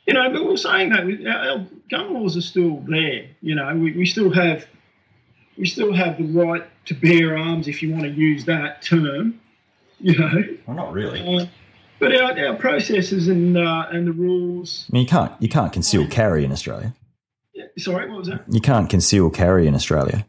you 0.07 0.15
know, 0.15 0.29
but 0.33 0.45
we're 0.45 0.57
saying 0.57 0.91
that 0.91 1.05
we- 1.05 1.27
our, 1.27 1.51
our 1.51 1.67
gun 1.91 2.15
laws 2.15 2.37
are 2.37 2.41
still 2.41 2.83
there. 2.89 3.29
You 3.41 3.55
know, 3.55 3.75
we, 3.77 3.93
we 3.93 4.07
still 4.07 4.33
have 4.33 4.67
we 5.57 5.67
still 5.67 5.93
have 5.93 6.19
the 6.19 6.25
right 6.25 6.65
to 6.87 6.95
bear 6.95 7.37
arms, 7.37 7.69
if 7.69 7.83
you 7.83 7.91
want 7.91 8.03
to 8.03 8.11
use 8.11 8.45
that 8.47 8.83
term. 8.83 9.41
You 10.01 10.19
know, 10.19 10.43
well, 10.67 10.77
not 10.77 10.93
really. 10.93 11.41
uh, 11.41 11.47
but 11.99 12.15
our, 12.15 12.39
our 12.47 12.57
processes 12.57 13.29
and 13.29 13.57
uh, 13.57 13.87
and 13.91 14.07
the 14.07 14.13
rules. 14.13 14.87
I 14.91 14.93
mean, 14.93 15.03
you 15.03 15.09
can't 15.09 15.33
you 15.41 15.49
can't 15.49 15.73
conceal 15.73 16.07
carry 16.07 16.45
in 16.45 16.53
Australia. 16.53 16.95
Sorry, 17.79 18.09
what 18.09 18.19
was 18.19 18.29
that? 18.29 18.45
You 18.49 18.61
can't 18.61 18.89
conceal 18.89 19.31
carry 19.31 19.67
in 19.67 19.75
Australia. 19.75 20.27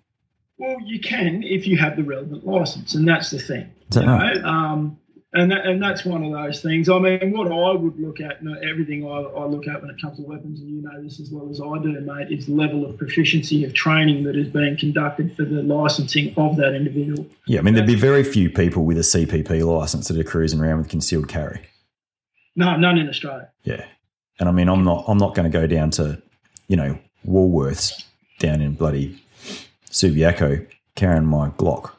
Well, 0.57 0.77
you 0.81 0.99
can 0.99 1.43
if 1.43 1.67
you 1.67 1.77
have 1.77 1.97
the 1.97 2.03
relevant 2.03 2.45
license, 2.45 2.95
and 2.95 3.07
that's 3.07 3.29
the 3.29 3.39
thing. 3.39 3.69
Is 3.89 3.95
that 3.95 4.01
you 4.01 4.07
know? 4.07 4.17
right? 4.17 4.43
um, 4.43 4.97
and 5.39 5.51
that, 5.51 5.65
and 5.65 5.81
that's 5.81 6.05
one 6.05 6.23
of 6.23 6.31
those 6.31 6.61
things. 6.61 6.89
I 6.89 6.99
mean, 6.99 7.31
what 7.31 7.51
I 7.51 7.71
would 7.71 7.99
look 7.99 8.19
at, 8.19 8.39
everything 8.63 9.05
I, 9.05 9.09
I 9.09 9.45
look 9.45 9.67
at 9.67 9.81
when 9.81 9.89
it 9.89 10.01
comes 10.01 10.17
to 10.17 10.23
weapons, 10.23 10.59
and 10.61 10.69
you 10.69 10.81
know 10.81 11.01
this 11.01 11.19
as 11.19 11.29
well 11.31 11.49
as 11.49 11.59
I 11.59 11.81
do, 11.81 11.99
mate, 12.01 12.31
is 12.31 12.47
the 12.47 12.53
level 12.53 12.85
of 12.85 12.97
proficiency 12.97 13.63
of 13.65 13.73
training 13.73 14.23
that 14.23 14.35
is 14.35 14.47
being 14.47 14.77
conducted 14.77 15.35
for 15.35 15.43
the 15.43 15.61
licensing 15.63 16.33
of 16.37 16.55
that 16.57 16.75
individual. 16.75 17.25
Yeah, 17.45 17.59
I 17.59 17.63
mean, 17.63 17.73
there'd 17.73 17.87
be 17.87 17.95
very 17.95 18.23
few 18.23 18.49
people 18.49 18.85
with 18.85 18.97
a 18.97 19.01
CPP 19.01 19.65
license 19.65 20.07
that 20.07 20.17
are 20.17 20.23
cruising 20.23 20.59
around 20.59 20.79
with 20.79 20.89
concealed 20.89 21.27
carry. 21.27 21.61
No, 22.55 22.75
none 22.75 22.97
in 22.97 23.09
Australia. 23.09 23.49
Yeah, 23.63 23.85
and 24.39 24.49
I 24.49 24.51
mean, 24.51 24.69
I'm 24.69 24.83
not 24.83 25.05
I'm 25.07 25.17
not 25.17 25.35
going 25.35 25.49
to 25.49 25.55
go 25.55 25.67
down 25.67 25.91
to, 25.91 26.21
you 26.67 26.75
know, 26.75 26.97
Woolworths 27.27 28.03
down 28.39 28.61
in 28.61 28.73
bloody 28.73 29.21
Subiaco 29.89 30.65
carrying 30.95 31.25
my 31.25 31.49
Glock. 31.49 31.91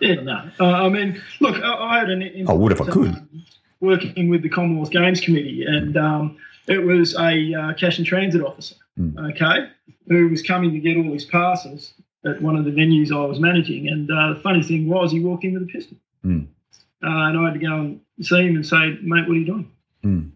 Yeah, 0.00 0.14
no. 0.16 0.50
Uh, 0.60 0.64
I 0.86 0.88
mean, 0.88 1.22
look, 1.40 1.62
I, 1.62 1.98
had 1.98 2.10
an. 2.10 2.46
I 2.48 2.52
would 2.52 2.72
if 2.72 2.80
I 2.80 2.86
could. 2.86 3.08
um, 3.08 3.44
working 3.80 4.28
with 4.28 4.42
the 4.42 4.48
Commonwealth 4.48 4.90
Games 4.90 5.20
Committee, 5.20 5.64
and 5.66 5.96
um, 5.96 6.36
it 6.66 6.78
was 6.84 7.14
a 7.16 7.54
uh, 7.54 7.74
cash 7.74 7.98
and 7.98 8.06
transit 8.06 8.42
officer, 8.42 8.76
Mm. 8.98 9.30
okay, 9.32 9.68
who 10.08 10.28
was 10.28 10.40
coming 10.42 10.70
to 10.72 10.78
get 10.78 10.96
all 10.96 11.12
his 11.12 11.24
passes 11.24 11.94
at 12.24 12.40
one 12.40 12.54
of 12.56 12.64
the 12.64 12.70
venues 12.70 13.10
I 13.10 13.26
was 13.26 13.40
managing. 13.40 13.88
And 13.88 14.08
uh, 14.10 14.34
the 14.34 14.40
funny 14.40 14.62
thing 14.62 14.88
was, 14.88 15.10
he 15.10 15.18
walked 15.18 15.42
in 15.44 15.54
with 15.54 15.64
a 15.64 15.66
pistol, 15.66 15.96
Mm. 16.24 16.46
uh, 17.02 17.06
and 17.08 17.38
I 17.38 17.44
had 17.46 17.54
to 17.54 17.60
go 17.60 17.74
and 17.74 18.00
see 18.22 18.46
him 18.46 18.54
and 18.56 18.66
say, 18.66 18.98
"Mate, 19.02 19.26
what 19.26 19.36
are 19.36 19.40
you 19.40 19.46
doing?" 19.46 19.70
Mm. 20.04 20.30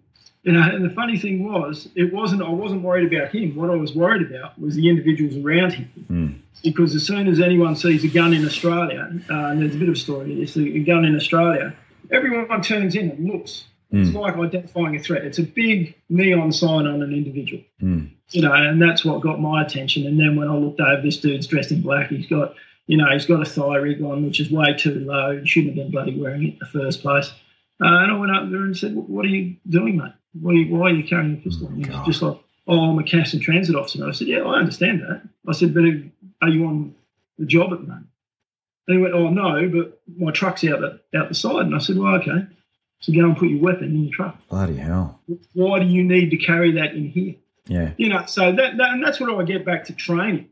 You 0.45 0.53
know, 0.53 0.63
and 0.63 0.85
the 0.85 0.91
funny 0.91 1.19
thing 1.19 1.45
was, 1.45 1.89
it 1.97 2.13
wasn't. 2.13 2.43
I 2.43 2.49
wasn't 2.51 2.83
worried 2.83 3.13
about 3.13 3.35
him. 3.35 3.57
What 3.57 3.71
I 3.71 3.75
was 3.75 3.95
worried 3.95 4.23
about 4.31 4.59
was 4.59 4.75
the 4.77 4.89
individuals 4.89 5.37
around 5.37 5.73
him 5.73 5.89
Mm. 6.11 6.35
because 6.63 6.95
as 6.95 7.05
soon 7.05 7.27
as 7.29 7.41
anyone 7.41 7.75
sees 7.77 8.05
a 8.05 8.09
gun 8.09 8.33
in 8.33 8.45
Australia, 8.47 9.11
uh, 9.29 9.35
and 9.51 9.61
there's 9.61 9.75
a 9.75 9.79
bit 9.79 9.89
of 9.89 9.95
a 9.95 9.99
story 9.99 10.41
It's 10.41 10.55
this, 10.55 10.65
a 10.65 10.79
gun 10.81 11.05
in 11.05 11.17
Australia, 11.17 11.75
everyone 12.11 12.63
turns 12.63 12.95
in 12.95 13.11
and 13.11 13.29
looks. 13.29 13.65
It's 13.91 14.15
like 14.15 14.37
identifying 14.37 14.95
a 14.97 14.99
threat. 14.99 15.25
It's 15.25 15.39
a 15.39 15.43
big 15.43 15.95
neon 16.11 16.53
sign 16.53 16.87
on 16.87 17.03
an 17.03 17.13
individual, 17.13 17.63
Mm. 17.83 18.09
you 18.31 18.43
know, 18.43 18.53
and 18.53 18.81
that's 18.81 19.05
what 19.05 19.21
got 19.23 19.41
my 19.41 19.63
attention. 19.63 20.07
And 20.07 20.21
then 20.21 20.37
when 20.37 20.49
I 20.49 20.55
looked 20.57 20.81
over, 20.81 21.01
this 21.03 21.17
dude's 21.19 21.47
dressed 21.47 21.73
in 21.73 21.81
black. 21.81 22.11
He's 22.11 22.27
got, 22.27 22.55
you 22.87 22.97
know, 22.97 23.11
he's 23.13 23.27
got 23.27 23.41
a 23.43 23.47
thigh 23.47 23.77
rig 23.77 24.01
on, 24.03 24.25
which 24.25 24.41
is 24.41 24.51
way 24.51 24.75
too 24.75 25.01
low. 25.01 25.43
Shouldn't 25.45 25.75
have 25.75 25.83
been 25.85 25.91
bloody 25.91 26.19
wearing 26.21 26.43
it 26.45 26.53
in 26.55 26.59
the 26.61 26.67
first 26.67 27.03
place. 27.03 27.33
Uh, 27.83 27.87
and 28.03 28.13
I 28.13 28.19
went 28.19 28.31
up 28.37 28.51
there 28.51 28.63
and 28.63 28.77
said, 28.77 28.95
"What 28.95 29.25
are 29.25 29.29
you 29.29 29.57
doing, 29.69 29.97
mate? 29.97 30.13
Why 30.41 30.53
are 30.53 30.55
you, 30.55 30.75
why 30.75 30.91
are 30.91 30.95
you 30.95 31.05
carrying 31.07 31.35
a 31.35 31.37
pistol?" 31.37 31.69
And 31.69 31.85
he 31.85 31.91
was 31.91 32.07
just 32.07 32.23
like, 32.23 32.39
oh, 32.69 32.91
I'm 32.91 32.99
a 32.99 33.03
cash 33.03 33.33
and 33.33 33.43
transit 33.43 33.75
officer. 33.75 34.03
And 34.03 34.09
I 34.09 34.13
said, 34.13 34.29
yeah, 34.29 34.41
I 34.41 34.59
understand 34.59 35.01
that. 35.01 35.23
I 35.49 35.53
said, 35.53 35.73
but 35.75 35.85
are 36.43 36.51
you 36.51 36.67
on 36.67 36.95
the 37.39 37.47
job 37.47 37.73
at 37.73 37.81
the 37.81 37.87
moment? 37.87 38.09
And 38.87 38.97
he 38.97 39.03
went, 39.03 39.15
oh, 39.15 39.31
no, 39.31 39.69
but 39.69 40.01
my 40.17 40.31
truck's 40.33 40.65
out 40.65 40.81
the, 40.81 41.01
out 41.19 41.29
the 41.29 41.35
side. 41.35 41.67
And 41.67 41.75
I 41.75 41.79
said, 41.79 41.97
well, 41.97 42.15
okay. 42.17 42.47
So 43.01 43.13
go 43.13 43.25
and 43.25 43.37
put 43.37 43.49
your 43.49 43.61
weapon 43.61 43.85
in 43.85 44.05
your 44.05 44.13
truck. 44.13 44.37
Bloody 44.49 44.77
hell. 44.77 45.21
Why 45.55 45.79
do 45.79 45.87
you 45.87 46.05
need 46.05 46.31
to 46.31 46.37
carry 46.37 46.73
that 46.73 46.95
in 46.95 47.09
here? 47.09 47.37
Yeah. 47.67 47.93
You 47.97 48.09
know, 48.09 48.25
so 48.27 48.53
that, 48.53 48.77
that 48.77 48.91
and 48.91 49.03
that's 49.03 49.21
what 49.21 49.31
I 49.35 49.43
get 49.45 49.65
back 49.65 49.85
to 49.85 49.93
training. 49.93 50.49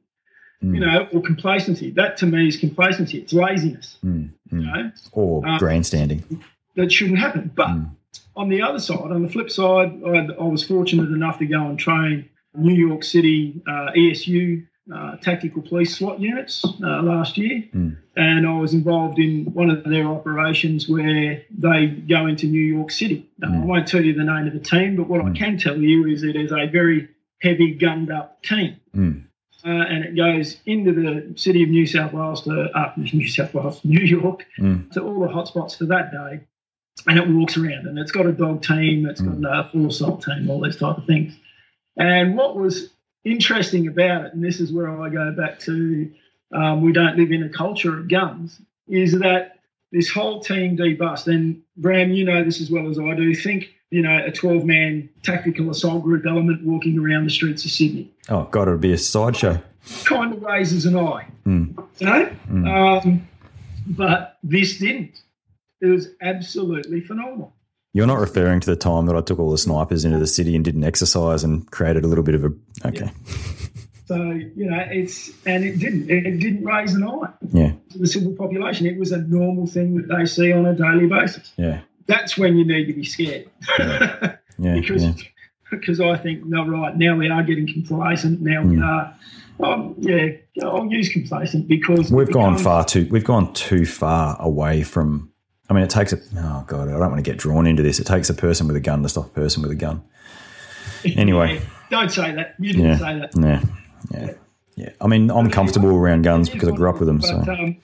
Mm. 0.62 0.74
You 0.74 0.80
know, 0.80 1.09
or 1.12 1.22
complacency. 1.22 1.91
That 1.91 2.16
to 2.18 2.26
me 2.26 2.49
is 2.49 2.57
complacency. 2.57 3.18
It's 3.18 3.32
laziness. 3.32 3.99
Mm. 4.05 4.30
You 4.53 4.59
know, 4.59 4.93
or 5.12 5.47
um, 5.47 5.59
grandstanding. 5.59 6.43
That 6.76 6.93
shouldn't 6.93 7.18
happen. 7.18 7.51
But 7.55 7.68
mm. 7.68 7.91
On 8.37 8.49
the 8.49 8.62
other 8.62 8.78
side, 8.78 9.11
on 9.11 9.22
the 9.22 9.28
flip 9.28 9.51
side, 9.51 10.01
I, 10.05 10.28
I, 10.39 10.45
was 10.45 10.64
fortunate 10.64 11.11
enough 11.11 11.39
to 11.39 11.47
go 11.47 11.66
and 11.66 11.78
train 11.78 12.28
New 12.55 12.74
York 12.74 13.03
City 13.03 13.62
uh, 13.66 13.91
ESU 13.97 14.66
uh, 14.95 15.16
tactical 15.16 15.62
police 15.62 15.97
SWAT 15.97 16.20
units 16.20 16.64
uh, 16.64 17.03
last 17.03 17.37
year, 17.39 17.64
mm. 17.74 17.97
and 18.16 18.47
I 18.47 18.59
was 18.59 18.72
involved 18.72 19.18
in 19.18 19.47
one 19.53 19.70
of 19.70 19.84
their 19.84 20.07
operations 20.07 20.89
where 20.89 21.43
they 21.51 21.87
go 21.87 22.26
into 22.26 22.47
New 22.47 22.61
York 22.61 22.91
City. 22.91 23.28
Mm. 23.43 23.62
I 23.62 23.64
won't 23.64 23.89
tell 23.89 24.05
you 24.05 24.14
the 24.14 24.24
name 24.24 24.47
of 24.47 24.53
the 24.53 24.61
team, 24.61 24.97
but 24.97 25.09
what 25.09 25.22
mm. 25.22 25.34
I 25.34 25.39
can 25.39 25.59
tell 25.59 25.76
you 25.76 26.07
is 26.07 26.22
it 26.22 26.37
is 26.37 26.53
a 26.53 26.66
very 26.66 27.09
heavy 27.43 27.74
gunned 27.74 28.12
up 28.12 28.43
team. 28.43 28.76
Mm. 28.95 29.24
Uh, 29.64 29.70
and 29.70 30.05
it 30.05 30.16
goes 30.16 30.59
into 30.66 30.93
the 30.93 31.37
city 31.37 31.64
of 31.64 31.68
New 31.68 31.87
South 31.87 32.12
Wales 32.12 32.45
to 32.45 32.70
uh, 32.72 32.93
New 32.97 33.28
South 33.28 33.53
Wales, 33.53 33.80
New 33.84 34.05
York, 34.05 34.47
mm. 34.59 34.89
to 34.93 35.03
all 35.03 35.20
the 35.20 35.26
hotspots 35.26 35.76
for 35.76 35.87
that 35.87 36.12
day, 36.12 36.47
and 37.07 37.18
it 37.18 37.28
walks 37.28 37.57
around. 37.57 37.86
And 37.86 37.99
it's 37.99 38.12
got 38.12 38.26
a 38.26 38.32
dog 38.32 38.62
team, 38.62 39.07
it's 39.07 39.20
got 39.20 39.66
a 39.66 39.68
full 39.70 39.88
assault 39.88 40.22
team, 40.22 40.51
all 40.51 40.61
those 40.61 40.76
type 40.76 40.99
of 40.99 41.07
things. 41.07 41.34
And 41.97 42.36
what 42.36 42.57
was 42.57 42.90
interesting 43.24 43.86
about 43.86 44.26
it, 44.26 44.34
and 44.34 44.42
this 44.42 44.61
is 44.61 44.72
where 44.72 44.88
I 44.88 45.09
go 45.09 45.32
back 45.32 45.59
to 45.61 46.11
um, 46.53 46.82
we 46.82 46.92
don't 46.92 47.16
live 47.16 47.32
in 47.32 47.42
a 47.42 47.49
culture 47.49 47.99
of 47.99 48.09
guns, 48.09 48.61
is 48.88 49.18
that 49.18 49.59
this 49.92 50.11
whole 50.11 50.40
team 50.40 50.76
debust. 50.76 51.26
And 51.26 51.62
Bram, 51.76 52.12
you 52.12 52.24
know 52.24 52.44
this 52.44 52.61
as 52.61 52.70
well 52.70 52.88
as 52.88 52.99
I 52.99 53.14
do. 53.14 53.34
Think, 53.34 53.70
you 53.90 54.03
know, 54.03 54.24
a 54.24 54.30
12 54.30 54.64
man 54.64 55.09
tactical 55.22 55.70
assault 55.70 56.03
group 56.03 56.24
element 56.26 56.64
walking 56.64 56.99
around 56.99 57.24
the 57.24 57.30
streets 57.30 57.64
of 57.64 57.70
Sydney. 57.70 58.11
Oh, 58.28 58.44
God, 58.44 58.68
it'd 58.68 58.80
be 58.80 58.92
a 58.92 58.99
sideshow. 58.99 59.61
Kind 60.05 60.32
of 60.32 60.42
raises 60.42 60.86
an 60.86 60.97
eye. 60.97 61.26
Mm. 61.47 61.86
You 61.99 62.07
know? 62.07 62.30
Mm. 62.51 63.05
Um, 63.05 63.28
but 63.86 64.38
this 64.42 64.78
didn't. 64.78 65.20
It 65.80 65.86
was 65.86 66.08
absolutely 66.20 67.00
phenomenal. 67.00 67.54
You're 67.92 68.06
not 68.06 68.18
referring 68.18 68.60
to 68.60 68.66
the 68.66 68.76
time 68.76 69.06
that 69.06 69.16
I 69.16 69.22
took 69.22 69.38
all 69.38 69.50
the 69.50 69.58
snipers 69.58 70.04
into 70.04 70.18
the 70.18 70.26
city 70.26 70.54
and 70.54 70.64
didn't 70.64 70.84
exercise 70.84 71.44
and 71.44 71.70
created 71.70 72.04
a 72.04 72.08
little 72.08 72.24
bit 72.24 72.34
of 72.34 72.44
a 72.44 72.52
okay. 72.84 73.06
Yeah. 73.06 73.36
So 74.06 74.16
you 74.16 74.70
know, 74.70 74.86
it's 74.88 75.30
and 75.46 75.64
it 75.64 75.78
didn't 75.78 76.10
it 76.10 76.38
didn't 76.38 76.64
raise 76.64 76.94
an 76.94 77.04
eye. 77.04 77.32
Yeah. 77.52 77.72
To 77.90 77.98
the 77.98 78.06
civil 78.06 78.34
population, 78.34 78.86
it 78.86 78.98
was 78.98 79.12
a 79.12 79.18
normal 79.18 79.66
thing 79.66 79.96
that 79.96 80.14
they 80.14 80.26
see 80.26 80.52
on 80.52 80.66
a 80.66 80.74
daily 80.74 81.06
basis. 81.06 81.52
Yeah. 81.56 81.80
That's 82.06 82.38
when 82.38 82.56
you 82.56 82.64
need 82.64 82.86
to 82.86 82.92
be 82.92 83.04
scared. 83.04 83.50
Yeah. 83.78 84.36
yeah 84.58 84.74
because 84.74 85.02
yeah. 85.02 85.12
because 85.70 86.00
I 86.00 86.16
think 86.18 86.44
no 86.44 86.66
right 86.66 86.96
now 86.96 87.16
we 87.16 87.28
are 87.28 87.42
getting 87.42 87.66
complacent. 87.66 88.40
Now 88.40 88.62
mm. 88.62 88.70
we 88.70 88.82
are. 88.82 89.16
Um, 89.58 89.94
yeah, 89.98 90.32
I'll 90.62 90.86
use 90.86 91.08
complacent 91.08 91.66
because 91.66 92.12
we've 92.12 92.30
gone 92.30 92.58
far 92.58 92.84
too. 92.84 93.08
We've 93.10 93.24
gone 93.24 93.54
too 93.54 93.86
far 93.86 94.36
away 94.38 94.82
from 94.82 95.32
I 95.68 95.74
mean, 95.74 95.82
it 95.82 95.90
takes 95.90 96.12
a, 96.12 96.18
oh 96.36 96.64
God, 96.66 96.88
I 96.88 96.92
don't 96.92 97.10
want 97.10 97.16
to 97.16 97.28
get 97.28 97.38
drawn 97.38 97.66
into 97.66 97.82
this. 97.82 97.98
It 97.98 98.06
takes 98.06 98.30
a 98.30 98.34
person 98.34 98.66
with 98.66 98.76
a 98.76 98.80
gun 98.80 99.02
to 99.02 99.08
stop 99.08 99.26
a 99.26 99.30
person 99.30 99.62
with 99.62 99.70
a 99.70 99.76
gun. 99.76 100.02
Anyway. 101.04 101.62
don't 101.88 102.10
say 102.10 102.32
that. 102.32 102.56
You 102.58 102.72
didn't 102.72 102.86
yeah, 102.86 102.98
say 102.98 103.18
that. 103.20 103.30
Yeah. 103.36 103.62
Yeah. 104.10 104.32
Yeah. 104.74 104.90
I 105.00 105.06
mean, 105.06 105.30
I'm 105.30 105.50
comfortable 105.50 105.90
around 105.90 106.22
guns 106.22 106.50
because 106.50 106.68
I 106.68 106.72
grew 106.72 106.88
up 106.90 106.98
with 106.98 107.06
them. 107.06 107.20
So. 107.20 107.36
um, 107.36 107.76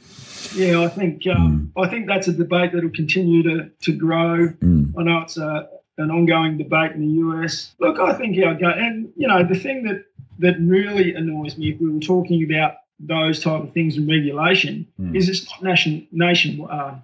yeah, 0.54 0.80
I 0.80 0.88
think 0.88 1.26
um, 1.28 1.72
mm. 1.74 1.82
I 1.82 1.88
think 1.88 2.06
that's 2.06 2.28
a 2.28 2.32
debate 2.32 2.72
that 2.72 2.82
will 2.82 2.90
continue 2.90 3.42
to, 3.44 3.70
to 3.82 3.92
grow. 3.92 4.48
Mm. 4.48 4.92
I 4.98 5.02
know 5.04 5.20
it's 5.20 5.36
a, 5.36 5.68
an 5.98 6.10
ongoing 6.10 6.58
debate 6.58 6.92
in 6.92 7.00
the 7.00 7.42
US. 7.42 7.74
Look, 7.78 7.98
I 7.98 8.12
think 8.14 8.36
our 8.44 8.54
gun, 8.54 8.78
and 8.78 9.12
you 9.16 9.28
know, 9.28 9.44
the 9.44 9.54
thing 9.54 9.84
that 9.84 10.04
that 10.40 10.56
really 10.60 11.14
annoys 11.14 11.56
me 11.56 11.70
if 11.70 11.80
we 11.80 11.90
were 11.90 12.00
talking 12.00 12.42
about 12.44 12.74
those 12.98 13.40
type 13.40 13.62
of 13.62 13.72
things 13.72 13.96
in 13.96 14.06
regulation 14.06 14.86
mm. 15.00 15.16
is 15.16 15.28
it's 15.28 15.48
not 15.50 15.62
nation 15.62 16.06
nation 16.12 16.66
uh, 16.68 16.98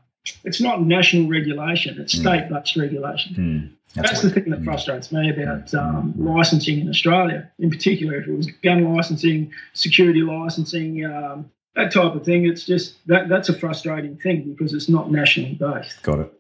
it's 0.44 0.60
not 0.60 0.82
national 0.82 1.28
regulation, 1.28 2.00
it's 2.00 2.14
Mm. 2.14 2.20
state 2.20 2.48
based 2.50 2.76
regulation. 2.76 3.34
Mm. 3.34 3.68
That's, 3.94 4.20
the 4.20 4.30
thing 4.30 4.50
that 4.50 4.62
frustrates 4.62 5.10
me 5.10 5.30
about 5.30 5.74
um, 5.74 6.14
licensing 6.16 6.80
in 6.80 6.88
Australia, 6.88 7.50
in 7.58 7.70
particular. 7.70 8.16
If 8.20 8.28
it 8.28 8.36
was 8.36 8.46
gun 8.62 8.84
licensing, 8.94 9.50
security 9.72 10.22
licensing, 10.22 11.04
um, 11.06 11.50
that 11.74 11.92
type 11.92 12.14
of 12.14 12.24
thing, 12.24 12.46
it's 12.46 12.66
just 12.66 12.94
that 13.06 13.28
that's 13.28 13.48
a 13.48 13.54
frustrating 13.54 14.16
thing 14.16 14.42
because 14.52 14.74
it's 14.74 14.88
not 14.88 15.10
nationally 15.10 15.54
based. 15.54 16.02
Got 16.02 16.20
it. 16.20 16.32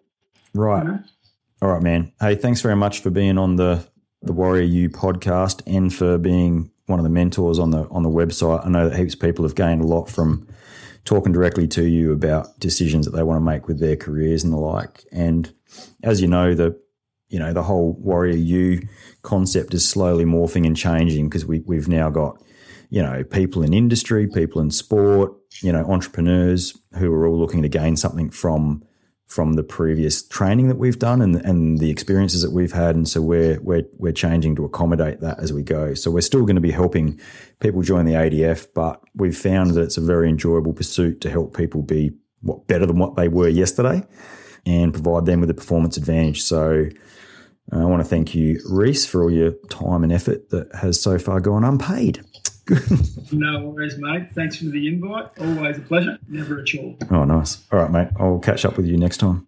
Right. 0.54 0.84
You 0.84 0.90
know? 0.90 0.98
All 1.62 1.68
right, 1.70 1.82
man. 1.82 2.12
Hey, 2.20 2.34
thanks 2.34 2.60
very 2.60 2.76
much 2.76 3.00
for 3.00 3.10
being 3.10 3.38
on 3.38 3.56
the 3.56 3.84
the 4.22 4.32
Warrior 4.32 4.64
U 4.64 4.90
podcast 4.90 5.62
and 5.66 5.92
for 5.92 6.18
being 6.18 6.70
one 6.86 6.98
of 6.98 7.04
the 7.04 7.10
mentors 7.10 7.58
on 7.58 7.70
the 7.70 7.88
on 7.88 8.02
the 8.02 8.10
website. 8.10 8.66
I 8.66 8.68
know 8.68 8.88
that 8.88 8.96
heaps 8.96 9.14
of 9.14 9.20
people 9.20 9.44
have 9.44 9.54
gained 9.54 9.82
a 9.82 9.86
lot 9.86 10.08
from 10.10 10.46
talking 11.08 11.32
directly 11.32 11.66
to 11.66 11.84
you 11.84 12.12
about 12.12 12.60
decisions 12.60 13.06
that 13.06 13.12
they 13.12 13.22
want 13.22 13.38
to 13.38 13.44
make 13.44 13.66
with 13.66 13.80
their 13.80 13.96
careers 13.96 14.44
and 14.44 14.52
the 14.52 14.58
like. 14.58 15.04
And 15.10 15.50
as 16.02 16.20
you 16.20 16.28
know, 16.28 16.54
the 16.54 16.78
you 17.28 17.38
know 17.38 17.52
the 17.52 17.62
whole 17.62 17.94
Warrior 17.94 18.36
U 18.36 18.82
concept 19.22 19.74
is 19.74 19.88
slowly 19.88 20.24
morphing 20.24 20.66
and 20.66 20.76
changing 20.76 21.28
because 21.28 21.46
we 21.46 21.60
we've 21.60 21.88
now 21.88 22.10
got 22.10 22.40
you 22.90 23.02
know 23.02 23.24
people 23.24 23.62
in 23.62 23.72
industry, 23.72 24.26
people 24.26 24.60
in 24.60 24.70
sport, 24.70 25.32
you 25.62 25.72
know 25.72 25.84
entrepreneurs 25.90 26.76
who 26.98 27.12
are 27.12 27.26
all 27.26 27.38
looking 27.38 27.62
to 27.62 27.68
gain 27.68 27.96
something 27.96 28.28
from 28.28 28.84
from 29.28 29.52
the 29.52 29.62
previous 29.62 30.22
training 30.22 30.68
that 30.68 30.78
we've 30.78 30.98
done 30.98 31.20
and, 31.20 31.36
and 31.36 31.78
the 31.78 31.90
experiences 31.90 32.40
that 32.40 32.50
we've 32.50 32.72
had. 32.72 32.96
And 32.96 33.06
so 33.06 33.20
we're, 33.20 33.60
we're, 33.60 33.84
we're 33.98 34.12
changing 34.12 34.56
to 34.56 34.64
accommodate 34.64 35.20
that 35.20 35.38
as 35.38 35.52
we 35.52 35.62
go. 35.62 35.92
So 35.92 36.10
we're 36.10 36.22
still 36.22 36.42
going 36.42 36.56
to 36.56 36.62
be 36.62 36.70
helping 36.70 37.20
people 37.60 37.82
join 37.82 38.06
the 38.06 38.14
ADF, 38.14 38.68
but 38.74 39.02
we've 39.14 39.36
found 39.36 39.72
that 39.72 39.82
it's 39.82 39.98
a 39.98 40.00
very 40.00 40.30
enjoyable 40.30 40.72
pursuit 40.72 41.20
to 41.20 41.30
help 41.30 41.54
people 41.54 41.82
be 41.82 42.12
what 42.40 42.66
better 42.66 42.86
than 42.86 42.98
what 42.98 43.16
they 43.16 43.28
were 43.28 43.48
yesterday 43.48 44.02
and 44.64 44.94
provide 44.94 45.26
them 45.26 45.40
with 45.40 45.50
a 45.50 45.54
performance 45.54 45.98
advantage. 45.98 46.42
So 46.42 46.88
uh, 47.70 47.80
I 47.80 47.84
want 47.84 48.02
to 48.02 48.08
thank 48.08 48.34
you, 48.34 48.60
Reece, 48.68 49.04
for 49.04 49.22
all 49.22 49.30
your 49.30 49.52
time 49.68 50.04
and 50.04 50.12
effort 50.12 50.48
that 50.50 50.74
has 50.74 50.98
so 51.00 51.18
far 51.18 51.40
gone 51.40 51.64
unpaid. 51.64 52.24
No 53.32 53.64
worries, 53.64 53.98
mate. 53.98 54.28
Thanks 54.34 54.56
for 54.56 54.66
the 54.66 54.88
invite. 54.88 55.26
Always 55.40 55.78
a 55.78 55.80
pleasure. 55.80 56.18
Never 56.28 56.60
a 56.60 56.64
chore. 56.64 56.96
Oh, 57.10 57.24
nice. 57.24 57.64
All 57.72 57.80
right, 57.80 57.90
mate. 57.90 58.08
I'll 58.18 58.38
catch 58.38 58.64
up 58.64 58.76
with 58.76 58.86
you 58.86 58.96
next 58.96 59.18
time. 59.18 59.47